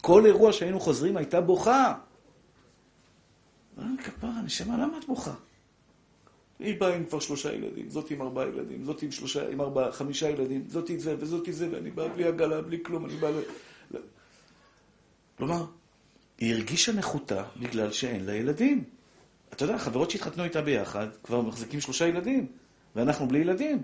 כל 0.01 0.25
אירוע 0.25 0.53
שהיינו 0.53 0.79
חוזרים 0.79 1.17
הייתה 1.17 1.41
בוכה. 1.41 1.93
כפרה, 4.03 4.41
נשמה, 4.41 4.77
למה 4.77 4.97
את 4.97 5.05
בוכה? 5.05 5.33
היא 6.61 6.79
באה 6.79 6.95
עם 6.95 7.05
כבר 7.05 7.19
שלושה 7.19 7.53
ילדים, 7.53 7.89
זאת 7.89 8.11
עם 8.11 8.21
ארבעה 8.21 8.47
ילדים, 8.47 8.83
זאת 8.83 9.01
עם 9.01 9.11
שלושה, 9.11 9.49
עם 9.49 9.61
ארבעה, 9.61 9.91
חמישה 9.91 10.29
ילדים, 10.29 10.63
זאת 10.67 10.89
עם 10.89 10.99
זה 10.99 11.15
וזאת 11.19 11.47
עם 11.47 11.53
זה, 11.53 11.69
ואני 11.71 11.91
באה 11.91 12.07
בלי 12.07 12.23
עגלה, 12.23 12.61
בלי 12.61 12.77
כלום, 12.83 13.05
אני 13.05 13.15
באה 13.15 13.31
ל... 13.31 13.97
כלומר, 15.37 15.65
היא 16.37 16.53
הרגישה 16.53 16.93
נחותה 16.93 17.43
בגלל 17.59 17.91
שאין 17.91 18.25
לה 18.25 18.35
ילדים. 18.35 18.83
אתה 19.53 19.63
יודע, 19.63 19.77
חברות 19.77 20.11
שהתחתנו 20.11 20.43
איתה 20.43 20.61
ביחד, 20.61 21.07
כבר 21.23 21.41
מחזיקים 21.41 21.81
שלושה 21.81 22.07
ילדים, 22.07 22.47
ואנחנו 22.95 23.27
בלי 23.27 23.39
ילדים. 23.39 23.81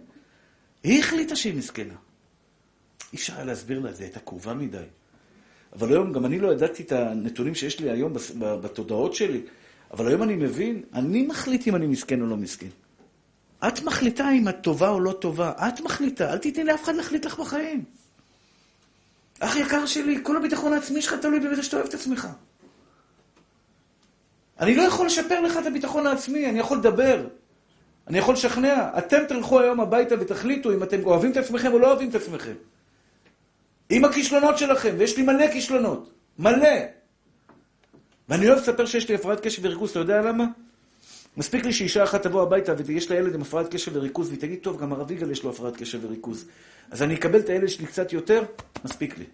היא 0.84 1.00
החליטה 1.00 1.36
שהיא 1.36 1.58
מסכנה. 1.58 1.94
אי 3.14 3.18
אפשר 3.18 3.36
היה 3.36 3.44
להסביר 3.44 3.80
לה, 3.80 3.92
זה 3.92 4.04
הייתה 4.04 4.20
קרובה 4.20 4.54
מדי. 4.54 4.84
אבל 5.74 5.90
היום, 5.90 6.14
גם 6.14 6.26
אני 6.26 6.40
לא 6.40 6.54
ידעתי 6.54 6.84
את 6.84 6.92
הנתונים 6.92 7.56
שיש 7.56 7.80
לי 7.80 7.90
היום 7.90 8.14
בתודעות 8.40 9.16
שלי. 9.16 9.42
אבל 9.92 10.08
היום 10.08 10.24
אני 10.24 10.36
מבין, 10.36 10.82
אני 10.94 11.28
מחליט 11.28 11.68
אם 11.68 11.76
אני 11.76 11.88
מסכן 11.88 12.22
או 12.22 12.28
לא 12.28 12.38
מסכן. 12.38 12.68
את 13.68 13.84
מחליטה 13.84 14.30
אם 14.30 14.48
את 14.50 14.56
טובה 14.62 14.90
או 14.90 15.00
לא 15.00 15.12
טובה. 15.12 15.52
את 15.68 15.82
מחליטה, 15.82 16.34
אל 16.34 16.38
תיתני 16.38 16.64
לאף 16.64 16.84
אחד 16.84 16.96
להחליט 16.96 17.26
לך 17.26 17.40
בחיים. 17.40 17.84
אח 19.40 19.56
יקר 19.56 19.86
שלי, 19.86 20.20
כל 20.24 20.38
הביטחון 20.38 20.74
העצמי 20.74 21.02
שלך 21.02 21.14
תלוי 21.14 21.40
בזה 21.40 21.64
שאתה 21.64 21.78
אוהב 21.78 21.88
את 21.88 21.94
עצמך. 21.94 22.28
אני 24.60 24.76
לא 24.76 24.82
יכול 24.82 25.06
לשפר 25.06 25.42
לך 25.42 25.58
את 25.58 25.66
הביטחון 25.66 26.08
העצמי, 26.08 26.50
אני 26.50 26.60
יכול 26.60 26.78
לדבר. 26.78 27.28
אני 28.08 28.18
יכול 28.18 28.34
לשכנע. 28.34 28.90
אתם 28.98 29.26
תלכו 29.28 29.60
היום 29.60 29.80
הביתה 29.80 30.16
ותחליטו 30.20 30.74
אם 30.74 30.84
אתם 30.84 31.06
אוהבים 31.06 31.32
את 31.32 31.38
עצמכם 31.38 31.74
או 31.74 31.80
לא 31.80 31.88
אוהבים 31.88 32.10
את 32.10 32.16
עצמכם. 32.16 32.54
עם 33.90 34.06
הכישלונות 34.06 34.58
שלכם, 34.58 34.96
ויש 34.98 35.18
לי 35.18 35.24
מלא 35.24 35.52
כישלונות. 35.52 36.12
מלא. 36.40 36.97
ואני 38.30 38.48
אוהב 38.48 38.60
לספר 38.60 38.86
שיש 38.86 39.10
לי 39.10 39.16
הפרעת 39.16 39.40
קשב 39.40 39.66
וריכוז, 39.66 39.90
אתה 39.90 40.00
יודע 40.00 40.22
למה? 40.22 40.46
מספיק 41.38 41.66
לי 41.66 41.74
שאישה 41.74 42.04
אחת 42.04 42.24
תבוא 42.24 42.42
הביתה 42.42 42.74
ויש 42.86 43.12
לה 43.12 43.18
ילד 43.18 43.36
עם 43.36 43.42
הפרעת 43.42 43.74
קשב 43.74 43.92
וריכוז, 43.96 44.28
והיא 44.28 44.40
תגיד, 44.40 44.60
טוב, 44.62 44.82
גם 44.82 44.94
הרב 44.94 45.12
יגאל 45.12 45.32
יש 45.32 45.44
לו 45.44 45.50
הפרעת 45.50 45.78
קשב 45.78 46.00
וריכוז. 46.06 46.46
אז 46.92 47.04
אני 47.04 47.16
אקבל 47.16 47.40
את 47.40 47.50
הילד 47.50 47.68
שלי 47.68 47.86
קצת 47.86 48.14
יותר, 48.14 48.44
מספיק 48.86 49.18
לי. 49.18 49.26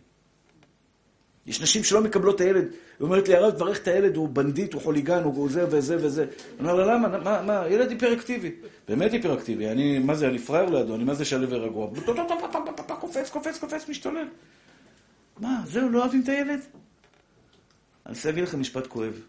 יש 1.45 1.61
נשים 1.61 1.83
שלא 1.83 2.01
מקבלות 2.01 2.35
את 2.35 2.41
הילד, 2.41 2.63
היא 2.63 2.71
אומרת 3.01 3.27
לי, 3.27 3.35
הרב, 3.35 3.51
תברך 3.51 3.81
את 3.81 3.87
הילד, 3.87 4.15
הוא 4.15 4.29
בנדיט, 4.29 4.73
הוא 4.73 4.81
חוליגן, 4.81 5.23
הוא 5.23 5.49
זה 5.49 5.65
וזה 5.69 5.97
וזה. 5.99 6.25
אני 6.59 6.69
אומר 6.69 6.73
לה, 6.73 6.95
למה? 6.95 7.07
מה, 7.07 7.41
מה, 7.41 7.67
ילד 7.69 7.89
היפראקטיבי. 7.89 8.51
באמת 8.87 9.11
היפראקטיבי. 9.11 9.69
אני, 9.69 9.99
מה 9.99 10.15
זה, 10.15 10.27
אני 10.27 10.39
פראייר 10.39 10.69
לידו, 10.69 10.95
אני 10.95 11.03
מה 11.03 11.13
זה 11.13 11.25
שלו 11.25 11.49
ורגוע. 11.49 11.89
קופץ, 12.99 13.29
קופץ, 13.29 13.57
קופץ, 13.57 13.89
משתולל. 13.89 14.27
מה, 15.39 15.61
זהו, 15.65 15.89
לא 15.89 15.99
אוהבים 15.99 16.21
את 16.21 16.29
הילד? 16.29 16.59
אני 18.05 18.15
רוצה 18.15 18.29
להגיד 18.29 18.43
לכם 18.43 18.59
משפט 18.59 18.87
כואב. 18.87 19.21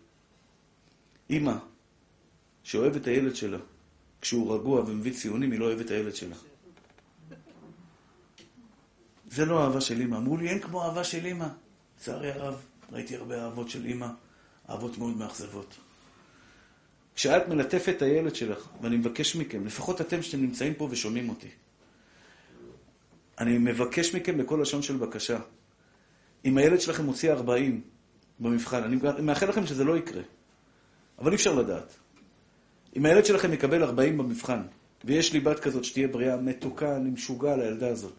אימא 1.31 1.55
שאוהבת 2.63 2.97
את 2.97 3.07
הילד 3.07 3.37
שלה, 3.37 3.59
כשהוא 4.21 4.55
רגוע 4.55 4.81
ומביא 4.81 5.13
ציונים, 5.13 5.53
היא 5.53 5.61
לא 5.61 5.65
אוהבת 5.65 5.87
את 5.87 5.91
הילד 5.91 6.15
שלה. 6.15 6.37
זה 9.31 9.45
לא 9.45 9.65
אהבה 9.65 9.81
של 9.81 10.01
אימא. 10.01 10.17
אמרו 10.17 10.37
לי, 10.37 10.49
אין 10.49 10.61
כמו 10.61 10.85
אהבה 10.85 11.05
של 11.05 11.25
אימא. 11.25 11.49
לצערי 11.99 12.33
הרב, 12.33 12.63
ראיתי 12.93 13.17
הרבה 13.17 13.45
אהבות 13.45 13.71
של 13.71 13.85
אימא, 13.85 14.09
אהבות 14.71 14.99
מאוד 14.99 15.17
מאכזבות. 15.17 15.77
כשאת 17.15 17.49
מלטפת 17.49 17.95
את 17.97 18.03
הילד 18.03 18.35
שלך, 18.35 18.69
ואני 18.83 18.97
מבקש 18.97 19.37
מכם, 19.37 19.67
לפחות 19.67 20.01
אתם 20.01 20.23
שאתם 20.23 20.43
נמצאים 20.43 20.75
פה 20.75 20.89
ושומעים 20.91 21.29
אותי, 21.29 21.49
אני 23.39 23.59
מבקש 23.59 24.15
מכם 24.15 24.39
בכל 24.39 24.59
לשון 24.63 24.83
של 24.83 24.97
בקשה, 24.97 25.39
אם 26.45 26.59
הילד 26.59 26.81
שלכם 26.81 27.05
מוציא 27.05 27.33
40, 27.33 27.81
במבחן. 28.41 28.83
אני 28.83 29.23
מאחל 29.23 29.49
לכם 29.49 29.67
שזה 29.67 29.85
לא 29.85 29.97
יקרה, 29.97 30.23
אבל 31.19 31.31
אי 31.31 31.37
אפשר 31.37 31.55
לדעת. 31.55 31.95
אם 32.97 33.07
הילד 33.07 33.25
שלכם 33.27 33.53
יקבל 33.53 33.83
40 33.83 34.19
במבחן, 34.19 34.63
ויש 35.05 35.33
לי 35.33 35.41
בת 35.41 35.61
כזאת 35.61 35.85
שתהיה 35.85 36.09
בריאה 36.09 36.37
מתוקה, 36.37 36.97
אני 36.97 37.11
משוגע 37.11 37.53
על 37.53 37.61
הילדה 37.61 37.89
הזאת. 37.89 38.13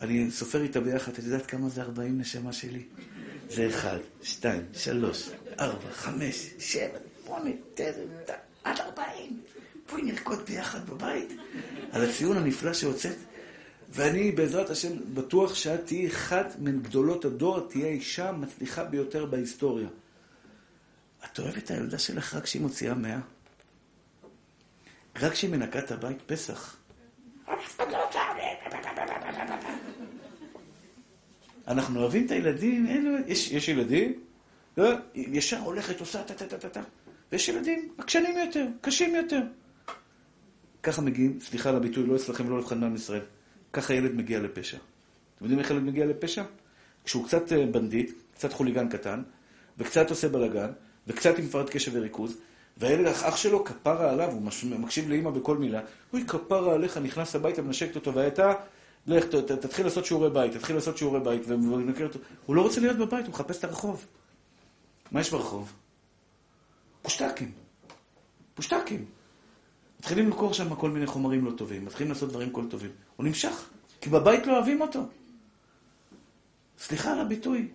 אני 0.00 0.30
סופר 0.30 0.62
איתה 0.62 0.80
ביחד, 0.80 1.12
את 1.12 1.18
יודעת 1.18 1.46
כמה 1.46 1.68
זה 1.68 1.82
40 1.82 2.20
נשמה 2.20 2.52
שלי? 2.52 2.82
זה 3.50 3.68
1, 3.68 4.00
2, 4.22 4.62
3, 4.74 5.30
4, 5.60 5.90
5, 5.92 6.50
7, 6.58 6.98
8, 7.26 7.50
9, 7.74 7.86
עד 8.64 8.80
40. 8.80 9.40
בואי 9.90 10.02
נרקוד 10.02 10.38
ביחד 10.46 10.86
בבית 10.90 11.32
על 11.92 12.04
הציון 12.04 12.36
הנפלא 12.36 12.72
שהוצאת. 12.72 13.16
ואני, 13.94 14.32
בעזרת 14.32 14.70
השם, 14.70 15.14
בטוח 15.14 15.54
שאת 15.54 15.86
תהיי 15.86 16.06
אחת 16.06 16.54
מגדולות 16.58 17.24
הדור, 17.24 17.60
תהיה 17.60 17.86
האישה 17.86 18.28
המצליחה 18.28 18.84
ביותר 18.84 19.26
בהיסטוריה. 19.26 19.88
את 21.24 21.38
אוהבת 21.38 21.58
את 21.58 21.70
הילדה 21.70 21.98
שלך 21.98 22.34
רק 22.34 22.44
כשהיא 22.44 22.62
מוציאה 22.62 22.94
מאה? 22.94 23.18
רק 25.20 25.32
כשהיא 25.32 25.50
מנקה 25.50 25.78
את 25.78 25.90
הבית 25.90 26.18
פסח. 26.26 26.76
אנחנו 31.68 32.00
אוהבים 32.00 32.26
את 32.26 32.30
הילדים, 32.30 32.86
אין, 32.86 33.24
יש, 33.26 33.52
יש 33.52 33.68
ילדים, 33.68 34.20
לא, 34.76 34.90
ישר 35.14 35.58
הולכת, 35.58 36.00
עושה 36.00 36.22
טה-טה-טה-טה, 36.22 36.82
ויש 37.32 37.48
ילדים 37.48 37.88
עקשנים 37.98 38.36
יותר, 38.38 38.66
קשים 38.80 39.14
יותר. 39.14 39.40
ככה 40.82 41.02
מגיעים, 41.02 41.38
סליחה 41.40 41.68
על 41.68 41.76
הביטוי, 41.76 42.06
לא 42.06 42.16
אצלכם 42.16 42.46
ולא 42.46 42.58
לבחן 42.58 42.80
מעם 42.80 42.94
ישראל. 42.94 43.22
ככה 43.74 43.94
ילד 43.94 44.14
מגיע 44.14 44.40
לפשע. 44.40 44.76
אתם 45.36 45.44
יודעים 45.44 45.60
איך 45.60 45.70
ילד 45.70 45.82
מגיע 45.82 46.06
לפשע? 46.06 46.42
כשהוא 47.04 47.26
קצת 47.26 47.52
אה, 47.52 47.66
בנדיט, 47.66 48.12
קצת 48.34 48.52
חוליגן 48.52 48.88
קטן, 48.88 49.22
וקצת 49.78 50.10
עושה 50.10 50.28
בלאגן, 50.28 50.70
וקצת 51.06 51.38
עם 51.38 51.44
הפרעת 51.44 51.70
קשב 51.70 51.92
וריכוז, 51.94 52.36
והילד, 52.76 53.06
אח 53.06 53.36
שלו, 53.36 53.64
כפרה 53.64 54.10
עליו, 54.12 54.32
הוא 54.32 54.42
מקשיב 54.78 55.08
לאימא 55.08 55.30
בכל 55.30 55.56
מילה, 55.56 55.80
אוי, 56.12 56.24
כפרה 56.26 56.74
עליך, 56.74 56.96
נכנס 56.96 57.36
הביתה, 57.36 57.62
מנשקת 57.62 57.96
אותו, 57.96 58.14
והייתה, 58.14 58.52
לך, 59.06 59.24
תתחיל 59.34 59.84
לעשות 59.84 60.04
שיעורי 60.04 60.30
בית, 60.30 60.52
תתחיל 60.52 60.76
לעשות 60.76 60.98
שיעורי 60.98 61.20
בית, 61.20 61.42
ומנקר 61.46 62.04
אותו. 62.04 62.18
הוא 62.46 62.56
לא 62.56 62.62
רוצה 62.62 62.80
להיות 62.80 62.96
בבית, 62.96 63.26
הוא 63.26 63.32
מחפש 63.32 63.58
את 63.58 63.64
הרחוב. 63.64 64.06
מה 65.12 65.20
יש 65.20 65.30
ברחוב? 65.30 65.72
פושטקים. 67.02 67.52
פושטקים. 68.54 69.04
מתחילים 69.98 70.26
למכור 70.26 70.52
שם 70.52 70.74
כל 70.74 70.90
מיני 70.90 71.06
חומרים 71.06 71.44
לא 71.44 71.50
טובים, 71.50 71.84
מתחילים 71.84 72.12
לעשות 72.12 72.28
דברים 72.28 72.50
כל 72.50 72.64
טובים. 72.70 72.90
הוא 73.16 73.26
נמשך, 73.26 73.68
כי 74.00 74.10
בבית 74.10 74.46
לא 74.46 74.52
אוהבים 74.52 74.80
אותו. 74.80 75.00
סליחה 76.78 77.12
על 77.12 77.20
הביטוי. 77.20 77.68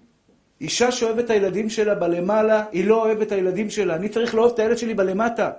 אישה 0.62 0.92
שאוהבת 0.92 1.26
את 1.26 1.30
הילדים 1.30 1.70
שלה 1.70 1.96
בלמעלה, 1.96 2.66
היא 2.72 2.88
לא 2.88 3.06
אוהבת 3.06 3.28
את 3.28 3.32
הילדים 3.32 3.70
שלה. 3.70 3.96
אני 3.96 4.10
צריך 4.10 4.36
לאהוב 4.36 4.54
את 4.54 4.60
הילד 4.60 4.78
שלי 4.78 4.94
בלמטה. 4.94 5.52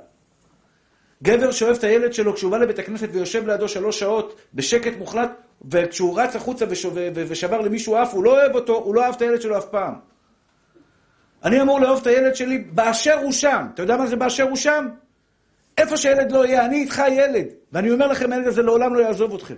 גבר 1.22 1.50
שאוהב 1.50 1.76
את 1.76 1.84
הילד 1.84 2.12
שלו 2.12 2.34
כשהוא 2.34 2.50
בא 2.50 2.58
לבית 2.58 2.78
הכנסת 2.78 3.08
ויושב 3.12 3.46
לידו 3.46 3.68
שלוש 3.68 4.00
שעות 4.00 4.40
בשקט 4.54 4.92
מוחלט, 4.98 5.30
וכשהוא 5.70 6.20
רץ 6.20 6.36
החוצה 6.36 6.64
ושבר 7.14 7.60
למישהו 7.60 7.96
אף, 8.02 8.14
הוא 8.14 8.24
לא 8.24 8.40
אוהב 8.40 8.54
אותו, 8.54 8.74
הוא 8.74 8.94
לא 8.94 9.04
אהב 9.04 9.14
את 9.14 9.22
הילד 9.22 9.40
שלו 9.42 9.58
אף 9.58 9.64
פעם. 9.64 9.94
אני 11.44 11.60
אמור 11.60 11.80
לאהוב 11.80 12.00
את 12.00 12.06
הילד 12.06 12.34
שלי 12.34 12.58
באשר 12.58 13.18
הוא 13.18 13.32
שם. 13.32 13.66
אתה 13.74 13.82
יודע 13.82 13.96
מה 13.96 14.06
זה 14.06 14.16
באשר 14.16 14.42
הוא 14.42 14.56
שם? 14.56 14.88
איפה 15.80 15.96
שילד 15.96 16.32
לא 16.32 16.46
יהיה, 16.46 16.66
אני 16.66 16.76
איתך 16.76 17.02
ילד. 17.12 17.46
ואני 17.72 17.90
אומר 17.90 18.06
לכם, 18.06 18.32
הילד 18.32 18.46
הזה 18.46 18.62
לעולם 18.62 18.94
לא 18.94 19.00
יעזוב 19.00 19.34
אתכם. 19.34 19.54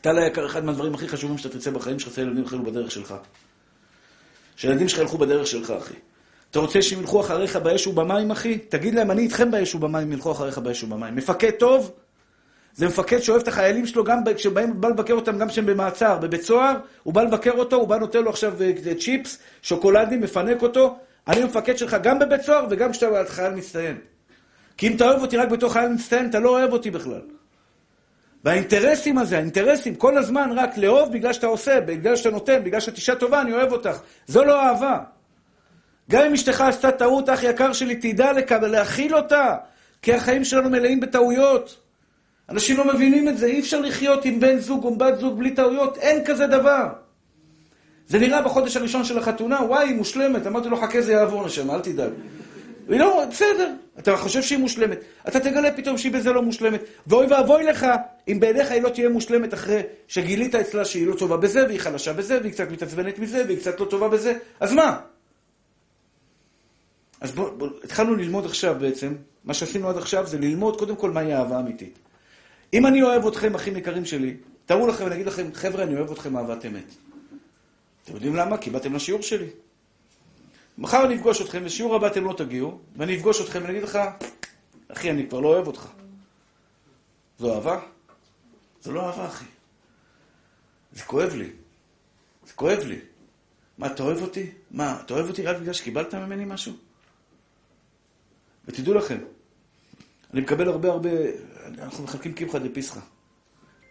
טל 0.00 0.18
היקר, 0.18 0.46
אחד 0.46 0.64
מהדברים 0.64 0.94
הכי 0.94 1.08
חשובים 1.08 1.38
שאתה 1.38 1.48
תרצה 1.48 1.70
בחיים 1.70 1.98
שלך, 1.98 2.12
זה 2.12 2.22
ילדים 2.22 2.42
ילכו 2.42 2.58
בדרך 2.58 2.90
שלך. 2.90 3.14
שהילדים 4.56 4.88
שלך 4.88 4.98
ילכו 4.98 5.18
בדרך 5.18 5.46
שלך, 5.46 5.70
אחי. 5.70 5.94
אתה 6.50 6.58
רוצה 6.58 6.82
שהם 6.82 7.00
ילכו 7.00 7.20
אחריך 7.20 7.56
באש 7.56 7.86
ובמים, 7.86 8.30
אחי? 8.30 8.58
תגיד 8.58 8.94
להם, 8.94 9.10
אני 9.10 9.22
איתכם 9.22 9.50
באש 9.50 9.74
ובמים, 9.74 10.12
ילכו 10.12 10.32
אחריך 10.32 10.58
באש 10.58 10.82
ובמים. 10.82 11.16
מפקד 11.16 11.50
טוב, 11.50 11.92
זה 12.74 12.86
מפקד 12.86 13.18
שאוהב 13.18 13.40
את 13.40 13.48
החיילים 13.48 13.86
שלו 13.86 14.04
גם 14.04 14.18
כשבאים, 14.36 14.80
בא 14.80 14.88
לבקר 14.88 15.14
אותם 15.14 15.38
גם 15.38 15.48
כשהם 15.48 15.66
במעצר, 15.66 16.18
בבית 16.18 16.42
סוהר, 16.42 16.76
הוא 17.02 17.14
בא 17.14 17.22
לבקר 17.22 17.50
אותו, 17.50 17.76
הוא 17.76 17.88
בא 17.88 17.98
נותן 17.98 18.22
לו 18.22 18.30
עכשיו 18.30 18.52
אה, 18.62 18.94
צ'יפס, 19.00 19.38
שוקולדים, 19.62 20.20
מפנק 20.20 20.62
אותו. 20.62 20.96
אני 21.28 21.44
מפקד 21.44 21.78
שלך 21.78 21.96
גם 22.02 22.18
בבית 22.18 22.42
סוהר 22.42 22.66
וגם 22.70 22.92
כשאתה 22.92 23.06
חייל 23.28 23.52
מצטיין. 23.52 23.98
כי 24.76 24.88
אם 24.88 24.96
אתה 24.96 25.04
אוהב 25.04 25.22
אותי 25.22 25.36
רק 25.36 25.48
חייל 25.68 25.88
מצטיין, 25.88 26.30
אתה 26.30 26.38
לא 26.38 26.48
אוהב 26.48 26.72
אותי 26.72 26.90
בכלל. 26.90 27.20
והאינטרסים 28.44 29.18
הזה, 29.18 29.36
האינטרסים, 29.36 29.94
כל 29.94 30.18
הזמן 30.18 30.50
רק 30.56 30.78
לאהוב 30.78 31.12
בגלל 31.12 31.32
שאתה 31.32 31.46
עושה, 31.46 31.80
בגלל 31.80 32.16
שאתה 32.16 32.30
נותן, 32.30 32.64
בגלל 32.64 32.80
שאת 32.80 32.96
אישה 32.96 33.14
טובה, 33.14 33.40
אני 33.40 33.52
אוהב 33.52 33.72
אותך. 33.72 33.98
זו 34.26 34.44
לא 34.44 34.60
אהבה. 34.60 34.98
גם 36.10 36.24
אם 36.26 36.32
אשתך 36.32 36.60
עשתה 36.60 36.92
טעות, 36.92 37.28
אח 37.28 37.42
יקר 37.42 37.72
שלי, 37.72 37.96
תדע 37.96 38.32
לקבל, 38.32 38.68
להכיל 38.68 39.16
אותה, 39.16 39.56
כי 40.02 40.14
החיים 40.14 40.44
שלנו 40.44 40.70
מלאים 40.70 41.00
בטעויות. 41.00 41.76
אנשים 42.48 42.76
לא 42.76 42.94
מבינים 42.94 43.28
את 43.28 43.38
זה, 43.38 43.46
אי 43.46 43.60
אפשר 43.60 43.80
לחיות 43.80 44.24
עם 44.24 44.40
בן 44.40 44.58
זוג 44.58 44.84
או 44.84 44.96
בת 44.96 45.18
זוג 45.18 45.38
בלי 45.38 45.50
טעויות, 45.50 45.98
אין 45.98 46.24
כזה 46.24 46.46
דבר. 46.46 46.88
זה 48.06 48.18
נראה 48.18 48.42
בחודש 48.42 48.76
הראשון 48.76 49.04
של 49.04 49.18
החתונה, 49.18 49.62
וואי, 49.62 49.88
היא 49.88 49.96
מושלמת. 49.96 50.46
אמרתי 50.46 50.68
לו, 50.68 50.76
חכה, 50.76 51.02
זה 51.02 51.12
יעבור 51.12 51.46
נשמה, 51.46 51.74
אל 51.74 51.80
תדאג. 51.80 52.10
היא 52.88 53.00
לא, 53.00 53.24
בסדר, 53.30 53.72
אתה 54.00 54.16
חושב 54.16 54.42
שהיא 54.42 54.58
מושלמת. 54.58 54.98
אתה 55.28 55.40
תגלה 55.40 55.72
פתאום 55.72 55.98
שהיא 55.98 56.12
בזה 56.12 56.32
לא 56.32 56.42
מושלמת. 56.42 56.80
ואוי 57.06 57.26
ואבוי 57.26 57.64
לך 57.64 57.86
אם 58.28 58.40
בעיניך 58.40 58.70
היא 58.70 58.82
לא 58.82 58.88
תהיה 58.88 59.08
מושלמת 59.08 59.54
אחרי 59.54 59.80
שגילית 60.08 60.54
אצלה 60.54 60.84
שהיא 60.84 61.06
לא 61.06 61.14
טובה 61.14 61.36
בזה, 61.36 61.66
והיא 61.66 61.80
חלשה 61.80 62.12
בזה, 62.12 62.38
והיא 62.40 62.52
קצת 62.52 62.70
מתעצבנת 62.70 63.18
מזה, 63.18 63.44
והיא 63.46 63.58
קצת 63.58 63.80
לא 63.80 63.84
טובה 63.84 64.08
בזה. 64.08 64.38
אז 64.60 64.72
מה? 64.72 65.00
אז 67.20 67.32
בואו, 67.32 67.56
בוא, 67.58 67.68
התחלנו 67.84 68.14
ללמוד 68.14 68.44
עכשיו 68.44 68.76
בעצם, 68.80 69.14
מה 69.44 69.54
שעשינו 69.54 69.88
עד 69.88 69.96
עכשיו 69.96 70.26
זה 70.26 70.38
ללמוד 70.38 70.78
קודם 70.78 70.96
כל 70.96 71.10
מהי 71.10 71.34
אהבה 71.34 71.60
אמיתית. 71.60 71.98
אם 72.74 72.86
אני 72.86 73.02
אוהב 73.02 73.26
אתכם, 73.26 73.54
אחים 73.54 73.76
יקרים 73.76 74.04
שלי, 74.04 74.36
תראו 74.66 74.86
לכם 74.86 75.04
ואני 75.04 75.14
אגיד 75.14 75.26
לכם, 75.26 75.48
חבר'ה, 75.54 75.82
אני 75.82 75.96
אוהב 75.96 76.10
אתכם 76.10 76.36
אהבת 76.36 76.66
אמת. 76.66 76.94
אתם 78.04 78.14
יודעים 78.14 78.36
למה? 78.36 78.56
כי 78.56 78.70
באתם 78.70 78.94
לשיעור 78.94 79.22
שלי. 79.22 79.46
מחר 80.78 81.06
אני 81.06 81.14
אפגוש 81.14 81.40
אתכם, 81.40 81.64
בשיעור 81.64 81.96
הבא 81.96 82.06
אתם 82.06 82.24
לא 82.24 82.34
תגיעו, 82.36 82.80
ואני 82.96 83.16
אפגוש 83.16 83.40
אתכם 83.40 83.60
ואני 83.62 83.70
אגיד 83.70 83.82
לך, 83.82 83.98
אחי, 84.88 85.10
אני 85.10 85.28
כבר 85.28 85.40
לא 85.40 85.48
אוהב 85.48 85.66
אותך. 85.66 85.88
זו 87.38 87.54
אהבה? 87.54 87.80
זו 88.82 88.92
לא 88.92 89.06
אהבה, 89.06 89.26
אחי. 89.26 89.44
זה 90.92 91.02
כואב 91.02 91.34
לי. 91.34 91.50
זה 92.46 92.52
כואב 92.52 92.78
לי. 92.78 92.98
מה, 93.78 93.86
אתה 93.86 94.02
אוהב 94.02 94.22
אותי? 94.22 94.50
מה, 94.70 95.00
אתה 95.00 95.14
אוהב 95.14 95.28
אותי 95.28 95.42
רק 95.42 95.56
בגלל 95.56 95.72
שקיבלת 95.72 96.14
ממני 96.14 96.44
משהו? 96.44 96.72
ותדעו 98.64 98.94
לכם, 98.94 99.18
אני 100.32 100.40
מקבל 100.40 100.68
הרבה 100.68 100.88
הרבה, 100.88 101.10
אנחנו 101.66 102.04
מחלקים 102.04 102.32
קמחא 102.32 102.58
דפסחא. 102.58 103.00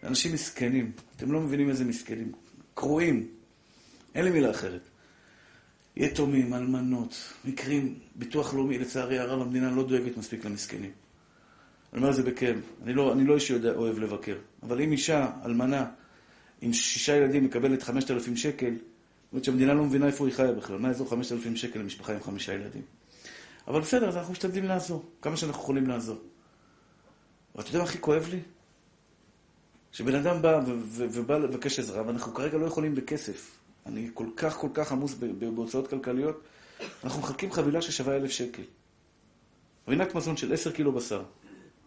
אנשים 0.03 0.33
מסכנים, 0.33 0.91
אתם 1.15 1.31
לא 1.31 1.39
מבינים 1.39 1.69
איזה 1.69 1.85
מסכנים. 1.85 2.31
קרועים. 2.73 3.27
אין 4.15 4.25
לי 4.25 4.31
מילה 4.31 4.51
אחרת. 4.51 4.88
יתומים, 5.99 6.53
אלמנות, 6.53 7.15
מקרים, 7.45 7.99
ביטוח 8.15 8.53
לאומי, 8.53 8.77
לצערי 8.77 9.19
הרב, 9.19 9.41
המדינה 9.41 9.71
לא 9.71 9.83
דואגת 9.83 10.17
מספיק 10.17 10.45
למסכנים. 10.45 10.91
אני 11.93 12.01
אומר 12.01 12.09
את 12.09 12.15
זה 12.15 12.23
בכאב. 12.23 12.61
אני 12.83 12.93
לא, 12.93 13.13
אני 13.13 13.25
לא 13.25 13.35
איש 13.35 13.47
שאוהב 13.47 13.99
לבקר. 13.99 14.35
אבל 14.63 14.81
אם 14.81 14.91
אישה, 14.91 15.31
אלמנה, 15.45 15.85
עם 16.61 16.73
שישה 16.73 17.15
ילדים 17.15 17.45
מקבלת 17.45 17.83
חמשת 17.83 18.11
אלפים 18.11 18.35
שקל, 18.35 18.73
זאת 18.73 19.31
אומרת 19.31 19.43
שהמדינה 19.43 19.73
לא 19.73 19.83
מבינה 19.83 20.07
איפה 20.07 20.27
היא 20.27 20.33
חיה 20.33 20.51
בכלל. 20.51 20.77
מה 20.77 20.87
יעזור 20.87 21.09
חמשת 21.09 21.31
אלפים 21.31 21.55
שקל 21.55 21.79
למשפחה 21.79 22.13
עם 22.13 22.23
חמישה 22.23 22.53
ילדים? 22.53 22.81
אבל 23.67 23.81
בסדר, 23.81 24.07
אז 24.07 24.17
אנחנו 24.17 24.31
משתדלים 24.31 24.65
לעזור. 24.65 25.05
כמה 25.21 25.37
שאנחנו 25.37 25.61
יכולים 25.61 25.87
לעזור. 25.87 26.17
ואתה 27.55 27.69
יודע 27.69 27.79
מה 27.79 27.83
הכי 27.83 27.97
כואב 28.01 28.27
לי? 28.31 28.39
שבן 29.91 30.15
אדם 30.15 30.41
בא 30.41 30.61
ובא 30.91 31.37
לבקש 31.37 31.79
עזרה, 31.79 32.07
ואנחנו 32.07 32.33
כרגע 32.33 32.57
לא 32.57 32.65
יכולים 32.65 32.95
בכסף. 32.95 33.58
אני 33.85 34.09
כל 34.13 34.27
כך 34.35 34.57
כל 34.57 34.69
כך 34.73 34.91
עמוס 34.91 35.15
בהוצאות 35.39 35.87
כלכליות, 35.87 36.41
אנחנו 37.03 37.21
מחלקים 37.21 37.51
חבילה 37.51 37.81
ששווה 37.81 38.15
אלף 38.15 38.31
שקל. 38.31 38.63
רינת 39.87 40.15
מזון 40.15 40.37
של 40.37 40.53
עשר 40.53 40.71
קילו 40.71 40.91
בשר. 40.91 41.23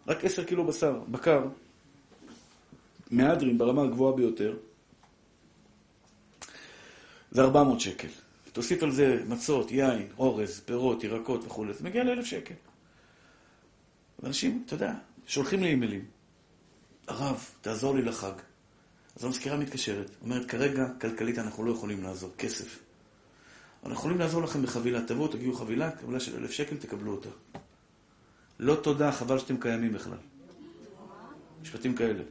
רק 0.07 0.25
עשר 0.25 0.43
קילו 0.43 0.65
בשר, 0.65 0.99
בקר, 1.11 1.45
מהדרין 3.11 3.57
ברמה 3.57 3.83
הגבוהה 3.83 4.15
ביותר, 4.15 4.57
זה 7.31 7.41
ארבע 7.41 7.63
מאות 7.63 7.79
שקל. 7.79 8.07
תוסיף 8.53 8.83
על 8.83 8.91
זה 8.91 9.23
מצות, 9.27 9.71
יין, 9.71 10.07
אורז, 10.17 10.61
פירות, 10.65 11.03
ירקות 11.03 11.45
וכו', 11.45 11.65
זה 11.73 11.83
מגיע 11.83 12.03
לאלף 12.03 12.25
שקל. 12.25 12.53
ואנשים, 14.19 14.63
אתה 14.65 14.73
יודע, 14.73 14.93
שולחים 15.27 15.63
לי 15.63 15.69
אימיילים. 15.69 16.05
הרב, 17.07 17.45
תעזור 17.61 17.95
לי 17.95 18.01
לחג. 18.01 18.33
אז 19.15 19.23
המזכירה 19.23 19.57
מתקשרת, 19.57 20.09
אומרת, 20.21 20.45
כרגע, 20.45 20.87
כלכלית 21.01 21.39
אנחנו 21.39 21.63
לא 21.63 21.71
יכולים 21.71 22.03
לעזור, 22.03 22.31
כסף. 22.37 22.79
אנחנו 23.83 23.95
יכולים 23.95 24.19
לעזור 24.19 24.41
לכם 24.41 24.61
בחבילה, 24.61 25.05
תבואו, 25.07 25.27
תגיעו 25.27 25.53
חבילה, 25.53 25.91
קבלה 25.91 26.19
של 26.19 26.35
אלף 26.37 26.51
שקל, 26.51 26.77
תקבלו 26.77 27.11
אותה. 27.11 27.29
לא 28.59 28.75
תודה, 28.75 29.11
חבל 29.11 29.39
שאתם 29.39 29.57
קיימים 29.57 29.93
בכלל. 29.93 30.17
משפטים 31.61 31.95
כאלה. 31.95 32.23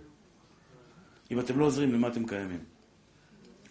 אם 1.30 1.40
אתם 1.40 1.58
לא 1.58 1.64
עוזרים, 1.64 1.92
למה 1.92 2.08
אתם 2.08 2.26
קיימים? 2.26 2.64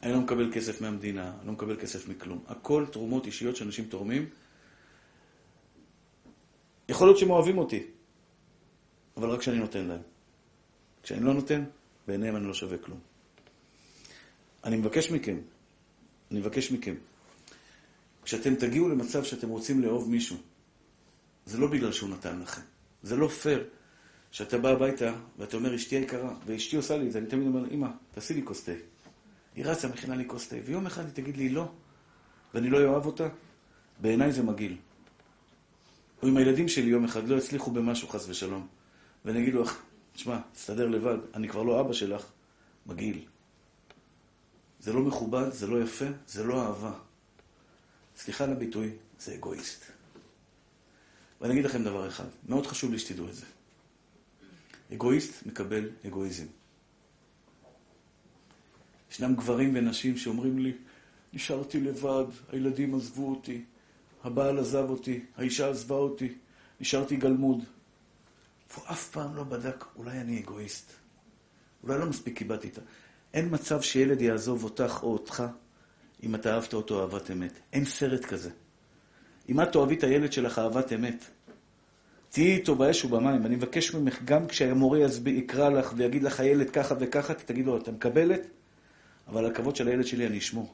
אני 0.03 0.13
לא 0.13 0.19
מקבל 0.19 0.51
כסף 0.53 0.81
מהמדינה, 0.81 1.33
אני 1.39 1.47
לא 1.47 1.53
מקבל 1.53 1.75
כסף 1.79 2.07
מכלום. 2.07 2.43
הכל 2.47 2.85
תרומות 2.91 3.25
אישיות 3.25 3.55
שאנשים 3.55 3.85
תורמים. 3.85 4.29
יכול 6.89 7.07
להיות 7.07 7.19
שהם 7.19 7.29
אוהבים 7.29 7.57
אותי, 7.57 7.83
אבל 9.17 9.29
רק 9.29 9.39
כשאני 9.39 9.57
נותן 9.57 9.85
להם. 9.85 10.01
כשאני 11.03 11.25
לא 11.25 11.33
נותן, 11.33 11.63
בעיניהם 12.07 12.35
אני 12.35 12.47
לא 12.47 12.53
שווה 12.53 12.77
כלום. 12.77 12.99
אני 14.63 14.77
מבקש 14.77 15.11
מכם, 15.11 15.37
אני 16.31 16.39
מבקש 16.39 16.71
מכם, 16.71 16.95
כשאתם 18.23 18.55
תגיעו 18.55 18.89
למצב 18.89 19.23
שאתם 19.23 19.49
רוצים 19.49 19.81
לאהוב 19.81 20.09
מישהו, 20.09 20.37
זה 21.45 21.57
לא 21.57 21.67
בגלל 21.67 21.91
שהוא 21.91 22.09
נתן 22.09 22.39
לכם. 22.39 22.61
זה 23.03 23.15
לא 23.15 23.27
פייר 23.27 23.63
שאתה 24.31 24.57
בא 24.57 24.69
הביתה 24.69 25.13
ואתה 25.37 25.57
אומר, 25.57 25.75
אשתי 25.75 25.95
היקרה, 25.95 26.35
ואשתי 26.45 26.75
עושה 26.75 26.97
לי 26.97 27.07
את 27.07 27.11
זה, 27.11 27.19
אני 27.19 27.27
תמיד 27.27 27.47
אומר, 27.47 27.71
אמא, 27.71 27.87
תעשי 28.11 28.33
לי 28.33 28.41
כוס 28.43 28.63
תה. 28.63 28.71
היא 29.55 29.65
רצה, 29.65 29.87
מכינה 29.87 30.15
לי 30.15 30.23
כוס 30.27 30.47
תה, 30.47 30.55
ויום 30.65 30.85
אחד 30.85 31.05
היא 31.05 31.13
תגיד 31.13 31.37
לי 31.37 31.49
לא, 31.49 31.71
ואני 32.53 32.69
לא 32.69 32.77
אוהב 32.77 33.05
אותה, 33.05 33.27
בעיניי 34.01 34.31
זה 34.31 34.43
מגעיל. 34.43 34.77
או 36.23 36.27
אם 36.27 36.37
הילדים 36.37 36.67
שלי 36.67 36.89
יום 36.89 37.05
אחד 37.05 37.27
לא 37.27 37.35
יצליחו 37.35 37.71
במשהו, 37.71 38.07
חס 38.07 38.29
ושלום, 38.29 38.67
ואני 39.25 39.41
אגיד 39.41 39.53
לו, 39.53 39.63
תשמע, 40.13 40.39
תסתדר 40.53 40.87
לבד, 40.87 41.17
אני 41.33 41.49
כבר 41.49 41.63
לא 41.63 41.81
אבא 41.81 41.93
שלך, 41.93 42.25
מגעיל. 42.85 43.25
זה 44.79 44.93
לא 44.93 45.01
מכובד, 45.01 45.51
זה 45.51 45.67
לא 45.67 45.83
יפה, 45.83 46.05
זה 46.27 46.43
לא 46.43 46.61
אהבה. 46.65 46.93
סליחה 48.17 48.43
על 48.43 48.51
הביטוי, 48.51 48.91
זה 49.19 49.35
אגואיסט. 49.35 49.85
ואני 51.41 51.53
אגיד 51.53 51.65
לכם 51.65 51.83
דבר 51.83 52.07
אחד, 52.07 52.25
מאוד 52.49 52.67
חשוב 52.67 52.91
לי 52.91 52.99
שתדעו 52.99 53.29
את 53.29 53.35
זה. 53.35 53.45
אגואיסט 54.93 55.45
מקבל 55.45 55.89
אגואיזם. 56.07 56.45
ישנם 59.11 59.35
גברים 59.35 59.71
ונשים 59.75 60.17
שאומרים 60.17 60.59
לי, 60.59 60.73
נשארתי 61.33 61.79
לבד, 61.79 62.25
הילדים 62.51 62.95
עזבו 62.95 63.29
אותי, 63.29 63.63
הבעל 64.23 64.59
עזב 64.59 64.89
אותי, 64.89 65.25
האישה 65.37 65.69
עזבה 65.69 65.95
אותי, 65.95 66.33
נשארתי 66.81 67.15
גלמוד. 67.15 67.63
והוא 68.73 68.85
אף 68.91 69.09
פעם 69.09 69.35
לא 69.35 69.43
בדק, 69.43 69.85
אולי 69.95 70.21
אני 70.21 70.39
אגואיסט. 70.39 70.91
אולי 71.83 71.99
לא 71.99 72.05
מספיק 72.05 72.37
קיבלתי 72.37 72.67
את 72.67 72.77
ה... 72.77 72.81
אין 73.33 73.47
מצב 73.51 73.81
שילד 73.81 74.21
יעזוב 74.21 74.63
אותך 74.63 74.99
או 75.03 75.13
אותך 75.13 75.43
אם 76.23 76.35
אתה 76.35 76.53
אהבת 76.53 76.73
אותו 76.73 77.01
אהבת 77.01 77.31
אמת. 77.31 77.59
אין 77.73 77.85
סרט 77.85 78.25
כזה. 78.25 78.49
אם 79.49 79.61
את 79.61 79.71
תאהבי 79.71 79.95
את 79.95 80.03
הילד 80.03 80.33
שלך 80.33 80.59
אהבת 80.59 80.93
אמת, 80.93 81.25
תהיי 82.29 82.55
איתו 82.55 82.75
באש 82.75 83.05
ובמים. 83.05 83.45
אני 83.45 83.55
מבקש 83.55 83.93
ממך, 83.93 84.21
גם 84.25 84.47
כשהמורה 84.47 84.99
יקרא 85.25 85.69
לך 85.69 85.93
ויגיד 85.97 86.23
לך 86.23 86.39
הילד 86.39 86.69
ככה 86.69 86.95
וככה, 86.99 87.33
תגיד 87.33 87.65
לו, 87.65 87.77
אתה 87.77 87.91
מקבלת? 87.91 88.41
אבל 89.27 89.45
על 89.45 89.51
הכבוד 89.51 89.75
של 89.75 89.87
הילד 89.87 90.05
שלי 90.05 90.27
אני 90.27 90.37
אשמור. 90.37 90.73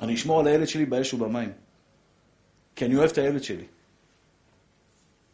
אני 0.00 0.14
אשמור 0.14 0.40
על 0.40 0.46
הילד 0.46 0.68
שלי 0.68 0.86
באש 0.86 1.14
ובמים. 1.14 1.52
כי 2.76 2.84
אני 2.84 2.96
אוהב 2.96 3.10
את 3.10 3.18
הילד 3.18 3.42
שלי. 3.42 3.64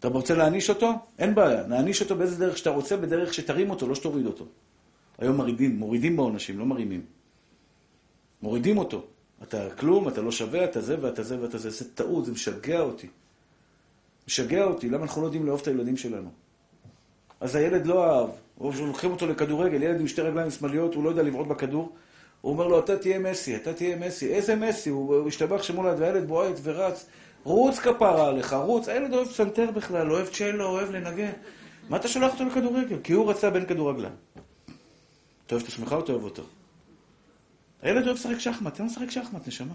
אתה 0.01 0.09
רוצה 0.09 0.35
להעניש 0.35 0.71
אותו? 0.71 0.93
אין 1.19 1.35
בעיה. 1.35 1.67
נעניש 1.67 2.03
אותו 2.03 2.17
באיזה 2.17 2.47
דרך 2.47 2.59
שאתה 2.59 2.71
רוצה, 2.71 2.97
בדרך 2.97 3.35
שתרים 3.35 3.71
אותו, 3.71 3.89
לא 3.89 3.95
שתוריד 3.95 4.27
אותו. 4.27 4.45
היום 5.19 5.37
מורידים, 5.37 5.77
מורידים 5.77 6.17
בעונשים, 6.17 6.59
לא 6.59 6.67
מרימים. 6.67 7.03
מורידים 8.43 8.79
אותו. 8.79 9.03
אתה 9.43 9.71
כלום, 9.71 10.09
אתה 10.09 10.23
לא 10.23 10.33
שווה, 10.33 10.65
אתה 10.65 10.81
זה 10.81 10.97
ואתה 11.01 11.23
זה 11.23 11.43
ואתה 11.43 11.59
זה. 11.59 11.71
זה 11.71 11.95
טעות, 11.95 12.25
זה 12.25 12.33
משגע 12.33 12.81
אותי. 12.81 13.07
משגע 14.29 14.65
אותי, 14.65 14.89
למה 14.89 15.03
אנחנו 15.03 15.23
לא 15.23 15.27
יודעים 15.27 15.47
לאהוב 15.47 15.61
את 15.61 15.69
הילדים 15.69 15.97
שלנו? 15.97 16.31
אז 17.41 17.55
הילד 17.55 17.87
לא 17.87 18.05
אהב, 18.05 18.31
או 18.61 18.73
לוקחים 18.87 19.11
אותו 19.11 19.27
לכדורגל, 19.27 19.83
ילד 19.83 20.01
עם 20.01 20.09
שתי 20.09 20.23
רגליים 20.23 20.51
שמאליות, 20.51 20.95
הוא 20.95 21.05
לא 21.05 21.09
יודע 21.09 21.23
לבעוט 21.23 21.47
בכדור, 21.47 21.93
הוא 22.41 22.53
אומר 22.53 22.69
לו, 22.69 22.79
אתה 22.79 22.99
תהיה 22.99 23.19
מסי, 23.19 23.57
אתה 23.57 23.73
תהיה 23.73 23.97
מסי. 23.97 24.35
איזה 24.35 24.57
מסי? 24.57 24.91
הוא 24.91 25.29
השתבח 25.29 25.63
שמולד, 25.63 26.01
והילד 26.01 26.29
בועט 26.29 26.55
ורץ. 26.63 27.07
רוץ 27.47 27.79
כפרה 27.79 28.29
עליך, 28.29 28.53
רוץ. 28.53 28.89
הילד 28.89 29.13
אוהב 29.13 29.29
פסנתר 29.29 29.71
בכלל, 29.71 30.11
אוהב 30.13 30.27
צ'לו, 30.27 30.65
אוהב 30.65 30.91
לנגן. 30.91 31.31
מה 31.89 31.97
אתה 31.97 32.09
שולח 32.09 32.33
אותו 32.33 32.45
לכדורגל? 32.45 32.97
כי 33.05 33.13
הוא 33.13 33.31
רצה 33.31 33.51
בין 33.51 33.67
כדורגלן. 33.67 34.11
אתה 35.47 35.55
אוהב 35.55 35.65
את 35.65 35.73
עצמך 35.73 35.93
או 35.93 36.01
אתה 36.01 36.13
אוהב 36.13 36.25
אותו? 36.25 36.43
הילד 37.83 38.07
אוהב 38.07 38.17
לשחק 38.17 38.39
שחמט, 38.39 38.75
תן 38.75 38.83
לו 38.83 38.91
לשחק 38.91 39.11
שחמט, 39.11 39.49
נשמה. 39.49 39.75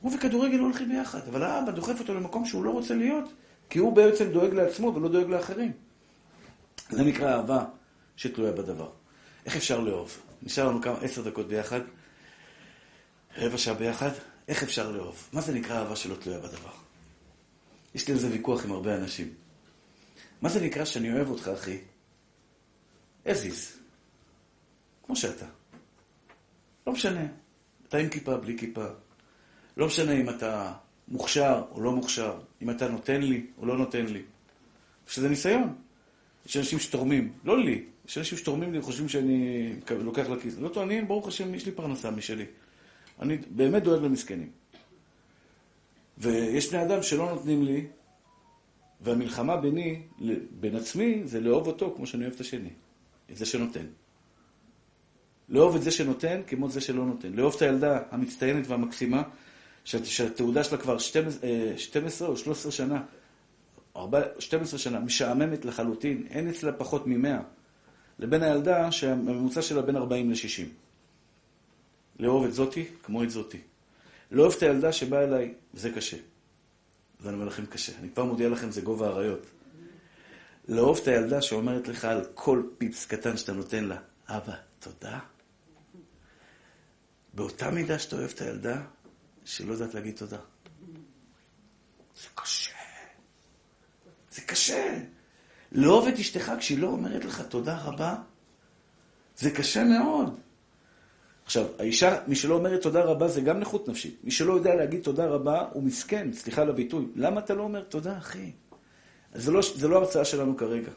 הוא 0.00 0.12
וכדורגל 0.14 0.56
לא 0.56 0.62
הולכים 0.62 0.88
ביחד, 0.88 1.28
אבל 1.28 1.42
האבא 1.42 1.72
דוחף 1.72 2.00
אותו 2.00 2.14
למקום 2.14 2.46
שהוא 2.46 2.64
לא 2.64 2.70
רוצה 2.70 2.94
להיות, 2.94 3.24
כי 3.70 3.78
הוא 3.78 3.92
בעצם 3.92 4.32
דואג 4.32 4.54
לעצמו 4.54 4.94
ולא 4.94 5.08
דואג 5.08 5.28
לאחרים. 5.28 5.72
זה 6.90 7.04
נקרא 7.04 7.36
אהבה 7.36 7.64
שתלויה 8.16 8.52
בדבר. 8.52 8.88
איך 9.46 9.56
אפשר 9.56 9.80
לאהוב? 9.80 10.18
נשאר 10.42 10.68
לנו 10.68 10.82
כמה, 10.82 10.98
עשר 11.02 11.22
דקות 11.22 11.48
ביחד, 11.48 11.80
רבע 13.38 13.58
שעה 13.58 13.74
ביחד, 13.74 14.10
איך 14.48 14.62
אפשר 14.62 14.90
לאהוב? 14.90 15.28
מה 15.32 15.40
זה 15.40 15.54
נקרא 15.54 15.78
אהבה 15.78 15.96
שלא 15.96 16.14
תלויה 16.14 16.38
בדבר? 16.38 16.70
יש 17.94 18.08
לי 18.08 18.14
על 18.14 18.20
זה 18.20 18.30
ויכוח 18.30 18.64
עם 18.64 18.72
הרבה 18.72 18.96
אנשים. 18.96 19.34
מה 20.42 20.48
זה 20.48 20.60
נקרא 20.60 20.84
שאני 20.84 21.12
אוהב 21.12 21.30
אותך, 21.30 21.48
אחי? 21.48 21.78
as 23.26 23.28
is. 23.28 23.78
כמו 25.02 25.16
שאתה. 25.16 25.46
לא 26.86 26.92
משנה. 26.92 27.26
אתה 27.88 27.98
עם 27.98 28.08
כיפה, 28.08 28.36
בלי 28.36 28.58
כיפה. 28.58 28.86
לא 29.76 29.86
משנה 29.86 30.12
אם 30.12 30.30
אתה 30.30 30.72
מוכשר 31.08 31.62
או 31.70 31.80
לא 31.80 31.92
מוכשר, 31.92 32.40
אם 32.62 32.70
אתה 32.70 32.88
נותן 32.88 33.22
לי 33.22 33.46
או 33.58 33.66
לא 33.66 33.78
נותן 33.78 34.06
לי. 34.06 34.22
שזה 35.06 35.28
ניסיון. 35.28 35.74
יש 36.46 36.56
אנשים 36.56 36.78
שתורמים, 36.78 37.32
לא 37.44 37.58
לי, 37.58 37.84
יש 38.08 38.18
אנשים 38.18 38.38
שתורמים 38.38 38.72
לי 38.72 38.78
וחושבים 38.78 39.08
שאני 39.08 39.72
לוקח 39.90 40.28
לכיס. 40.28 40.58
לא 40.58 40.68
טוענים, 40.68 41.08
ברוך 41.08 41.28
השם, 41.28 41.54
יש 41.54 41.66
לי 41.66 41.72
פרנסה 41.72 42.10
משלי. 42.10 42.44
אני 43.20 43.38
באמת 43.50 43.82
דואג 43.82 44.02
למסכנים. 44.02 44.50
ויש 46.18 46.72
בני 46.72 46.82
אדם 46.82 47.02
שלא 47.02 47.30
נותנים 47.30 47.62
לי, 47.62 47.86
והמלחמה 49.00 49.56
ביני, 49.56 50.02
בין 50.50 50.76
עצמי, 50.76 51.22
זה 51.24 51.40
לאהוב 51.40 51.66
אותו 51.66 51.92
כמו 51.96 52.06
שאני 52.06 52.24
אוהב 52.24 52.34
את 52.34 52.40
השני. 52.40 52.70
את 53.30 53.36
זה 53.36 53.46
שנותן. 53.46 53.86
לאהוב 55.48 55.76
את 55.76 55.82
זה 55.82 55.90
שנותן 55.90 56.40
כמו 56.46 56.66
את 56.66 56.72
זה 56.72 56.80
שלא 56.80 57.04
נותן. 57.04 57.32
לאהוב 57.32 57.54
את 57.56 57.62
הילדה 57.62 57.98
המצטיינת 58.10 58.66
והמקסימה, 58.66 59.22
שהתעודה 59.84 60.64
שלה 60.64 60.78
כבר 60.78 60.98
12 60.98 62.28
אה, 62.28 62.32
או 62.32 62.36
13 62.36 62.72
שנה, 62.72 63.02
12 64.38 64.78
שנה, 64.78 65.00
משעממת 65.00 65.64
לחלוטין, 65.64 66.26
אין 66.30 66.48
אצלה 66.48 66.72
פחות 66.72 67.06
מ-100, 67.06 67.28
לבין 68.18 68.42
הילדה 68.42 68.92
שהממוצע 68.92 69.62
שלה 69.62 69.82
בין 69.82 69.96
40 69.96 70.30
ל-60. 70.30 70.85
לאהוב 72.18 72.44
את 72.44 72.54
זאתי 72.54 72.84
כמו 73.02 73.22
את 73.22 73.30
זאתי. 73.30 73.60
לאהוב 74.30 74.54
את 74.56 74.62
הילדה 74.62 74.92
שבאה 74.92 75.24
אליי, 75.24 75.54
זה 75.72 75.90
קשה. 75.90 76.16
ואני 77.20 77.34
אומר 77.34 77.46
לכם 77.46 77.66
קשה. 77.66 77.92
אני 78.00 78.10
כבר 78.10 78.24
מודיע 78.24 78.48
לכם, 78.48 78.70
זה 78.70 78.80
גובה 78.80 79.06
האריות. 79.06 79.46
לאהוב 80.68 80.98
את 81.02 81.08
הילדה 81.08 81.42
שאומרת 81.42 81.88
לך 81.88 82.04
על 82.04 82.24
כל 82.34 82.62
פיפס 82.78 83.06
קטן 83.06 83.36
שאתה 83.36 83.52
נותן 83.52 83.84
לה, 83.84 83.98
אבא, 84.28 84.54
תודה. 84.78 85.18
באותה 87.34 87.70
מידה 87.70 87.98
שאתה 87.98 88.16
אוהב 88.16 88.30
את 88.34 88.40
הילדה, 88.40 88.82
שלא 89.44 89.72
יודעת 89.72 89.94
להגיד 89.94 90.16
תודה. 90.16 90.38
זה 92.16 92.28
קשה. 92.34 92.72
זה 94.30 94.40
קשה. 94.40 95.00
לאהוב 95.72 96.08
את 96.08 96.18
אשתך 96.18 96.52
כשהיא 96.58 96.78
לא 96.78 96.86
אומרת 96.86 97.24
לך 97.24 97.40
תודה 97.40 97.78
רבה, 97.78 98.16
זה 99.36 99.50
קשה 99.50 99.84
מאוד. 99.84 100.40
עכשיו, 101.46 101.66
האישה, 101.78 102.18
מי 102.26 102.34
שלא 102.34 102.54
אומרת 102.54 102.82
תודה 102.82 103.02
רבה 103.04 103.28
זה 103.28 103.40
גם 103.40 103.58
נכות 103.58 103.88
נפשית. 103.88 104.16
מי 104.24 104.30
שלא 104.30 104.52
יודע 104.52 104.74
להגיד 104.74 105.02
תודה 105.02 105.26
רבה 105.26 105.64
הוא 105.72 105.82
מסכן, 105.82 106.28
סליחה 106.32 106.62
על 106.62 106.70
הביטוי. 106.70 107.06
למה 107.16 107.40
אתה 107.40 107.54
לא 107.54 107.62
אומר 107.62 107.82
תודה, 107.82 108.18
אחי? 108.18 108.50
זה 109.34 109.52
לא, 109.52 109.60
זה 109.74 109.88
לא 109.88 109.96
הרצאה 109.96 110.24
שלנו 110.24 110.56
כרגע. 110.56 110.90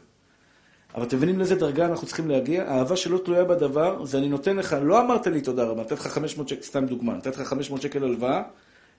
אבל 0.94 1.02
אתם 1.02 1.16
מבינים 1.16 1.38
לאיזה 1.38 1.54
דרגה 1.54 1.86
אנחנו 1.86 2.06
צריכים 2.06 2.28
להגיע? 2.28 2.64
האהבה 2.64 2.96
שלא 2.96 3.20
תלויה 3.24 3.44
בדבר, 3.44 4.04
זה 4.04 4.18
אני 4.18 4.28
נותן 4.28 4.56
לך, 4.56 4.76
לא 4.82 5.00
אמרת 5.00 5.26
לי 5.26 5.40
תודה 5.40 5.64
רבה, 5.64 5.82
נתתי 5.82 5.94
לך 5.94 6.06
500 6.06 6.48
שקל, 6.48 6.62
סתם 6.62 6.86
דוגמה, 6.86 7.16
נתתי 7.16 7.40
לך 7.40 7.48
500 7.48 7.82
שקל 7.82 8.04
הלוואה, 8.04 8.42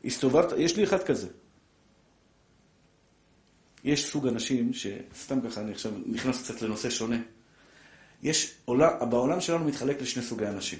הסתובבת, 0.05 0.53
יש 0.57 0.77
לי 0.77 0.83
אחד 0.83 1.03
כזה. 1.03 1.27
יש 3.83 4.05
סוג 4.05 4.27
אנשים 4.27 4.71
שסתם 4.73 5.41
ככה, 5.41 5.61
אני 5.61 5.71
עכשיו 5.71 5.91
נכנס 6.05 6.41
קצת 6.43 6.61
לנושא 6.61 6.89
שונה. 6.89 7.17
יש, 8.23 8.53
עולה, 8.65 9.05
בעולם 9.05 9.41
שלנו 9.41 9.65
מתחלק 9.65 10.01
לשני 10.01 10.23
סוגי 10.23 10.47
אנשים. 10.47 10.79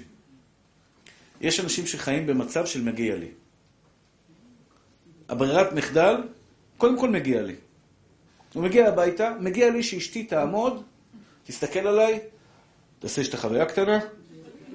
יש 1.42 1.60
אנשים 1.60 1.86
שחיים 1.86 2.26
במצב 2.26 2.66
של 2.66 2.82
מגיע 2.82 3.16
לי. 3.16 3.28
הברירת 5.28 5.72
מחדל, 5.72 6.16
קודם 6.78 6.98
כל 6.98 7.10
מגיע 7.10 7.42
לי. 7.42 7.54
הוא 8.54 8.62
מגיע 8.62 8.88
הביתה, 8.88 9.34
מגיע 9.40 9.70
לי 9.70 9.82
שאשתי 9.82 10.24
תעמוד, 10.24 10.82
תסתכל 11.44 11.86
עליי, 11.86 12.20
תעשה 12.98 13.22
את 13.28 13.34
החוויה 13.34 13.66
קטנה, 13.66 13.98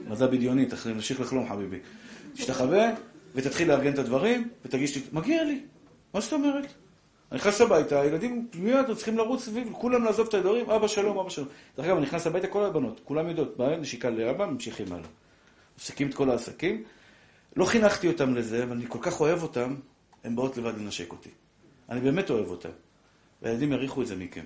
מדע 0.07 0.27
בדיוני, 0.27 0.65
נמשיך 0.85 1.21
לחלום 1.21 1.49
חביבי. 1.49 1.79
תשתחווה 2.33 2.91
ותתחיל 3.35 3.67
לארגן 3.67 3.93
את 3.93 3.99
הדברים 3.99 4.49
ותגיש 4.65 4.95
לי, 4.95 5.01
מגיע 5.11 5.43
לי. 5.43 5.61
מה 6.13 6.21
זאת 6.21 6.33
אומרת? 6.33 6.65
אני 7.31 7.39
נכנס 7.39 7.61
הביתה, 7.61 8.01
הילדים 8.01 8.47
מיד 8.53 8.93
צריכים 8.95 9.17
לרוץ 9.17 9.43
סביב, 9.43 9.69
כולם 9.71 10.03
לעזוב 10.03 10.27
את 10.27 10.33
הדברים, 10.33 10.69
אבא 10.69 10.87
שלום, 10.87 11.17
אבא 11.17 11.29
שלום. 11.29 11.47
דרך 11.77 11.85
אגב, 11.85 11.97
אני 11.97 12.05
נכנס 12.05 12.27
הביתה, 12.27 12.47
כל 12.47 12.63
הבנות, 12.63 13.01
כולם 13.03 13.29
יודעות, 13.29 13.57
בא 13.57 13.75
נשיקה 13.75 14.09
לאבא, 14.09 14.45
ממשיכים 14.45 14.93
הלאה. 14.93 15.07
מפסיקים 15.77 16.09
את 16.09 16.13
כל 16.13 16.29
העסקים. 16.29 16.83
לא 17.55 17.65
חינכתי 17.65 18.07
אותם 18.07 18.35
לזה, 18.35 18.63
אבל 18.63 18.71
אני 18.71 18.85
כל 18.87 18.99
כך 19.01 19.21
אוהב 19.21 19.43
אותם, 19.43 19.75
הן 20.23 20.35
באות 20.35 20.57
לבד 20.57 20.77
לנשק 20.77 21.11
אותי. 21.11 21.29
אני 21.89 22.01
באמת 22.01 22.29
אוהב 22.29 22.47
אותם. 22.47 22.69
והילדים 23.41 23.71
יריחו 23.71 24.01
את 24.01 24.07
זה 24.07 24.15
מכם. 24.15 24.45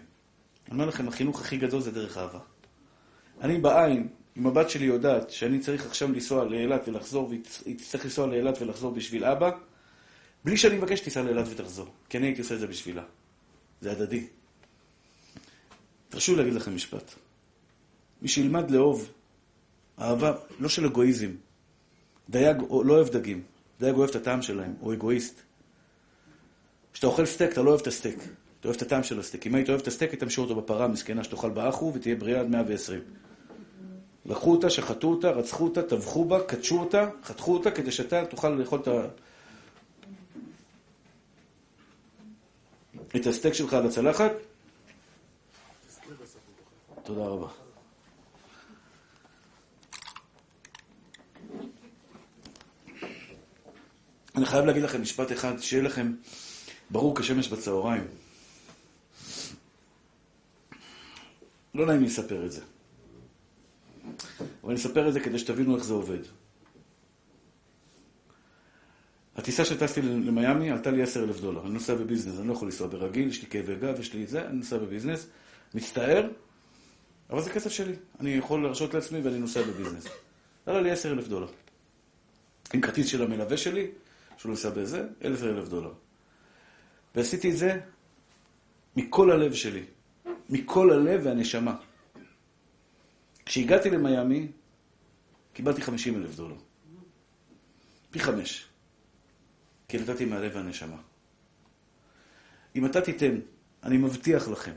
אני 0.68 0.74
אומר 0.74 0.86
לכם, 0.86 1.08
החינוך 1.08 1.42
הכי 1.42 1.58
גדול 1.58 1.82
זה 1.82 1.92
דרך 1.92 2.18
אהבה. 2.18 2.40
אני 3.42 3.58
בעין, 3.58 4.08
אם 4.38 4.48
הבת 4.48 4.70
שלי 4.70 4.86
יודעת 4.86 5.30
שאני 5.30 5.60
צריך 5.60 5.86
עכשיו 5.86 6.12
לנסוע 6.12 6.46
לאילת 6.46 6.88
ולחזור, 6.88 7.30
והיא 7.30 7.78
תצטרך 7.78 8.06
לנסוע 8.06 8.28
לאילת 8.28 8.62
ולחזור 8.62 8.94
בשביל 8.94 9.26
אבא, 9.26 9.52
בלי 10.44 10.58
שאני 10.58 10.78
מבקש 10.78 11.00
תיסע 11.00 11.22
לאילת 11.22 11.48
ותחזור. 11.50 11.88
כי 12.10 12.18
אני 12.18 12.28
הייתי 12.28 12.42
עושה 12.42 12.56
את 12.56 12.60
זה 12.60 12.68
בשבילה. 12.68 13.04
זה 13.82 13.92
הדדי. 13.92 14.28
תרשו 16.10 16.36
להגיד 16.36 16.54
לכם 16.54 16.76
משפט. 16.76 17.12
מי 18.22 18.28
שילמד 18.28 18.72
לאהוב, 18.72 19.12
אהבה, 20.02 20.34
לא 20.60 20.70
של 20.70 20.86
אגואיזם. 20.86 21.32
דייג 22.30 22.58
לא 22.86 22.93
אוהב 22.93 23.10
דגים. 23.10 23.43
דייג 23.80 23.95
אוהב 23.95 24.10
את 24.10 24.16
הטעם 24.16 24.41
שלהם, 24.41 24.74
הוא 24.80 24.93
אגואיסט. 24.93 25.41
כשאתה 26.93 27.08
אוכל 27.08 27.26
סטייק, 27.26 27.52
אתה 27.52 27.62
לא 27.62 27.70
אוהב 27.70 27.82
את 27.82 27.88
הסטייק. 27.88 28.18
אתה 28.60 28.68
אוהב 28.68 28.76
את 28.76 28.82
הטעם 28.82 29.04
של 29.04 29.20
הסטייק. 29.20 29.47
אם 29.47 29.56
היית 29.56 29.70
אוהב 29.70 29.82
את 29.82 29.88
הסטייק, 29.88 30.12
היית 30.12 30.24
משאיר 30.24 30.47
אותו 30.47 30.62
בפרה 30.62 30.86
המסכנה 30.86 31.24
שתאכל 31.24 31.49
באחו 31.49 31.91
ותהיה 31.95 32.16
בריאה 32.16 32.39
עד 32.39 32.49
120. 32.49 33.02
לקחו 34.26 34.52
אותה, 34.52 34.70
שחטו 34.70 35.08
אותה, 35.08 35.30
רצחו 35.30 35.64
אותה, 35.64 35.84
טבחו 35.84 36.26
בה, 36.26 36.43
קדשו 36.43 36.80
אותה, 36.80 37.10
חתכו 37.24 37.54
אותה, 37.54 37.72
כדי 37.72 37.91
שאתה 37.91 38.26
תוכל 38.26 38.49
לאכול 38.49 38.80
את 38.80 38.88
ה... 38.88 39.08
את 43.16 43.28
הסטייק 43.28 43.54
שלך 43.54 43.74
על 43.74 43.86
הצלחת. 43.86 44.32
תודה 47.04 47.22
רבה. 47.22 47.61
אני 54.36 54.46
חייב 54.46 54.66
להגיד 54.66 54.84
לכם 54.84 55.02
משפט 55.02 55.32
אחד, 55.32 55.60
שיהיה 55.60 55.84
לכם 55.84 56.14
ברור 56.90 57.16
כשמש 57.16 57.48
בצהריים. 57.48 58.08
לא 61.76 61.86
נעים 61.86 62.02
לי 62.02 62.08
לספר 62.08 62.46
את 62.46 62.52
זה. 62.52 62.62
אבל 64.40 64.72
אני 64.72 64.76
אספר 64.76 65.08
את 65.08 65.14
זה 65.14 65.20
כדי 65.20 65.40
שתבינו 65.40 65.76
איך 65.76 65.84
זה 65.84 65.94
עובד. 65.94 66.20
הטיסה 69.36 69.66
שטסתי 69.66 70.02
למיאמי 70.02 70.72
עלתה 70.72 70.92
לי 70.92 71.04
10,000 71.04 71.42
דולר. 71.42 71.62
אני 71.62 71.70
נוסע 71.70 71.96
בביזנס, 71.96 72.40
אני 72.40 72.48
לא 72.48 72.54
יכול 72.54 72.68
לנסוע 72.68 72.88
ברגיל, 72.88 73.30
יש 73.30 73.42
לי 73.42 73.48
כאבי 73.48 73.76
גב, 73.76 74.00
יש 74.00 74.14
לי 74.14 74.28
זה, 74.28 74.48
אני 74.48 74.58
נוסע 74.58 74.78
בביזנס, 74.78 75.28
מצטער, 75.74 76.28
אבל 77.30 77.42
זה 77.42 77.50
כסף 77.50 77.72
שלי. 77.72 77.94
אני 78.20 78.30
יכול 78.30 78.64
להרשות 78.64 78.94
לעצמי 78.94 79.22
ואני 79.22 79.40
נוסע 79.40 79.62
בביזנס. 79.62 80.08
עלה 80.66 80.82
לי 80.82 80.92
10,000 80.92 81.28
דולר. 81.28 81.48
עם 82.74 82.82
כרטיס 82.82 83.08
של 83.08 83.24
המלווה 83.24 83.58
שלי, 83.58 83.88
שהוא 84.38 84.50
נוסע 84.50 84.70
בזה, 84.70 85.08
10,000 85.22 85.70
דולר. 85.70 85.94
ועשיתי 87.16 87.52
את 87.52 87.58
זה 87.58 87.80
מכל 88.96 89.32
הלב 89.32 89.54
שלי. 89.54 89.84
מכל 90.50 90.92
הלב 90.92 91.22
והנשמה. 91.24 91.76
כשהגעתי 93.46 93.90
למיאמי, 93.90 94.48
קיבלתי 95.54 95.82
50 95.82 96.16
אלף 96.16 96.36
דולר. 96.36 96.56
פי 98.12 98.20
חמש. 98.20 98.68
כי 99.88 99.98
נתתי 99.98 100.26
מהלב 100.26 100.52
והנשמה. 100.56 100.98
אם 102.76 102.86
אתה 102.86 103.02
תיתן, 103.02 103.40
אני 103.84 103.98
מבטיח 103.98 104.48
לכם, 104.48 104.74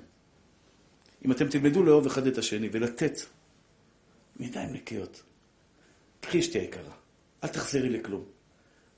אם 1.25 1.33
אתם 1.33 1.49
תלמדו 1.49 1.83
לאהוב 1.83 2.07
אחד 2.07 2.27
את 2.27 2.39
השני 2.39 2.69
ולתת 2.73 3.19
מידיים 4.37 4.73
נקיות, 4.73 5.23
קחי 6.21 6.41
אשתי 6.41 6.59
היקרה, 6.59 6.95
אל 7.45 7.49
תחזרי 7.49 7.89
לכלום. 7.89 8.34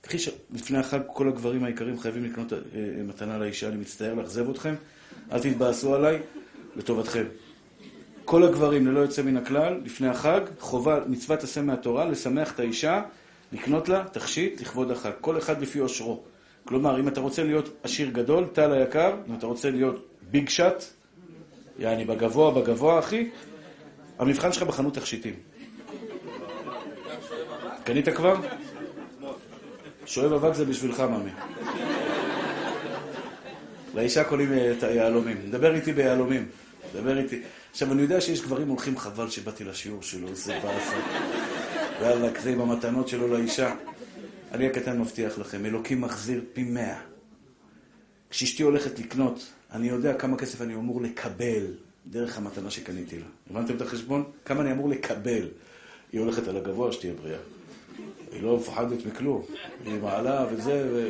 קחי. 0.06 0.18
לפני 0.54 0.78
החג 0.78 0.98
כל 1.12 1.28
הגברים 1.28 1.64
היקרים 1.64 1.98
חייבים 1.98 2.24
לקנות 2.24 2.52
אה, 2.52 2.58
אה, 2.58 3.02
מתנה 3.02 3.38
לאישה, 3.38 3.68
אני 3.68 3.76
מצטער 3.76 4.14
לאכזב 4.14 4.50
אתכם, 4.50 4.74
אל 5.32 5.40
תתבאסו 5.40 5.94
עליי, 5.94 6.18
לטובתכם. 6.76 7.24
כל 8.24 8.42
הגברים, 8.42 8.86
ללא 8.86 9.00
יוצא 9.00 9.22
מן 9.22 9.36
הכלל, 9.36 9.80
לפני 9.84 10.08
החג, 10.08 10.40
חובה, 10.58 11.00
מצוות 11.06 11.42
עשה 11.42 11.62
מהתורה, 11.62 12.04
לשמח 12.04 12.54
את 12.54 12.60
האישה, 12.60 13.02
לקנות 13.52 13.88
לה 13.88 14.04
תכשיט 14.12 14.60
לכבוד 14.60 14.90
החג. 14.90 15.10
כל 15.20 15.38
אחד 15.38 15.62
לפי 15.62 15.78
עושרו. 15.78 16.22
כלומר, 16.64 17.00
אם 17.00 17.08
אתה 17.08 17.20
רוצה 17.20 17.44
להיות 17.44 17.68
עשיר 17.82 18.10
גדול, 18.10 18.46
טל 18.46 18.72
היקר, 18.72 19.14
אם 19.28 19.34
אתה 19.34 19.46
רוצה 19.46 19.70
להיות 19.70 20.06
ביג 20.30 20.48
שאט, 20.48 20.84
יעני 21.78 22.04
בגבוה, 22.04 22.50
בגבוה, 22.50 22.98
אחי, 22.98 23.30
המבחן 24.18 24.52
שלך 24.52 24.62
בחנות 24.62 24.94
תכשיטים. 24.94 25.34
קנית 27.84 28.08
כבר? 28.08 28.34
שואב 30.06 30.32
אבק 30.32 30.54
זה 30.54 30.64
בשבילך, 30.64 31.00
ממי. 31.00 31.30
לאישה 33.94 34.24
קונים 34.24 34.52
אה, 34.52 34.72
את 34.72 34.82
היהלומים. 34.82 35.36
דבר 35.50 35.74
איתי 35.74 35.92
ביהלומים. 35.92 36.48
דבר 36.94 37.18
איתי. 37.18 37.42
עכשיו, 37.70 37.92
אני 37.92 38.02
יודע 38.02 38.20
שיש 38.20 38.42
גברים 38.42 38.68
הולכים 38.68 38.98
חבל 38.98 39.30
שבאתי 39.30 39.64
לשיעור 39.64 40.02
שלו, 40.02 40.34
זה 40.34 40.58
באסה. 40.62 40.96
יאללה, 42.02 42.28
זה 42.42 42.50
עם 42.50 42.60
המתנות 42.60 43.08
שלו 43.08 43.28
לאישה. 43.28 43.74
אני 44.52 44.66
הקטן 44.66 45.00
מבטיח 45.00 45.38
לכם, 45.38 45.66
אלוקים 45.66 46.00
מחזיר 46.00 46.40
פי 46.52 46.62
מאה. 46.62 46.98
כשאשתי 48.30 48.62
הולכת 48.62 48.98
לקנות, 48.98 49.46
אני 49.72 49.88
יודע 49.88 50.14
כמה 50.14 50.36
כסף 50.36 50.62
אני 50.62 50.74
אמור 50.74 51.02
לקבל 51.02 51.66
דרך 52.06 52.38
המתנה 52.38 52.70
שקניתי 52.70 53.18
לה. 53.18 53.26
הבנתם 53.50 53.76
את 53.76 53.80
החשבון? 53.80 54.24
כמה 54.44 54.60
אני 54.60 54.72
אמור 54.72 54.88
לקבל. 54.88 55.48
היא 56.12 56.20
הולכת 56.20 56.48
על 56.48 56.56
הגבוה, 56.56 56.92
שתהיה 56.92 57.12
בריאה. 57.22 57.38
היא 58.32 58.42
לא 58.42 58.56
מפחדת 58.56 59.06
מכלום. 59.06 59.42
היא 59.84 60.00
מעלה 60.00 60.46
וזה, 60.50 60.88
ו... 60.92 61.08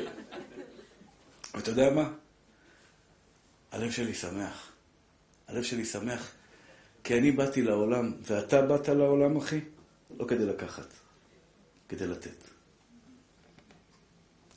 ואתה 1.55 1.71
יודע 1.71 1.91
מה? 1.91 2.13
הלב 3.73 3.91
שלי 3.91 4.15
שמח. 4.15 4.73
הלב 5.49 5.63
שלי 5.63 5.85
שמח, 5.85 6.33
כי 7.05 7.19
אני 7.19 7.33
באתי 7.33 7.63
לעולם, 7.63 8.13
ואתה 8.23 8.63
באת 8.63 8.89
לעולם, 8.89 9.37
אחי, 9.37 9.61
לא 10.19 10.25
כדי 10.25 10.47
לקחת, 10.47 10.87
כדי 11.89 12.07
לתת. 12.07 12.45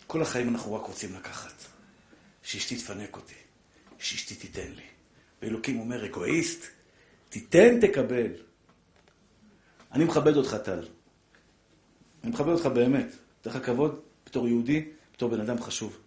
כל 0.07 0.21
החיים 0.21 0.49
אנחנו 0.49 0.73
רק 0.75 0.87
רוצים 0.87 1.15
לקחת. 1.15 1.53
שאשתי 2.43 2.75
תפנק 2.75 3.15
אותי, 3.15 3.35
שאשתי 3.99 4.35
תיתן 4.35 4.71
לי. 4.75 4.83
ואלוקים 5.41 5.79
אומר, 5.79 6.05
אגואיסט, 6.05 6.65
תיתן, 7.29 7.79
תקבל. 7.87 8.31
אני 9.91 10.03
מכבד 10.03 10.35
אותך, 10.35 10.55
טל. 10.63 10.87
אני 12.23 12.31
מכבד 12.31 12.51
אותך 12.51 12.65
באמת. 12.65 13.15
אתן 13.41 13.49
לך 13.49 13.65
כבוד 13.65 13.99
בתור 14.25 14.47
יהודי, 14.47 14.89
בתור 15.13 15.29
בן 15.29 15.41
אדם 15.41 15.61
חשוב. 15.61 15.97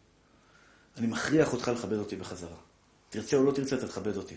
אני 0.97 1.07
מכריח 1.07 1.53
אותך 1.53 1.69
לכבד 1.69 1.99
אותי 1.99 2.17
בחזרה. 2.17 2.57
תרצה 3.11 3.37
או 3.37 3.45
לא 3.45 3.53
תרצה, 3.53 3.77
אתה 3.77 3.89
תכבד 3.89 4.17
אותי. 4.17 4.35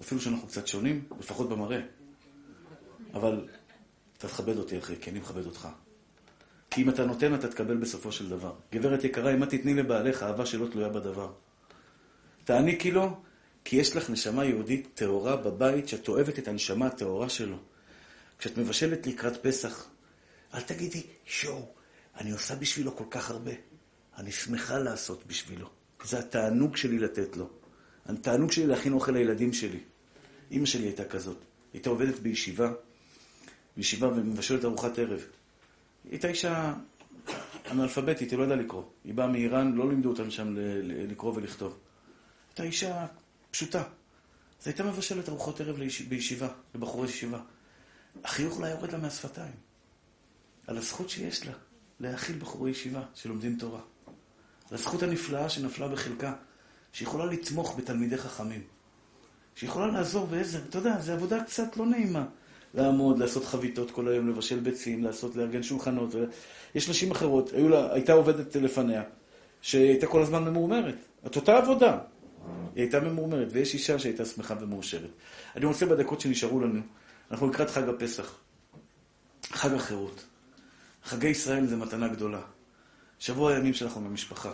אפילו 0.00 0.20
שאנחנו 0.20 0.48
קצת 0.48 0.66
שונים, 0.66 1.04
לפחות 1.20 1.48
במראה. 1.48 1.80
אבל 3.14 3.48
אתה 4.18 4.28
תכבד 4.28 4.58
אותי, 4.58 4.78
אחי, 4.78 4.96
כי 5.00 5.10
אני 5.10 5.18
מכבד 5.18 5.46
אותך. 5.46 5.68
כי 6.70 6.82
אם 6.82 6.88
אתה 6.88 7.06
נותן, 7.06 7.34
אתה 7.34 7.48
תקבל 7.48 7.76
בסופו 7.76 8.12
של 8.12 8.28
דבר. 8.28 8.52
גברת 8.72 9.04
יקרה, 9.04 9.34
אם 9.34 9.42
את 9.42 9.50
תתני 9.50 9.74
לבעלך 9.74 10.22
אהבה 10.22 10.46
שלא 10.46 10.66
תלויה 10.66 10.88
בדבר. 10.88 11.32
תעניקי 12.44 12.90
לו, 12.90 13.16
כי 13.64 13.76
יש 13.76 13.96
לך 13.96 14.10
נשמה 14.10 14.44
יהודית 14.44 14.88
טהורה 14.94 15.36
בבית, 15.36 15.88
שאת 15.88 16.08
אוהבת 16.08 16.38
את 16.38 16.48
הנשמה 16.48 16.86
הטהורה 16.86 17.28
שלו. 17.28 17.56
כשאת 18.38 18.58
מבשלת 18.58 19.06
לקראת 19.06 19.46
פסח, 19.46 19.88
אל 20.54 20.60
תגידי, 20.60 21.02
שואו, 21.26 21.68
אני 22.16 22.30
עושה 22.30 22.54
בשבילו 22.54 22.96
כל 22.96 23.04
כך 23.10 23.30
הרבה. 23.30 23.52
אני 24.16 24.32
שמחה 24.32 24.78
לעשות 24.78 25.26
בשבילו. 25.26 25.70
זה 26.04 26.18
התענוג 26.18 26.76
שלי 26.76 26.98
לתת 26.98 27.36
לו. 27.36 27.48
התענוג 28.06 28.52
שלי 28.52 28.66
להכין 28.66 28.92
אוכל 28.92 29.12
לילדים 29.12 29.52
שלי. 29.52 29.80
אימא 30.50 30.66
שלי 30.66 30.84
הייתה 30.84 31.04
כזאת. 31.04 31.36
הייתה 31.72 31.90
עובדת 31.90 32.18
בישיבה, 32.18 32.72
בישיבה 33.76 34.08
ומבשלת 34.08 34.64
ארוחת 34.64 34.98
ערב. 34.98 35.20
היא 35.20 36.12
הייתה 36.12 36.28
אישה 36.28 36.74
אנאלפביתית, 37.70 38.30
היא 38.30 38.38
לא 38.38 38.44
ידעה 38.44 38.56
לקרוא. 38.56 38.82
היא 39.04 39.14
באה 39.14 39.26
מאיראן, 39.26 39.72
לא 39.72 39.88
לימדו 39.88 40.08
אותם 40.08 40.30
שם 40.30 40.54
לקרוא 40.82 41.32
ולכתוב. 41.36 41.78
הייתה 42.48 42.62
אישה 42.62 43.06
פשוטה. 43.50 43.82
אז 44.60 44.66
הייתה 44.66 44.84
מבשלת 44.84 45.28
ארוחות 45.28 45.60
ערב 45.60 45.78
בישיבה, 46.08 46.48
לבחורי 46.74 47.08
ישיבה. 47.08 47.40
החיוך 48.24 48.60
לה 48.60 48.68
יורד 48.68 48.92
לה 48.92 48.98
מהשפתיים. 48.98 49.52
על 50.66 50.76
הזכות 50.76 51.10
שיש 51.10 51.46
לה 51.46 51.52
להאכיל 52.00 52.36
בחורי 52.38 52.70
ישיבה 52.70 53.02
שלומדים 53.14 53.56
תורה. 53.58 53.80
על 54.70 54.76
הזכות 54.76 55.02
הנפלאה 55.02 55.48
שנפלה 55.48 55.88
בחלקה, 55.88 56.32
שיכולה 56.92 57.26
לתמוך 57.26 57.74
בתלמידי 57.78 58.16
חכמים. 58.16 58.62
שיכולה 59.54 59.86
לעזור 59.86 60.26
בעזר. 60.26 60.58
אתה 60.68 60.78
יודע, 60.78 61.00
זו 61.00 61.12
עבודה 61.12 61.44
קצת 61.44 61.76
לא 61.76 61.86
נעימה. 61.86 62.24
לעמוד, 62.74 63.18
לעשות 63.18 63.44
חביתות 63.44 63.90
כל 63.90 64.08
היום, 64.08 64.28
לבשל 64.28 64.60
ביצים, 64.60 65.04
לעשות, 65.04 65.36
לארגן 65.36 65.62
שולחנות. 65.62 66.14
יש 66.74 66.88
נשים 66.88 67.10
אחרות, 67.10 67.52
לה, 67.52 67.94
הייתה 67.94 68.12
עובדת 68.12 68.56
לפניה, 68.56 69.02
שהייתה 69.60 70.06
כל 70.06 70.22
הזמן 70.22 70.44
ממורמרת. 70.44 70.94
את 71.26 71.36
אותה 71.36 71.58
עבודה. 71.58 71.98
היא 72.74 72.82
הייתה 72.82 73.00
ממורמרת, 73.00 73.48
ויש 73.50 73.74
אישה 73.74 73.98
שהייתה 73.98 74.24
שמחה 74.24 74.54
ומאושרת. 74.60 75.10
אני 75.56 75.64
רוצה 75.64 75.86
בדקות 75.86 76.20
שנשארו 76.20 76.60
לנו, 76.60 76.80
אנחנו 77.30 77.50
לקראת 77.50 77.70
חג 77.70 77.88
הפסח, 77.88 78.38
חג 79.52 79.72
החירות. 79.72 80.24
חגי 81.04 81.28
ישראל 81.28 81.66
זה 81.66 81.76
מתנה 81.76 82.08
גדולה. 82.08 82.40
שבוע 83.18 83.52
הימים 83.52 83.74
שאנחנו 83.74 84.00
במשפחה. 84.00 84.52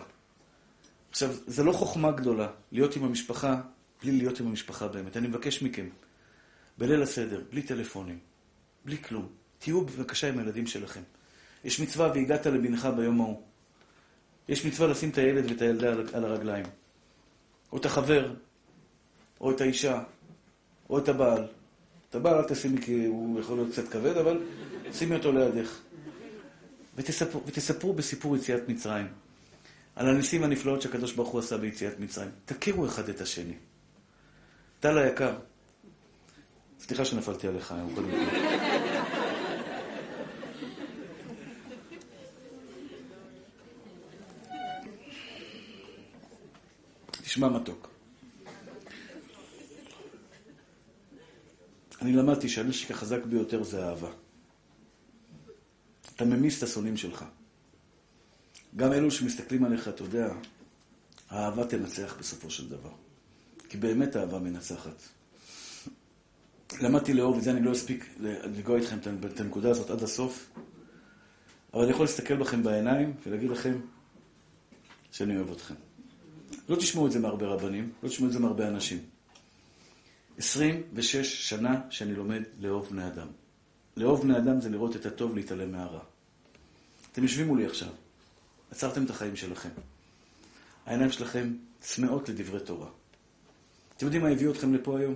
עכשיו, 1.11 1.29
זה 1.47 1.63
לא 1.63 1.71
חוכמה 1.71 2.11
גדולה 2.11 2.47
להיות 2.71 2.95
עם 2.95 3.03
המשפחה 3.03 3.61
בלי 4.01 4.11
להיות 4.11 4.39
עם 4.39 4.47
המשפחה 4.47 4.87
באמת. 4.87 5.17
אני 5.17 5.27
מבקש 5.27 5.61
מכם, 5.61 5.89
בליל 6.77 7.01
הסדר, 7.01 7.41
בלי 7.49 7.61
טלפונים, 7.61 8.19
בלי 8.85 8.97
כלום, 8.97 9.27
תהיו 9.59 9.81
בבקשה 9.81 10.29
עם 10.29 10.39
הילדים 10.39 10.67
שלכם. 10.67 11.01
יש 11.63 11.79
מצווה 11.79 12.11
והגעת 12.15 12.45
לבנך 12.45 12.87
ביום 12.97 13.21
ההוא. 13.21 13.41
יש 14.47 14.65
מצווה 14.65 14.87
לשים 14.87 15.09
את 15.09 15.17
הילד 15.17 15.51
ואת 15.51 15.61
הילדה 15.61 15.91
על 16.13 16.25
הרגליים. 16.25 16.65
או 17.71 17.77
את 17.77 17.85
החבר, 17.85 18.33
או 19.41 19.51
את 19.51 19.61
האישה, 19.61 20.03
או 20.89 20.99
את 20.99 21.09
הבעל. 21.09 21.47
את 22.11 22.15
הבעל 22.15 22.35
אל 22.35 22.43
תשימי 22.43 22.81
כי 22.81 23.05
הוא 23.05 23.39
יכול 23.39 23.55
להיות 23.55 23.71
קצת 23.71 23.87
כבד, 23.87 24.17
אבל 24.17 24.39
שימי 24.93 25.15
אותו 25.15 25.31
לידך. 25.31 25.77
ותספרו, 26.95 27.41
ותספרו 27.45 27.93
בסיפור 27.93 28.35
יציאת 28.35 28.69
מצרים, 28.69 29.07
על 29.95 30.09
הניסים 30.09 30.43
הנפלאות 30.43 30.81
שהקדוש 30.81 31.13
ברוך 31.13 31.29
הוא 31.29 31.39
עשה 31.39 31.57
ביציאת 31.57 31.99
מצרים. 31.99 32.29
תכירו 32.45 32.85
אחד 32.85 33.09
את 33.09 33.21
השני. 33.21 33.53
טל 34.79 34.97
היקר, 34.97 35.35
סליחה 36.79 37.05
שנפלתי 37.05 37.47
עליך 37.47 37.71
היום, 37.71 37.95
קודם 37.95 38.09
כל. 38.11 38.17
תשמע 47.23 47.49
מתוק. 47.49 47.90
אני 52.01 52.13
למדתי 52.13 52.49
שהנשק 52.49 52.91
החזק 52.91 53.25
ביותר 53.25 53.63
זה 53.63 53.85
אהבה. 53.85 54.09
אתה 56.15 56.25
ממיס 56.25 56.57
את 56.57 56.63
השונאים 56.63 56.97
שלך. 56.97 57.25
גם 58.75 58.93
אלו 58.93 59.11
שמסתכלים 59.11 59.65
עליך, 59.65 59.87
אתה 59.87 60.03
יודע, 60.03 60.33
האהבה 61.29 61.65
תנצח 61.65 62.15
בסופו 62.19 62.49
של 62.49 62.69
דבר. 62.69 62.91
כי 63.69 63.77
באמת 63.77 64.15
אהבה 64.15 64.39
מנצחת. 64.39 65.01
למדתי 66.81 67.13
לאהוב, 67.13 67.37
את 67.37 67.43
זה 67.43 67.51
אני 67.51 67.61
לא 67.61 67.71
אספיק 67.71 68.15
לגוע 68.19 68.77
איתכם 68.77 68.97
את 69.25 69.39
הנקודה 69.39 69.69
הזאת 69.69 69.89
עד 69.89 70.03
הסוף, 70.03 70.49
אבל 71.73 71.81
אני 71.81 71.91
יכול 71.91 72.05
להסתכל 72.05 72.35
בכם 72.35 72.63
בעיניים 72.63 73.13
ולהגיד 73.25 73.49
לכם 73.49 73.79
שאני 75.11 75.37
אוהב 75.37 75.51
אתכם. 75.51 75.75
לא 76.69 76.75
תשמעו 76.75 77.07
את 77.07 77.11
זה 77.11 77.19
מהרבה 77.19 77.47
רבנים, 77.47 77.91
לא 78.03 78.09
תשמעו 78.09 78.27
את 78.27 78.33
זה 78.33 78.39
מהרבה 78.39 78.67
אנשים. 78.67 78.99
26 80.41 81.49
שנה 81.49 81.81
שאני 81.89 82.15
לומד 82.15 82.43
לאהוב 82.59 82.89
בני 82.89 83.07
אדם. 83.07 83.27
לאהוב 83.97 84.21
בני 84.21 84.37
אדם 84.37 84.61
זה 84.61 84.69
לראות 84.69 84.95
את 84.95 85.05
הטוב, 85.05 85.35
להתעלם 85.35 85.71
מהרע. 85.71 86.03
אתם 87.11 87.23
יושבים 87.23 87.47
מולי 87.47 87.65
עכשיו, 87.65 87.89
עצרתם 88.71 89.05
את 89.05 89.09
החיים 89.09 89.35
שלכם. 89.35 89.69
העיניים 90.85 91.11
שלכם 91.11 91.53
צמאות 91.79 92.29
לדברי 92.29 92.59
תורה. 92.59 92.89
אתם 93.97 94.05
יודעים 94.05 94.21
מה 94.21 94.29
הביא 94.29 94.49
אתכם 94.49 94.73
לפה 94.73 94.99
היום? 94.99 95.15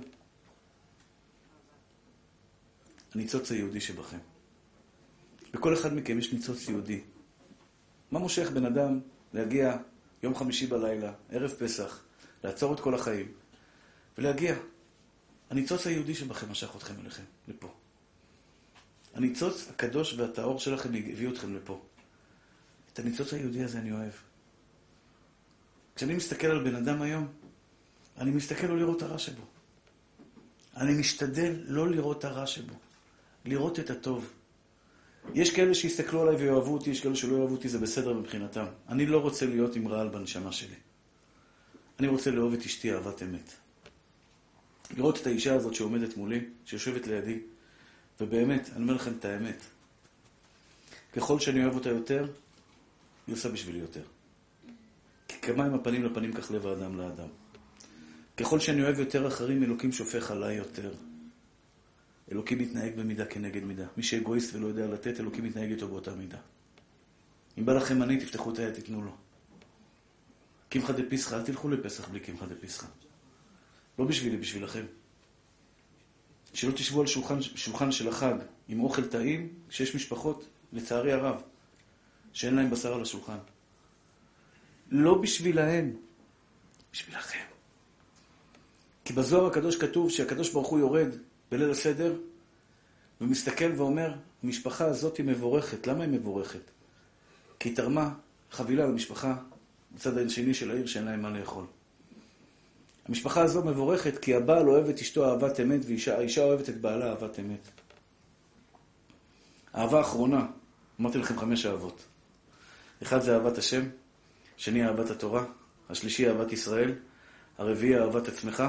הניצוץ 3.15 3.51
היהודי 3.51 3.81
שבכם. 3.81 4.19
בכל 5.53 5.73
אחד 5.73 5.93
מכם 5.93 6.19
יש 6.19 6.33
ניצוץ 6.33 6.69
יהודי. 6.69 7.01
מה 8.11 8.19
מושך 8.19 8.51
בן 8.51 8.65
אדם 8.65 8.99
להגיע 9.33 9.77
יום 10.23 10.35
חמישי 10.35 10.67
בלילה, 10.67 11.13
ערב 11.29 11.51
פסח, 11.51 12.03
לעצור 12.43 12.73
את 12.73 12.79
כל 12.79 12.95
החיים 12.95 13.31
ולהגיע. 14.17 14.55
הניצוץ 15.49 15.87
היהודי 15.87 16.15
שבכם 16.15 16.51
משך 16.51 16.75
אתכם 16.75 16.93
אליכם, 17.01 17.23
לפה. 17.47 17.73
הניצוץ 19.13 19.67
הקדוש 19.69 20.13
והטהור 20.13 20.59
שלכם 20.59 20.89
הביא 20.89 21.29
אתכם 21.29 21.55
לפה. 21.55 21.81
את 22.93 22.99
הניצוץ 22.99 23.33
היהודי 23.33 23.63
הזה 23.63 23.79
אני 23.79 23.91
אוהב. 23.91 24.11
כשאני 25.95 26.15
מסתכל 26.15 26.47
על 26.47 26.63
בן 26.63 26.75
אדם 26.75 27.01
היום, 27.01 27.27
אני 28.17 28.31
מסתכל 28.31 28.67
לא 28.67 28.77
לראות 28.77 29.01
הרע 29.01 29.17
שבו. 29.17 29.43
אני 30.77 30.93
משתדל 30.93 31.55
לא 31.65 31.89
לראות 31.89 32.25
הרע 32.25 32.47
שבו, 32.47 32.73
לראות 33.45 33.79
את 33.79 33.89
הטוב. 33.89 34.33
יש 35.33 35.55
כאלה 35.55 35.73
שיסתכלו 35.73 36.21
עליי 36.21 36.35
ויאהבו 36.35 36.73
אותי, 36.73 36.89
יש 36.89 37.01
כאלה 37.01 37.15
שלא 37.15 37.37
יאהבו 37.37 37.55
אותי, 37.55 37.69
זה 37.69 37.79
בסדר 37.79 38.13
מבחינתם. 38.13 38.65
אני 38.89 39.05
לא 39.05 39.17
רוצה 39.17 39.45
להיות 39.45 39.75
עם 39.75 39.87
רעל 39.87 40.09
בנשמה 40.09 40.51
שלי. 40.51 40.75
אני 41.99 42.07
רוצה 42.07 42.31
לאהוב 42.31 42.53
את 42.53 42.65
אשתי 42.65 42.93
אהבת 42.93 43.23
אמת. 43.23 43.64
לראות 44.97 45.21
את 45.21 45.27
האישה 45.27 45.55
הזאת 45.55 45.75
שעומדת 45.75 46.17
מולי, 46.17 46.39
שיושבת 46.65 47.07
לידי, 47.07 47.39
ובאמת, 48.19 48.69
אני 48.75 48.83
אומר 48.83 48.93
לכם 48.93 49.11
את 49.19 49.25
האמת. 49.25 49.57
ככל 51.13 51.39
שאני 51.39 51.63
אוהב 51.63 51.75
אותה 51.75 51.89
יותר, 51.89 52.27
היא 53.27 53.35
עושה 53.35 53.49
בשבילי 53.49 53.79
יותר. 53.79 54.03
כי 55.27 55.37
כמה 55.41 55.65
עם 55.65 55.73
הפנים 55.73 56.03
לפנים 56.03 56.33
כך 56.33 56.51
לב 56.51 56.67
האדם 56.67 56.97
לאדם. 56.97 57.27
ככל 58.37 58.59
שאני 58.59 58.83
אוהב 58.83 58.99
יותר 58.99 59.27
אחרים, 59.27 59.63
אלוקים 59.63 59.91
שופך 59.91 60.31
עליי 60.31 60.55
יותר. 60.55 60.93
אלוקים 62.31 62.59
מתנהג 62.59 62.95
במידה 62.95 63.25
כנגד 63.25 63.63
מידה. 63.63 63.85
מי 63.97 64.03
שאגואיסט 64.03 64.55
ולא 64.55 64.67
יודע 64.67 64.87
לתת, 64.87 65.19
אלוקים 65.19 65.43
מתנהג 65.43 65.71
איתו 65.71 65.87
באותה 65.87 66.15
מידה. 66.15 66.37
אם 67.57 67.65
בא 67.65 67.73
לכם 67.73 68.03
אני, 68.03 68.17
תפתחו 68.17 68.53
את 68.53 68.59
היד, 68.59 68.73
תיתנו 68.73 69.01
לו. 69.01 69.11
קמחא 70.69 70.93
דפסחא, 70.93 71.35
אל 71.35 71.43
תלכו 71.43 71.69
לפסח 71.69 72.09
בלי 72.09 72.19
קמחא 72.19 72.45
דפסחא. 72.45 72.87
לא 73.99 74.05
בשבילי, 74.05 74.37
בשבילכם. 74.37 74.85
שלא 76.53 76.71
תשבו 76.71 77.01
על 77.01 77.07
שולחן, 77.07 77.41
שולחן 77.41 77.91
של 77.91 78.07
החג 78.07 78.35
עם 78.67 78.79
אוכל 78.79 79.07
טעים, 79.07 79.53
כשיש 79.69 79.95
משפחות, 79.95 80.45
לצערי 80.73 81.13
הרב, 81.13 81.41
שאין 82.33 82.55
להם 82.55 82.69
בשר 82.69 82.93
על 82.93 83.01
השולחן. 83.01 83.37
לא 84.91 85.17
בשבילהם, 85.21 85.95
בשבילכם. 86.93 87.45
כי 89.05 89.13
בזוהר 89.13 89.47
הקדוש 89.47 89.75
כתוב 89.75 90.11
שהקדוש 90.11 90.51
ברוך 90.51 90.67
הוא 90.67 90.79
יורד 90.79 91.09
בליל 91.51 91.71
הסדר 91.71 92.15
ומסתכל 93.21 93.71
ואומר, 93.77 94.13
המשפחה 94.43 94.85
הזאת 94.85 95.17
היא 95.17 95.25
מבורכת. 95.25 95.87
למה 95.87 96.03
היא 96.03 96.11
מבורכת? 96.11 96.71
כי 97.59 97.69
היא 97.69 97.75
תרמה 97.75 98.13
חבילה 98.51 98.85
למשפחה 98.85 99.35
בצד 99.91 100.17
השני 100.17 100.53
של 100.53 100.71
העיר 100.71 100.85
שאין 100.85 101.05
להם 101.05 101.21
מה 101.21 101.29
לאכול. 101.29 101.65
המשפחה 103.05 103.41
הזו 103.41 103.63
מבורכת 103.63 104.17
כי 104.17 104.35
הבעל 104.35 104.67
אוהב 104.67 104.89
את 104.89 104.99
אשתו 104.99 105.25
אהבת 105.25 105.59
אמת 105.59 105.79
והאישה 105.87 106.43
אוהבת 106.43 106.69
את 106.69 106.81
בעלה 106.81 107.09
אהבת 107.09 107.39
אמת. 107.39 107.67
אהבה 109.75 110.01
אחרונה, 110.01 110.47
אמרתי 111.01 111.17
לכם 111.17 111.39
חמש 111.39 111.65
אהבות. 111.65 112.05
אחד 113.03 113.21
זה 113.21 113.33
אהבת 113.33 113.57
השם, 113.57 113.83
שני 114.57 114.85
אהבת 114.85 115.09
התורה, 115.09 115.45
השלישי 115.89 116.27
אהבת 116.27 116.51
ישראל, 116.51 116.95
הרביעי 117.57 117.99
אהבת 117.99 118.27
עצמך, 118.27 118.63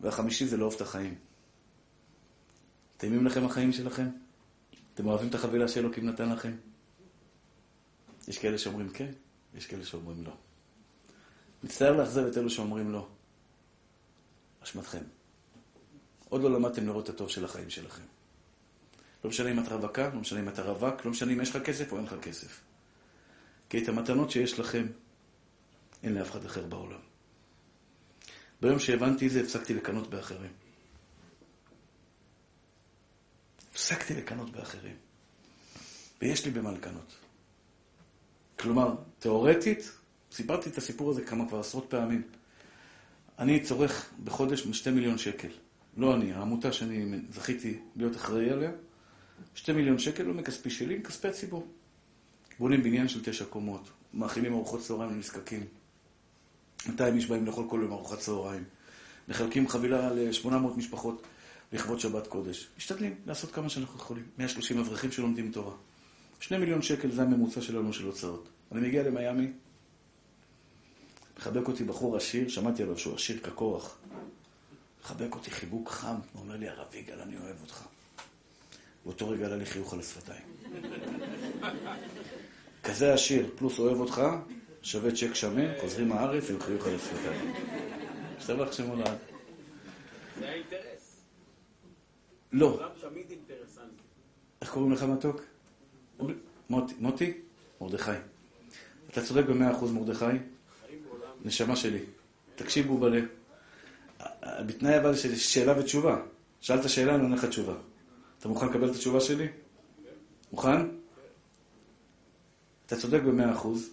והחמישי 0.00 0.46
זה 0.46 0.56
לאהוב 0.56 0.74
את 0.74 0.80
החיים. 0.80 1.14
טעימים 2.96 3.26
לכם 3.26 3.44
החיים 3.44 3.72
שלכם? 3.72 4.08
אתם 4.94 5.06
אוהבים 5.06 5.28
את 5.28 5.34
החבילה 5.34 5.68
שאלוקים 5.68 6.06
נתן 6.06 6.28
לכם? 6.32 6.52
יש 8.28 8.38
כאלה 8.38 8.58
שאומרים 8.58 8.88
כן, 8.88 9.10
יש 9.54 9.66
כאלה 9.66 9.84
שאומרים 9.84 10.24
לא. 10.24 10.32
מצטער 11.64 11.96
לאכזב 11.96 12.26
את 12.26 12.38
אלו 12.38 12.50
שאומרים 12.50 12.92
לא. 12.92 13.08
אשמתכם. 14.64 15.02
עוד 16.28 16.42
לא 16.42 16.50
למדתם 16.50 16.86
לראות 16.86 17.04
את 17.04 17.14
הטוב 17.14 17.28
של 17.28 17.44
החיים 17.44 17.70
שלכם. 17.70 18.02
לא 19.24 19.30
משנה 19.30 19.50
אם 19.50 19.58
את 19.58 19.68
רווקה, 19.68 20.08
לא 20.14 20.20
משנה 20.20 20.40
אם 20.40 20.48
אתה 20.48 20.62
רווק, 20.62 21.04
לא 21.04 21.10
משנה 21.10 21.32
אם 21.32 21.40
יש 21.40 21.56
לך 21.56 21.62
כסף 21.62 21.92
או 21.92 21.96
אין 21.96 22.04
לך 22.04 22.14
כסף. 22.22 22.60
כי 23.70 23.82
את 23.82 23.88
המתנות 23.88 24.30
שיש 24.30 24.58
לכם, 24.58 24.86
אין 26.02 26.14
לאף 26.14 26.30
אחד 26.30 26.44
אחר 26.44 26.66
בעולם. 26.66 27.00
ביום 28.60 28.78
שהבנתי 28.78 29.28
זה, 29.28 29.40
הפסקתי 29.40 29.74
לקנות 29.74 30.10
באחרים. 30.10 30.52
הפסקתי 33.70 34.14
לקנות 34.14 34.50
באחרים. 34.50 34.96
ויש 36.22 36.44
לי 36.44 36.50
במה 36.50 36.72
לקנות. 36.72 37.14
כלומר, 38.58 38.94
תיאורטית, 39.18 39.92
סיפרתי 40.34 40.70
את 40.70 40.78
הסיפור 40.78 41.10
הזה 41.10 41.22
כמה 41.22 41.48
כבר 41.48 41.60
עשרות 41.60 41.86
פעמים. 41.88 42.22
אני 43.38 43.60
צורך 43.60 44.10
בחודש 44.24 44.66
שתי 44.72 44.90
מיליון 44.90 45.18
שקל. 45.18 45.48
לא 45.96 46.14
אני, 46.14 46.32
העמותה 46.32 46.72
שאני 46.72 47.18
זכיתי 47.30 47.78
להיות 47.96 48.16
אחראי 48.16 48.50
עליה, 48.50 48.70
שתי 49.54 49.72
מיליון 49.72 49.98
שקל, 49.98 50.22
לא 50.22 50.34
מכספי 50.34 50.70
שלי, 50.70 50.98
מכספי 50.98 51.28
הציבור. 51.28 51.66
בונים 52.58 52.82
בניין 52.82 53.08
של 53.08 53.24
תשע 53.24 53.44
קומות, 53.44 53.90
מאכילים 54.14 54.52
ארוחות 54.52 54.80
צהריים 54.80 55.10
לנזקקים. 55.10 55.66
200 56.88 57.16
איש 57.16 57.26
באים 57.26 57.46
לאכול 57.46 57.66
כל 57.70 57.80
יום 57.82 57.92
ארוחת 57.92 58.18
צהריים. 58.18 58.64
מחלקים 59.28 59.68
חבילה 59.68 60.12
ל-800 60.12 60.76
משפחות 60.76 61.22
לכבוד 61.72 62.00
שבת 62.00 62.26
קודש. 62.26 62.68
משתדלים 62.78 63.14
לעשות 63.26 63.52
כמה 63.52 63.68
שאנחנו 63.68 63.98
יכולים. 63.98 64.24
130 64.38 64.78
אברכים 64.78 65.12
שלומדים 65.12 65.52
תורה. 65.52 65.74
שני 66.40 66.58
מיליון 66.58 66.82
שקל 66.82 67.10
זה 67.10 67.22
הממוצע 67.22 67.60
שלנו 67.60 67.92
של 67.92 68.06
הוצאות. 68.06 68.48
אני 68.72 68.88
מגיע 68.88 69.02
למיאמי, 69.02 69.52
מחבק 71.38 71.68
אותי 71.68 71.84
בחור 71.84 72.16
עשיר, 72.16 72.48
שמעתי 72.48 72.82
עליו 72.82 72.98
שהוא 72.98 73.14
עשיר 73.14 73.38
ככוח. 73.38 73.98
מחבק 75.02 75.34
אותי 75.34 75.50
חיבוק 75.50 75.90
חם, 75.90 76.16
הוא 76.32 76.42
אומר 76.42 76.56
לי, 76.56 76.68
הרב 76.68 76.94
יגאל, 76.94 77.20
אני 77.20 77.36
אוהב 77.36 77.56
אותך. 77.60 77.84
באותו 79.04 79.28
רגע 79.28 79.46
עלה 79.46 79.56
לי 79.56 79.66
חיוך 79.66 79.92
על 79.92 80.00
השפתיים. 80.00 80.42
כזה 82.82 83.14
עשיר, 83.14 83.50
פלוס 83.56 83.78
אוהב 83.78 84.00
אותך, 84.00 84.22
שווה 84.82 85.10
צ'ק 85.10 85.34
שמן, 85.34 85.80
חוזרים 85.80 86.12
הארץ 86.12 86.50
עם 86.50 86.60
חיוך 86.60 86.86
על 86.86 86.94
השפתיים. 86.94 87.54
השתבח 88.38 88.72
שמולד. 88.72 89.16
זה 90.38 90.48
האינטרס. 90.48 91.20
לא. 92.52 92.80
איך 94.62 94.70
קוראים 94.70 94.92
לך 94.92 95.02
מתוק? 95.02 95.40
מוטי. 96.70 96.94
מוטי? 96.98 97.32
מרדכי. 97.80 98.10
אתה 99.10 99.22
צודק 99.22 99.44
במאה 99.46 99.72
אחוז 99.72 99.92
מרדכי. 99.92 100.53
נשמה 101.44 101.76
שלי. 101.76 101.98
תקשיבו 102.56 102.98
בלב. 102.98 103.24
בתנאי 104.66 104.98
אבל 104.98 105.16
של 105.16 105.36
שאלה 105.36 105.78
ותשובה. 105.78 106.16
שאלת 106.60 106.88
שאלה, 106.88 107.14
אני 107.14 107.22
עונה 107.22 107.36
לך 107.36 107.44
תשובה. 107.44 107.74
אתה 108.38 108.48
מוכן 108.48 108.66
לקבל 108.66 108.90
את 108.90 108.94
התשובה 108.94 109.20
שלי? 109.20 109.46
מוכן? 110.52 110.80
אתה 112.86 112.96
צודק 112.96 113.20
במאה 113.22 113.52
אחוז. 113.52 113.90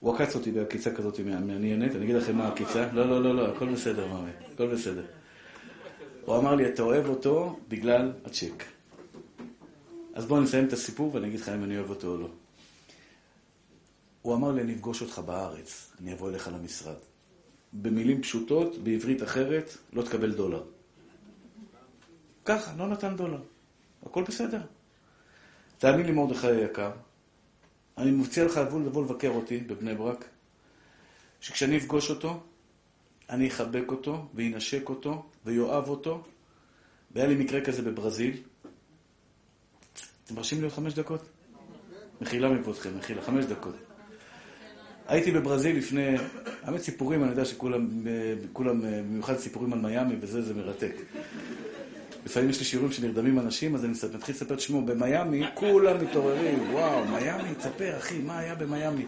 הוא 0.00 0.14
עקץ 0.14 0.34
אותי 0.34 0.50
בעקיצה 0.50 0.94
כזאת 0.94 1.20
מעניינת, 1.20 1.96
אני 1.96 2.04
אגיד 2.04 2.16
לכם 2.16 2.36
מה 2.36 2.44
העקיצה. 2.44 2.92
לא, 2.92 3.08
לא, 3.08 3.22
לא, 3.22 3.36
לא, 3.36 3.48
הכל 3.48 3.68
בסדר, 3.68 4.06
מאמי, 4.06 4.30
הכל 4.54 4.66
בסדר. 4.74 5.04
הוא 6.24 6.36
אמר 6.36 6.54
לי, 6.54 6.68
אתה 6.68 6.82
אוהב 6.82 7.08
אותו 7.08 7.58
בגלל 7.68 8.12
הצ'ק. 8.24 8.64
אז 10.14 10.26
בואו 10.26 10.40
נסיים 10.40 10.66
את 10.66 10.72
הסיפור 10.72 11.14
ואני 11.14 11.26
אגיד 11.26 11.40
לך 11.40 11.48
אם 11.48 11.64
אני 11.64 11.78
אוהב 11.78 11.90
אותו 11.90 12.06
או 12.08 12.16
לא. 12.16 12.28
הוא 14.28 14.36
אמר 14.36 14.52
לי, 14.52 14.62
אני 14.62 14.74
אפגוש 14.74 15.02
אותך 15.02 15.18
בארץ, 15.18 15.92
אני 16.00 16.12
אבוא 16.12 16.30
אליך 16.30 16.48
למשרד. 16.48 16.96
במילים 17.72 18.22
פשוטות, 18.22 18.78
בעברית 18.78 19.22
אחרת, 19.22 19.76
לא 19.92 20.02
תקבל 20.02 20.34
דולר. 20.34 20.64
ככה, 22.44 22.72
לא 22.76 22.88
נתן 22.88 23.16
דולר. 23.16 23.42
הכל 24.06 24.22
בסדר. 24.22 24.60
תאמין 25.78 26.06
לי, 26.06 26.12
מרדכי 26.12 26.46
היקר, 26.46 26.90
אני 27.98 28.10
מציע 28.10 28.44
לך 28.44 28.56
לבוא 28.56 29.04
לבקר 29.04 29.28
אותי 29.30 29.58
בבני 29.58 29.94
ברק, 29.94 30.24
שכשאני 31.40 31.76
אפגוש 31.76 32.10
אותו, 32.10 32.40
אני 33.30 33.48
אחבק 33.48 33.84
אותו, 33.88 34.26
וינשק 34.34 34.88
אותו, 34.88 35.26
ויואב 35.44 35.88
אותו. 35.88 36.22
והיה 37.10 37.26
לי 37.28 37.34
מקרה 37.34 37.60
כזה 37.60 37.82
בברזיל. 37.82 38.42
אתם 40.24 40.34
מרשים 40.34 40.58
לי 40.58 40.64
עוד 40.64 40.72
חמש 40.72 40.94
דקות? 40.94 41.20
מחילה 42.20 42.48
מכבודכם, 42.48 42.98
מחילה, 42.98 43.22
חמש 43.22 43.44
דקות. 43.44 43.87
הייתי 45.08 45.30
בברזיל 45.30 45.76
לפני, 45.76 46.16
האמת 46.62 46.80
סיפורים, 46.80 47.22
אני 47.22 47.30
יודע 47.30 47.44
שכולם, 47.44 47.88
כולם, 48.52 48.80
במיוחד 48.82 49.36
סיפורים 49.38 49.72
על 49.72 49.78
מיאמי 49.78 50.14
וזה, 50.20 50.42
זה 50.42 50.54
מרתק. 50.54 50.92
לפעמים 52.26 52.50
יש 52.50 52.58
לי 52.58 52.64
שיעורים 52.64 52.92
שנרדמים 52.92 53.38
אנשים, 53.38 53.74
אז 53.74 53.84
אני 53.84 53.92
מתחיל 54.14 54.34
לספר 54.34 54.54
את 54.54 54.60
שמו. 54.60 54.82
במיאמי, 54.82 55.42
כולם 55.54 56.04
מתעוררים, 56.04 56.74
וואו, 56.74 57.04
מיאמי, 57.04 57.54
תספר, 57.54 57.98
אחי, 57.98 58.18
מה 58.18 58.38
היה 58.38 58.54
במיאמי? 58.54 59.06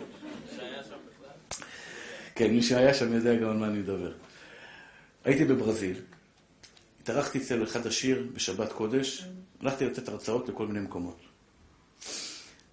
כן, 2.34 2.50
מי 2.50 2.62
שהיה 2.62 2.94
שם 2.94 3.12
יודע 3.12 3.34
גם 3.34 3.50
על 3.50 3.56
מה 3.56 3.66
אני 3.66 3.78
מדבר. 3.78 4.12
הייתי 5.24 5.44
בברזיל, 5.44 5.96
התארחתי 7.02 7.38
אצל 7.38 7.62
אחד 7.62 7.86
השיר 7.86 8.26
בשבת 8.34 8.72
קודש, 8.72 9.24
הלכתי 9.62 9.86
לתת 9.86 10.08
הרצאות 10.08 10.48
לכל 10.48 10.66
מיני 10.66 10.80
מקומות. 10.80 11.29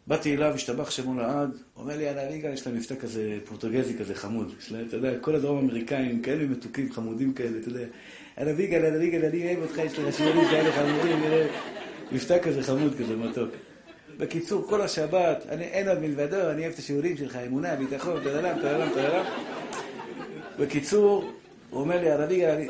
באתי 0.08 0.36
אליו, 0.36 0.54
השתבח 0.54 0.92
שמו 0.92 1.20
לעד, 1.20 1.58
אומר 1.76 1.98
לי, 1.98 2.04
יאללה, 2.04 2.28
ריגה, 2.28 2.50
יש 2.50 2.68
לה 2.68 2.74
מבטא 2.74 2.96
כזה 2.96 3.38
פורטוגזי 3.46 3.98
כזה 3.98 4.16
חמוד. 4.16 4.54
יש 4.60 4.72
לה, 4.72 4.82
אתה 4.88 4.96
יודע, 4.96 5.20
כל 5.20 5.36
הדרום 5.36 5.58
האמריקאים, 5.58 6.22
כאלה 6.22 6.44
מתוקים, 6.44 6.92
חמודים 6.92 7.34
כאלה, 7.34 7.60
אתה 7.62 7.70
יודע. 7.70 7.86
יאללה, 8.38 8.52
ריגה, 8.52 8.76
יאללה, 8.76 8.98
ריגה, 8.98 9.28
אני 9.28 9.46
אוהב 9.46 9.70
אותך, 9.70 9.78
יש 9.78 10.00
לך 10.00 10.18
שיעורים 10.18 10.48
כאלה 10.50 10.72
חמודים, 10.72 11.20
מבטא 12.12 12.40
כזה 12.40 12.64
חמוד 12.64 12.94
כזה, 13.00 13.16
מתוק. 13.16 13.50
בקיצור, 14.18 14.68
כל 14.70 14.82
השבת, 14.82 15.46
אני, 15.50 15.64
אין 15.64 15.90
עוד 15.90 16.00
מלבדו, 16.00 16.50
אני 16.50 16.62
אוהב 16.62 16.74
את 16.74 16.80
השיעורים 16.80 17.18
שלך, 17.18 17.36
אמונה, 17.36 17.76
ביטחון, 17.76 18.24
טללם, 18.24 18.60
טללם, 18.62 18.90
טללם. 18.94 19.26
בקיצור, 20.60 21.32
הוא 21.70 21.82
אומר 21.82 22.02
לי, 22.02 22.12
הרביגה, 22.12 22.54
אני... 22.54 22.70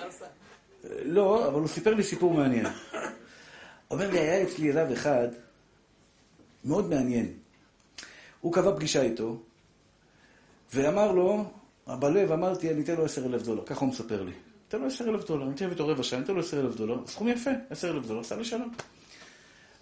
לא, 1.05 1.47
אבל 1.47 1.59
הוא 1.59 1.67
סיפר 1.67 1.93
לי 1.93 2.03
סיפור 2.03 2.33
מעניין. 2.33 2.65
אומר 3.91 4.09
לי, 4.11 4.19
היה 4.19 4.43
אצלי 4.43 4.71
רב 4.71 4.91
אחד, 4.91 5.27
מאוד 6.65 6.89
מעניין. 6.89 7.33
הוא 8.41 8.53
קבע 8.53 8.75
פגישה 8.75 9.01
איתו, 9.01 9.41
ואמר 10.73 11.11
לו, 11.11 11.45
בלב 11.87 12.31
אמרתי, 12.31 12.71
אני 12.71 12.83
אתן 12.83 12.95
לו 12.95 13.05
עשר 13.05 13.25
אלף 13.25 13.41
דולר, 13.41 13.65
ככה 13.65 13.79
הוא 13.79 13.89
מספר 13.89 14.23
לי. 14.23 14.31
אתן 14.67 14.79
לו 14.79 14.87
עשר 14.87 15.09
אלף 15.09 15.27
דולר, 15.27 15.45
אני 15.45 15.55
אתן 15.55 15.69
איתו 15.69 15.87
רבע 15.87 16.03
שעה, 16.03 16.17
אני 16.17 16.25
אתן 16.25 16.33
לו 16.33 16.39
עשר 16.39 16.59
אלף 16.59 16.75
דולר, 16.75 17.07
סכום 17.07 17.27
יפה, 17.27 17.49
עשר 17.69 17.91
אלף 17.91 18.05
דולר, 18.05 18.19
עשה 18.19 18.35
לי 18.35 18.45
שלום. 18.45 18.73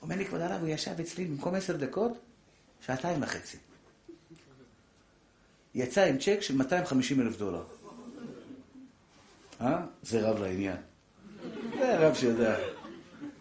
אומר 0.01 0.15
לי, 0.15 0.25
כבוד 0.25 0.41
הרב, 0.41 0.61
הוא 0.61 0.69
ישב 0.69 0.99
אצלי 0.99 1.25
במקום 1.25 1.55
עשר 1.55 1.77
דקות, 1.77 2.11
שעתיים 2.85 3.23
וחצי. 3.23 3.57
יצא 5.75 6.03
עם 6.03 6.17
צ'ק 6.17 6.37
של 6.41 6.55
250 6.55 7.21
אלף 7.21 7.37
דולר. 7.37 7.63
אה? 9.61 9.85
זה 10.03 10.29
רב 10.29 10.39
לעניין. 10.39 10.77
זה 11.79 11.97
רב 11.97 12.15
שיודע. 12.15 12.55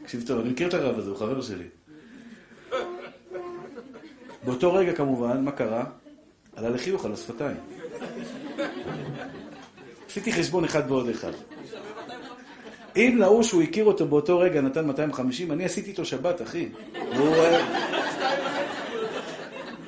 תקשיב 0.03 0.27
טוב, 0.27 0.41
אני 0.41 0.51
מכיר 0.51 0.69
את 0.69 0.75
הרב 0.75 0.99
הזה, 0.99 1.11
הוא 1.11 1.19
חבר 1.19 1.43
שלי. 1.43 1.69
באותו 4.45 4.75
רגע 4.75 4.93
כמובן, 4.93 5.45
מה 5.45 5.53
קרה? 5.53 5.85
עלה 6.57 6.69
לחיוך 6.69 7.05
על 7.05 7.13
השפתיים. 7.13 7.57
עשיתי 10.09 10.33
חשבון 10.33 10.65
אחד 10.65 10.91
ועוד 10.91 11.09
אחד. 11.09 11.33
אם 12.97 13.17
להוא 13.19 13.43
שהוא 13.43 13.63
הכיר 13.63 13.85
אותו 13.85 14.07
באותו 14.07 14.39
רגע 14.39 14.61
נתן 14.61 14.87
250, 14.87 15.53
אני 15.53 15.65
עשיתי 15.65 15.91
איתו 15.91 16.05
שבת, 16.05 16.43
אחי. 16.43 16.69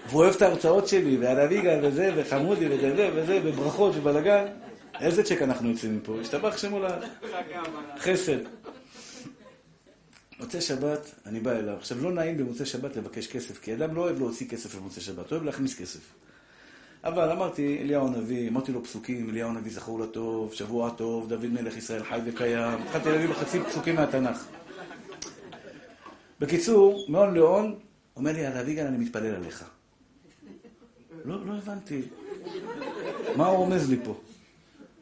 והוא 0.08 0.22
אוהב 0.22 0.34
את 0.34 0.42
ההרצאות 0.42 0.88
שלי, 0.88 1.16
ועל 1.16 1.40
אביגל 1.40 1.78
וזה, 1.82 2.12
וחמודי 2.16 2.66
וזה 2.68 3.10
וזה, 3.14 3.40
וברכות 3.44 3.92
ובלאגן. 3.96 4.44
איזה 5.00 5.22
צ'ק 5.22 5.42
אנחנו 5.42 5.70
יוצאים 5.70 5.96
מפה? 5.96 6.14
השתבח 6.20 6.58
שמו 6.58 6.80
לחסד. 7.96 8.38
מוצאי 10.40 10.60
שבת, 10.60 11.14
אני 11.26 11.40
בא 11.40 11.52
אליו. 11.52 11.76
עכשיו, 11.76 12.02
לא 12.02 12.12
נעים 12.12 12.36
במוצאי 12.36 12.66
שבת 12.66 12.96
לבקש 12.96 13.26
כסף, 13.26 13.58
כי 13.58 13.74
אדם 13.74 13.94
לא 13.94 14.00
אוהב 14.00 14.18
להוציא 14.18 14.48
כסף 14.48 14.74
במוצאי 14.74 15.02
שבת, 15.02 15.32
אוהב 15.32 15.42
להכניס 15.42 15.78
כסף. 15.78 16.00
אבל 17.04 17.30
אמרתי, 17.30 17.78
אליהו 17.80 18.06
הנביא, 18.06 18.48
אמרתי 18.48 18.72
לו 18.72 18.84
פסוקים, 18.84 19.30
אליהו 19.30 19.50
הנביא 19.50 19.72
זכור 19.72 20.00
לטוב, 20.00 20.52
שבוע 20.52 20.90
טוב, 20.90 21.28
דוד 21.28 21.46
מלך 21.46 21.76
ישראל 21.76 22.04
חי 22.04 22.20
וקיים. 22.24 22.82
התחלתי 22.82 23.10
להביא 23.10 23.26
לו 23.26 23.34
חצי 23.34 23.60
פסוקים 23.60 23.94
מהתנ"ך. 23.96 24.46
בקיצור, 26.40 27.04
מהון 27.08 27.34
להון, 27.34 27.78
אומר 28.16 28.32
לי, 28.32 28.46
הרב 28.46 28.68
יגאל, 28.68 28.86
אני 28.86 28.96
מתפלל 28.96 29.34
עליך. 29.34 29.64
לא, 31.24 31.46
לא 31.46 31.52
הבנתי. 31.52 32.02
מה 33.36 33.46
הוא 33.46 33.56
רומז 33.56 33.90
לי 33.90 33.96
פה? 34.04 34.20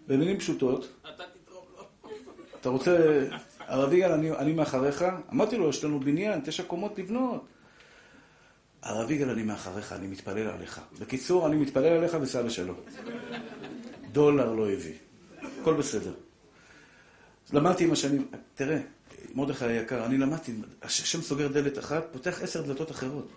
במילים 0.09 0.39
פשוטות, 0.39 0.89
אתה 2.61 2.68
רוצה, 2.68 3.24
הרב 3.67 3.93
יגאל, 3.93 4.12
אני, 4.12 4.31
אני 4.31 4.53
מאחריך? 4.53 5.05
אמרתי 5.33 5.57
לו, 5.57 5.69
יש 5.69 5.85
לנו 5.85 6.01
בניין, 6.01 6.41
תשע 6.45 6.62
קומות 6.62 6.99
לבנות. 6.99 7.45
הרב 8.83 9.11
יגאל, 9.11 9.31
אני 9.31 9.43
מאחריך, 9.43 9.93
אני 9.93 10.07
מתפלל 10.07 10.49
עליך. 10.49 10.81
בקיצור, 11.01 11.47
אני 11.47 11.57
מתפלל 11.57 11.93
עליך 11.93 12.17
וסע 12.21 12.43
לשלום. 12.43 12.77
דולר 14.12 14.53
לא 14.53 14.71
הביא. 14.71 14.95
הכל 15.61 15.75
בסדר. 15.75 16.15
למדתי 17.53 17.85
עם 17.85 17.93
השנים, 17.93 18.27
תראה, 18.55 18.81
מרדכי 19.35 19.65
היקר, 19.65 20.07
אני 20.07 20.19
למדתי, 20.19 20.53
השם 20.83 21.23
סוגר 21.23 21.49
דלת 21.49 21.79
אחת, 21.79 22.05
פותח 22.12 22.43
עשר 22.43 22.62
דלתות 22.62 22.91
אחרות. 22.91 23.29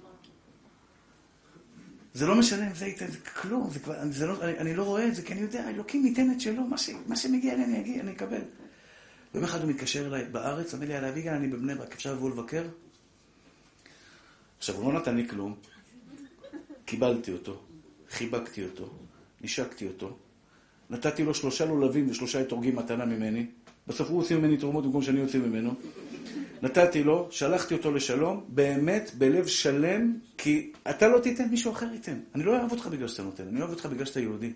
זה 2.14 2.28
לא 2.28 2.36
משנה 2.36 2.68
אם 2.68 2.76
זה 2.76 2.86
ייתן, 2.86 3.08
זה 3.08 3.18
כלום, 3.20 3.70
זה 3.70 3.80
כבר, 3.80 3.96
זה 4.10 4.26
לא, 4.26 4.44
אני, 4.44 4.60
אני 4.60 4.76
לא 4.76 4.84
רואה 4.84 5.08
את 5.08 5.16
זה, 5.16 5.22
כי 5.22 5.34
אני 5.34 5.42
יודע, 5.42 5.70
אלוקים 5.70 6.06
ייתן 6.06 6.32
את 6.32 6.42
שלו, 6.42 6.64
מה, 6.64 6.78
ש, 6.78 6.90
מה 7.08 7.16
שמגיע 7.16 7.56
לי 7.56 7.64
אני 7.64 7.80
אגיע, 7.80 8.02
אני 8.02 8.12
אקבל. 8.12 8.42
יום 9.36 9.44
אחד 9.44 9.62
הוא 9.62 9.70
מתקשר 9.70 10.08
אליי 10.08 10.26
בארץ, 10.26 10.74
אומר 10.74 10.88
לי, 10.88 10.94
על 10.94 11.06
אביגל, 11.06 11.32
אני 11.32 11.48
בבני 11.48 11.76
ברק, 11.76 11.94
אפשר 11.94 12.14
לבוא 12.14 12.30
לבקר? 12.30 12.64
עכשיו, 14.58 14.76
הוא 14.76 14.94
לא 14.94 15.00
נתן 15.00 15.16
לי 15.16 15.28
כלום, 15.30 15.56
קיבלתי 16.86 17.32
אותו, 17.32 17.62
חיבקתי 18.10 18.64
אותו, 18.64 18.90
נשקתי 19.42 19.88
אותו, 19.88 20.18
נתתי 20.90 21.24
לו 21.24 21.34
שלושה 21.34 21.66
לולבים 21.66 22.10
ושלושה 22.10 22.42
אתורגים 22.42 22.76
מתנה 22.76 23.06
ממני, 23.06 23.46
בסוף 23.88 24.10
הוא 24.10 24.18
הוציא 24.22 24.36
ממני 24.36 24.58
תרומות 24.58 24.86
במקום 24.86 25.02
שאני 25.02 25.22
אוציא 25.22 25.40
ממנו. 25.40 25.74
נתתי 26.62 27.04
לו, 27.04 27.28
שלחתי 27.32 27.74
אותו 27.74 27.92
לשלום, 27.92 28.46
באמת, 28.48 29.12
בלב 29.18 29.48
שלם, 29.48 30.20
כי 30.38 30.72
אתה 30.90 31.08
לא 31.08 31.20
תיתן, 31.20 31.50
מישהו 31.50 31.72
אחר 31.72 31.88
ייתן. 31.94 32.20
אני 32.36 32.44
לא 32.44 32.58
אוהב 32.58 32.72
אותך 32.72 32.88
בגלל 32.88 33.08
שאתה 33.08 33.24
נותן, 33.24 33.48
אני 33.48 33.60
אוהב 33.60 33.72
אותך 33.72 33.86
בגלל 33.86 34.06
שאתה 34.06 34.20
יהודי. 34.20 34.54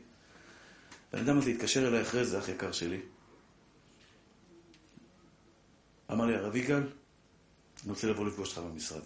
הבן 1.14 1.22
אדם 1.24 1.38
הזה 1.38 1.50
התקשר 1.50 1.88
אליי 1.88 2.02
אחרי 2.02 2.26
זה, 2.26 2.40
אח 2.40 2.50
יקר 2.50 2.72
שלי. 2.72 3.00
אמר 6.12 6.26
לי, 6.26 6.36
הרב 6.36 6.55
יגאל, 6.55 6.84
אני 7.84 7.89
רוצה 7.89 8.07
לבוא 8.07 8.26
לפגוש 8.26 8.57
אותך 8.57 8.68
במשרד. 8.72 9.01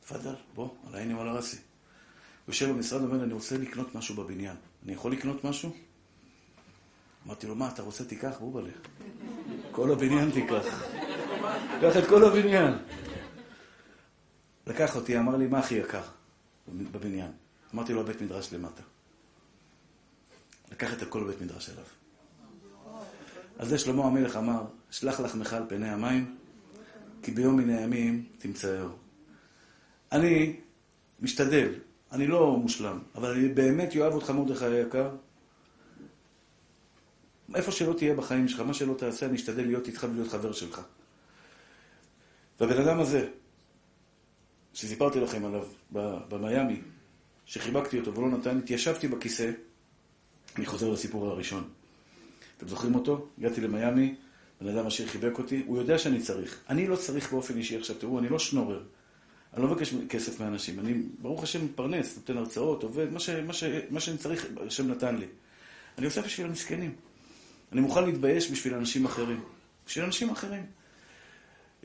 תפאדל, 0.00 0.34
בוא, 0.54 0.68
על 0.86 0.94
העיני 0.94 1.14
ועל 1.14 1.28
הרסי. 1.28 1.56
הוא 1.56 1.62
יושב 2.48 2.68
במשרד, 2.68 3.02
אומר 3.02 3.16
לי, 3.16 3.22
אני 3.24 3.32
רוצה 3.32 3.58
לקנות 3.58 3.94
משהו 3.94 4.14
בבניין. 4.14 4.56
אני 4.84 4.92
יכול 4.92 5.12
לקנות 5.12 5.44
משהו? 5.44 5.76
אמרתי 7.26 7.46
לו, 7.46 7.54
מה, 7.54 7.68
אתה 7.68 7.82
רוצה 7.82 8.04
תיקח? 8.04 8.36
בובלה. 8.40 8.70
כל 9.72 9.92
הבניין 9.92 10.30
תיקח. 10.30 10.64
קח 11.80 11.96
את 11.96 12.08
כל 12.08 12.24
הבניין. 12.24 12.74
לקח 14.66 14.96
אותי, 14.96 15.18
אמר 15.18 15.36
לי, 15.36 15.46
מה 15.46 15.58
הכי 15.58 15.74
יקר 15.74 16.02
בבניין? 16.68 17.32
אמרתי 17.74 17.92
לו, 17.92 18.00
הבית 18.00 18.20
מדרש 18.20 18.52
למטה. 18.52 18.82
לקח 20.72 20.92
את 20.92 21.02
הכל 21.02 21.24
בבית 21.24 21.40
מדרש 21.40 21.70
אליו. 21.70 21.84
אז 23.58 23.68
זה 23.68 23.78
שלמה 23.78 24.04
המלך 24.04 24.36
אמר, 24.36 24.64
שלח 24.90 25.20
לחמך 25.20 25.52
על 25.52 25.62
פני 25.68 25.88
המים, 25.88 26.36
כי 27.22 27.30
ביום 27.30 27.56
מן 27.56 27.70
הימים 27.70 28.24
תמצאהו. 28.38 28.88
אני 30.12 30.56
משתדל, 31.20 31.74
אני 32.12 32.26
לא 32.26 32.56
מושלם, 32.56 32.98
אבל 33.14 33.30
אני 33.30 33.48
באמת 33.48 33.96
אוהב 33.96 34.12
אותך 34.12 34.30
מרדכי 34.30 34.64
היקר. 34.64 35.10
איפה 37.54 37.72
שלא 37.72 37.92
תהיה 37.92 38.14
בחיים 38.14 38.48
שלך, 38.48 38.60
מה 38.60 38.74
שלא 38.74 38.94
תעשה, 38.94 39.26
אני 39.26 39.36
אשתדל 39.36 39.66
להיות 39.66 39.86
איתך 39.86 40.06
ולהיות 40.10 40.28
חבר 40.28 40.52
שלך. 40.52 40.80
והבן 42.60 42.82
אדם 42.82 43.00
הזה, 43.00 43.28
שסיפרתי 44.74 45.20
לכם 45.20 45.44
עליו 45.44 45.66
במיאמי, 46.28 46.80
שחיבקתי 47.46 47.98
אותו 47.98 48.14
ולא 48.14 48.28
נתן, 48.28 48.58
התיישבתי 48.58 49.08
בכיסא, 49.08 49.50
אני 50.56 50.66
חוזר 50.66 50.90
לסיפור 50.90 51.26
הראשון. 51.26 51.68
אתם 52.56 52.68
זוכרים 52.68 52.94
אותו? 52.94 53.28
הגעתי 53.38 53.60
למיאמי, 53.60 54.14
בן 54.60 54.68
אדם 54.68 54.86
אשר 54.86 55.06
חיבק 55.06 55.38
אותי, 55.38 55.62
הוא 55.66 55.78
יודע 55.78 55.98
שאני 55.98 56.22
צריך. 56.22 56.60
אני 56.68 56.86
לא 56.86 56.96
צריך 56.96 57.32
באופן 57.32 57.56
אישי 57.56 57.76
עכשיו, 57.76 57.96
תראו, 57.96 58.18
אני 58.18 58.28
לא 58.28 58.38
שנורר. 58.38 58.82
אני 59.54 59.62
לא 59.62 59.68
מבקש 59.68 59.94
כסף 60.08 60.40
מאנשים. 60.40 60.80
אני, 60.80 60.94
ברוך 61.18 61.42
השם, 61.42 61.64
מתפרנס, 61.64 62.16
נותן 62.16 62.36
הרצאות, 62.36 62.82
עובד, 62.82 63.12
מה, 63.12 63.20
ש, 63.20 63.30
מה, 63.30 63.52
ש, 63.52 63.64
מה 63.90 64.00
שאני 64.00 64.18
צריך, 64.18 64.46
השם 64.66 64.90
נתן 64.90 65.16
לי. 65.16 65.26
אני 65.98 66.06
עושה 66.06 66.22
בשביל 66.22 66.46
המסכנים. 66.46 66.94
אני 67.72 67.80
מוכן 67.80 68.04
להתבייש 68.04 68.50
בשביל 68.50 68.74
אנשים 68.74 69.04
אחרים. 69.04 69.44
בשביל 69.86 70.04
אנשים 70.04 70.30
אחרים. 70.30 70.66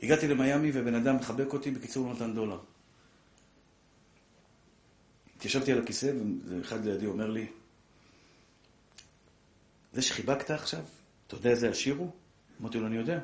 הגעתי 0.02 0.28
למיאמי 0.28 0.70
ובן 0.74 0.94
אדם 0.94 1.16
מחבק 1.16 1.52
אותי, 1.52 1.70
בקיצור 1.70 2.06
הוא 2.06 2.14
נתן 2.14 2.34
דולר. 2.34 2.58
התיישבתי 5.36 5.72
על 5.72 5.82
הכיסא 5.82 6.12
ואחד 6.44 6.84
לידי 6.84 7.06
אומר 7.06 7.30
לי, 7.30 7.46
זה 9.92 10.02
שחיבקת 10.02 10.50
עכשיו, 10.50 10.82
אתה 11.26 11.34
יודע 11.34 11.50
איזה 11.50 11.70
עשיר 11.70 11.94
הוא? 11.94 12.10
אמרתי 12.64 12.78
לו, 12.78 12.86
אני 12.86 12.96
יודע. 12.96 13.18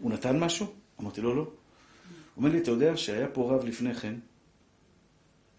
הוא 0.00 0.10
נתן 0.10 0.38
משהו? 0.38 0.66
אמרתי 1.00 1.20
לו, 1.20 1.34
לא. 1.34 1.40
הוא 1.40 1.50
אומר 2.36 2.50
לי, 2.50 2.58
אתה 2.58 2.70
יודע 2.70 2.96
שהיה 2.96 3.28
פה 3.28 3.52
רב 3.52 3.64
לפני 3.64 3.94
כן, 3.94 4.14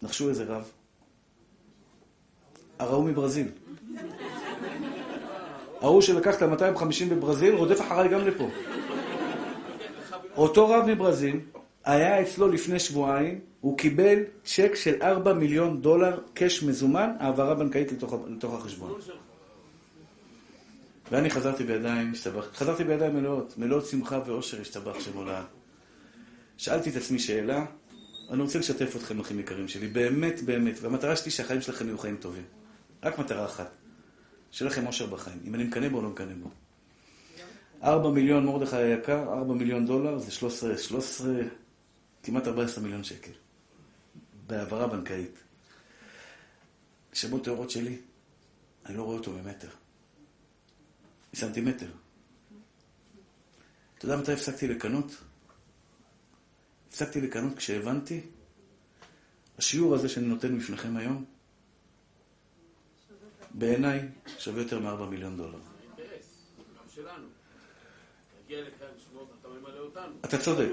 נחשו 0.02 0.28
איזה 0.28 0.44
רב? 0.44 0.70
הרעו 2.78 3.02
מברזיל. 3.02 3.48
ההוא 5.80 6.00
שלקח 6.00 6.36
את 6.36 6.42
ה-250 6.42 7.04
בברזיל, 7.10 7.54
רודף 7.54 7.80
אחריי 7.80 8.08
גם 8.08 8.26
לפה. 8.26 8.48
אותו 10.36 10.68
רב 10.68 10.86
מברזיל, 10.86 11.40
היה 11.84 12.22
אצלו 12.22 12.48
לפני 12.48 12.78
שבועיים, 12.78 13.40
הוא 13.60 13.78
קיבל 13.78 14.18
צ'ק 14.44 14.74
של 14.74 15.02
4 15.02 15.32
מיליון 15.32 15.80
דולר 15.80 16.20
קש 16.34 16.62
מזומן, 16.62 17.10
העברה 17.18 17.54
בנקאית 17.54 17.92
לתוך, 17.92 18.14
לתוך 18.28 18.54
החשבון. 18.54 19.00
ואני 21.10 21.30
חזרתי 21.30 21.64
בידיים, 21.64 22.12
השתבח, 22.12 22.48
חזרתי 22.54 22.84
בידיים 22.84 23.16
מלאות, 23.16 23.58
מלאות 23.58 23.86
שמחה 23.86 24.20
ואושר, 24.26 24.60
השתבח 24.60 25.00
שמולד. 25.00 25.44
שאלתי 26.56 26.90
את 26.90 26.96
עצמי 26.96 27.18
שאלה, 27.18 27.66
אני 28.30 28.42
רוצה 28.42 28.58
לשתף 28.58 28.96
אתכם, 28.96 29.20
אחים 29.20 29.40
יקרים 29.40 29.68
שלי, 29.68 29.88
באמת, 29.88 30.42
באמת. 30.42 30.74
והמטרה 30.80 31.16
שלי 31.16 31.30
שהחיים 31.30 31.60
שלכם 31.60 31.86
יהיו 31.86 31.98
חיים 31.98 32.16
טובים. 32.16 32.44
רק 33.02 33.18
מטרה 33.18 33.44
אחת, 33.44 33.70
שיהיה 34.50 34.70
לכם 34.70 34.86
אושר 34.86 35.06
בחיים. 35.06 35.38
אם 35.44 35.54
אני 35.54 35.64
מקנא 35.64 35.88
בו 35.88 35.96
או 35.96 36.02
לא 36.02 36.08
מקנא 36.08 36.34
בו. 36.42 36.50
ארבע 37.82 38.10
מיליון, 38.10 38.46
מרדכי 38.46 38.76
היקר, 38.76 39.22
ארבע 39.32 39.54
מיליון 39.54 39.86
דולר, 39.86 40.18
זה 40.18 40.30
שלוש 40.30 40.54
עשרה, 40.54 40.78
שלוש 40.78 41.04
עשרה, 41.04 41.34
כמעט 42.22 42.46
ארבע 42.46 42.64
עשרה 42.64 42.84
מיליון 42.84 43.04
שקל. 43.04 43.32
בהעברה 44.46 44.86
בנקאית. 44.86 45.38
שמות 47.12 47.44
טהורות 47.44 47.70
שלי, 47.70 47.96
אני 48.86 48.96
לא 48.96 49.02
רואה 49.02 49.16
אותו 49.16 49.32
במטר. 49.32 49.68
מסנטימטר. 51.38 51.86
אתה 53.98 54.04
יודע 54.04 54.16
מתי 54.16 54.32
הפסקתי 54.32 54.68
לקנות? 54.68 55.16
הפסקתי 56.88 57.20
לקנות 57.20 57.56
כשהבנתי, 57.56 58.20
השיעור 59.58 59.94
הזה 59.94 60.08
שאני 60.08 60.26
נותן 60.26 60.58
בפניכם 60.58 60.96
היום, 60.96 61.24
בעיניי 63.54 64.00
שווה 64.38 64.62
יותר 64.62 64.80
מ-4 64.80 65.06
מיליון 65.10 65.36
דולר. 65.36 65.58
אתה 70.24 70.38
צודק. 70.38 70.68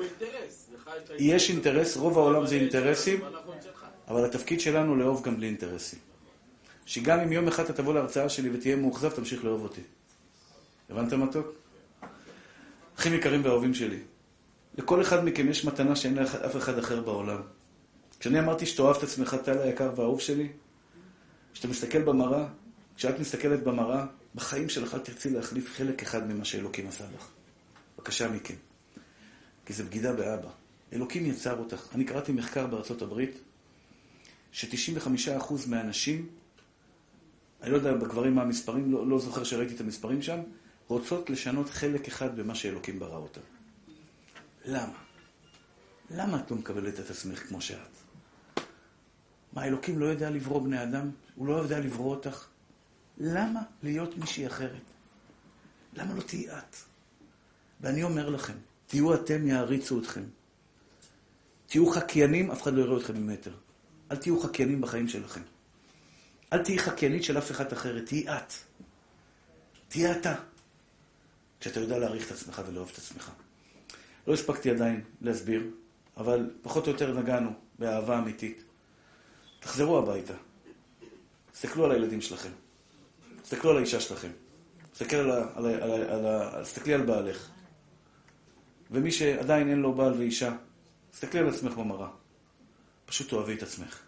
יש 1.20 1.50
אינטרס, 1.50 1.98
רוב 1.98 2.18
העולם 2.18 2.48
זה 2.48 2.56
אינטרסים, 2.56 3.22
שלך. 3.64 3.86
אבל 4.08 4.26
התפקיד 4.26 4.60
שלנו 4.60 4.96
לאהוב 4.96 5.24
גם 5.24 5.38
בלי 5.38 5.48
אינטרסים. 5.48 6.00
שגם 6.86 7.20
אם 7.20 7.32
יום 7.32 7.48
אחד 7.48 7.64
אתה 7.64 7.74
תבוא 7.74 7.94
להרצאה 7.94 8.30
שלי 8.30 8.58
ותהיה 8.58 8.76
מאוכזב, 8.76 9.10
תמשיך 9.10 9.44
לאהוב 9.46 9.64
אותי. 9.64 9.82
הבנת 10.90 11.14
מתוק? 11.14 11.48
אחים 13.00 13.14
יקרים 13.14 13.46
ואהובים 13.46 13.74
שלי, 13.74 14.00
לכל 14.78 15.02
אחד 15.02 15.26
מכם 15.26 15.50
יש 15.50 15.66
מתנה 15.66 15.96
שאין 15.96 16.16
לאף 16.16 16.56
אחד 16.56 16.78
אחר 16.78 17.02
בעולם. 17.02 17.42
כשאני 18.20 18.40
אמרתי 18.40 18.66
שתאהב 18.66 18.96
את 18.96 19.04
עצמך, 19.04 19.36
טל 19.44 19.58
היקר 19.58 19.92
והאהוב 19.96 20.22
שלי, 20.22 20.50
כשאתה 21.54 21.68
מסתכל 21.68 22.02
במראה, 22.02 22.48
כשאת 22.96 23.20
מסתכלת 23.20 23.64
במראה, 23.64 24.06
בחיים 24.36 24.70
שלך 24.70 24.98
תרצי 25.04 25.30
להחליף 25.30 25.74
חלק 25.78 26.02
אחד 26.02 26.32
ממה 26.32 26.46
שאלוקים 26.46 26.88
עשה 26.88 27.04
לך. 27.16 27.28
בבקשה 27.98 28.32
מכם. 28.32 28.54
כי 29.66 29.74
זה 29.74 29.84
בגידה 29.84 30.14
באבא. 30.14 30.50
אלוקים 30.94 31.26
יצר 31.26 31.60
אותך. 31.60 31.88
אני 31.96 32.04
קראתי 32.04 32.32
מחקר 32.32 32.68
בארצות 32.68 33.02
הברית, 33.02 33.40
ש-95% 34.52 35.54
מהנשים, 35.68 36.28
אני 37.62 37.72
לא 37.72 37.78
יודע 37.78 37.94
בגברים 37.94 38.36
מה 38.36 38.42
המספרים, 38.42 38.92
לא, 38.92 39.08
לא 39.08 39.20
זוכר 39.20 39.44
שראיתי 39.44 39.76
את 39.76 39.82
המספרים 39.82 40.22
שם, 40.22 40.40
רוצות 40.88 41.30
לשנות 41.30 41.70
חלק 41.70 42.08
אחד 42.08 42.40
במה 42.40 42.56
שאלוקים 42.56 43.00
ברא 43.00 43.18
אותה. 43.18 43.42
למה? 44.66 44.98
למה 46.10 46.40
את 46.40 46.52
לא 46.52 46.58
מקבלת 46.58 47.00
את 47.00 47.10
עצמך 47.10 47.48
כמו 47.48 47.62
שאת? 47.62 48.06
מה, 49.54 49.66
אלוקים 49.66 50.00
לא 50.00 50.06
יודע 50.06 50.30
לברוא 50.30 50.62
בני 50.62 50.84
אדם? 50.84 51.10
הוא 51.36 51.48
לא 51.48 51.54
יודע 51.54 51.80
לברוא 51.80 52.16
אותך? 52.16 52.48
למה 53.18 53.60
להיות 53.84 54.18
מישהי 54.18 54.48
אחרת? 54.48 54.82
למה 55.94 56.14
לא 56.14 56.22
תהיי 56.22 56.52
את? 56.52 56.76
ואני 57.82 58.04
אומר 58.04 58.30
לכם, 58.30 58.54
תהיו 58.88 59.14
אתם, 59.14 59.48
יעריצו 59.48 60.00
אתכם. 60.00 60.24
תהיו 61.68 61.92
חקיינים, 61.92 62.52
אף 62.52 62.62
אחד 62.64 62.74
לא 62.74 62.82
יראה 62.82 62.98
אתכם 62.98 63.18
ממטר. 63.18 63.54
אל 64.12 64.18
תהיו 64.18 64.40
חקיינים 64.40 64.82
בחיים 64.82 65.08
שלכם. 65.08 65.42
אל 66.54 66.64
תהיי 66.64 66.80
חקיינית 66.80 67.24
של 67.24 67.38
אף 67.38 67.52
אחד 67.52 67.72
אחרת, 67.72 68.06
תהיי 68.06 68.30
את. 68.30 68.54
תהיה 69.88 70.12
אתה. 70.12 70.36
כשאתה 71.66 71.80
יודע 71.80 71.98
להעריך 71.98 72.28
את 72.28 72.32
עצמך 72.32 72.62
ולאהוב 72.68 72.90
את 72.94 72.98
עצמך. 72.98 73.32
לא 74.28 74.34
הספקתי 74.34 74.70
עדיין 74.70 75.04
להסביר, 75.22 75.64
אבל 76.18 76.50
פחות 76.62 76.88
או 76.88 76.92
יותר 76.92 77.20
נגענו 77.20 77.50
באהבה 77.80 78.20
אמיתית. 78.20 78.64
תחזרו 79.60 79.98
הביתה. 79.98 80.34
תסתכלו 81.52 81.86
על 81.86 81.92
הילדים 81.92 82.22
שלכם. 82.22 82.50
תסתכלו 83.42 83.72
על 83.72 83.78
האישה 83.78 84.00
שלכם. 84.00 84.30
תסתכל 84.94 85.16
על 85.16 85.32
ה... 85.32 85.48
על 85.56 85.66
ה, 85.66 85.70
על 85.70 85.92
ה, 85.92 86.16
על 86.16 86.26
ה 86.26 86.64
תסתכלי 86.64 86.94
על 86.94 87.02
בעלך. 87.02 87.50
ומי 88.92 89.12
שעדיין 89.12 89.70
אין 89.70 89.80
לו 89.80 89.94
בעל 89.94 90.14
ואישה, 90.14 90.56
תסתכלי 91.12 91.40
על 91.40 91.50
עצמך 91.50 91.74
במראה. 91.74 92.10
פשוט 93.06 93.30
תאהבי 93.30 93.54
את 93.54 93.64
עצמך. 93.64 94.00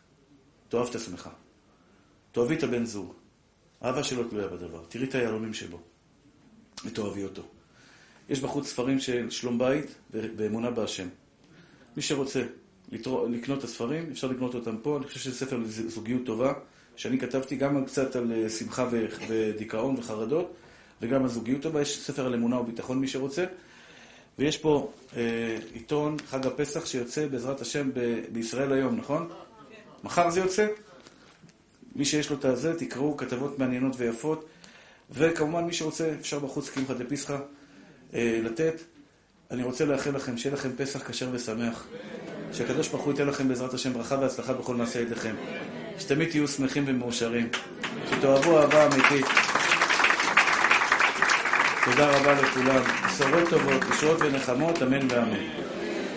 תאהב 0.70 0.88
את 0.90 0.96
עצמך. 0.96 1.30
תאהבי 2.32 2.56
את 2.56 2.64
הבן 2.64 2.86
זוג. 2.86 3.14
אהבה 3.84 4.04
שלא 4.04 4.24
תלויה 4.30 4.48
בדבר. 4.48 4.86
תראי 4.90 5.06
את 5.10 5.16
היהלומים 5.16 5.54
שבו. 5.54 5.82
ותאהבי 6.86 7.24
אותו. 7.24 7.42
יש 8.30 8.40
בחוץ 8.40 8.68
ספרים 8.68 9.00
של 9.00 9.30
שלום 9.30 9.58
בית 9.58 9.96
ואמונה 10.12 10.72
בהשם. 10.72 11.08
מי 11.98 12.02
שרוצה 12.02 12.44
לתרוא, 12.92 13.30
לקנות 13.30 13.60
את 13.60 13.64
הספרים, 13.64 14.10
אפשר 14.12 14.28
לקנות 14.28 14.56
אותם 14.56 14.78
פה. 14.78 14.98
אני 14.98 15.06
חושב 15.06 15.20
שזה 15.20 15.36
ספר 15.46 15.58
לזוגיות 15.58 16.26
טובה, 16.26 16.54
שאני 16.96 17.20
כתבתי 17.20 17.56
גם 17.56 17.86
קצת 17.86 18.16
על 18.16 18.32
אה, 18.32 18.50
שמחה 18.50 18.90
ודיכאון 19.28 19.96
וחרדות, 19.98 20.54
וגם 21.02 21.24
על 21.24 21.30
זוגיות 21.30 21.62
טובה. 21.62 21.82
יש 21.82 22.00
ספר 22.00 22.26
על 22.26 22.34
אמונה 22.34 22.60
וביטחון, 22.60 23.00
מי 23.00 23.08
שרוצה. 23.08 23.46
ויש 24.40 24.58
פה 24.58 24.92
אה, 25.18 25.58
עיתון 25.74 26.18
חג 26.28 26.48
הפסח 26.48 26.86
שיוצא 26.86 27.28
בעזרת 27.28 27.62
השם 27.62 27.90
ב- 27.94 28.22
בישראל 28.32 28.74
היום, 28.74 28.96
נכון? 28.96 29.30
מחר 30.04 30.30
זה 30.30 30.40
יוצא? 30.40 30.68
מי 31.96 32.06
שיש 32.06 32.30
לו 32.30 32.36
את 32.38 32.46
הזה, 32.46 32.80
תקראו 32.80 33.18
כתבות 33.18 33.60
מעניינות 33.60 33.94
ויפות. 33.98 34.46
וכמובן, 35.12 35.64
מי 35.64 35.74
שרוצה, 35.74 36.12
אפשר 36.20 36.40
בחוץ 36.40 36.70
קמחא 36.70 36.94
דפסחא 36.94 37.38
אה, 38.14 38.40
לתת. 38.44 38.82
אני 39.52 39.64
רוצה 39.64 39.86
לאחל 39.86 40.16
לכם, 40.16 40.38
שיהיה 40.38 40.56
לכם 40.56 40.70
פסח 40.78 41.12
כשר 41.12 41.30
ושמח. 41.32 41.88
שהקדוש 42.54 42.88
ברוך 42.88 43.04
הוא 43.04 43.12
ייתן 43.14 43.28
לכם 43.28 43.48
בעזרת 43.48 43.74
השם 43.74 43.94
ברכה 43.94 44.16
והצלחה 44.16 44.54
בכל 44.54 44.76
מעשה 44.76 45.00
ידיכם. 45.00 45.36
שתמיד 46.00 46.30
תהיו 46.30 46.48
שמחים 46.48 46.84
ומאושרים. 46.88 47.50
שתאהבו 48.10 48.60
אהבה 48.60 48.86
אמיתית. 48.86 49.26
תודה 51.86 52.18
רבה 52.18 52.42
לכולם. 52.42 52.82
בשורות 53.08 53.50
טובות, 53.50 53.82
ישועות 53.94 54.22
ונחמות, 54.22 54.84
אמן 54.84 55.08
ואמן. 55.10 55.40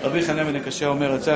רבי 0.03 0.23
חניה 0.23 0.45
בן 0.45 0.57
הקשיא 0.57 0.87
אומר, 0.87 1.15
"יצא 1.15 1.29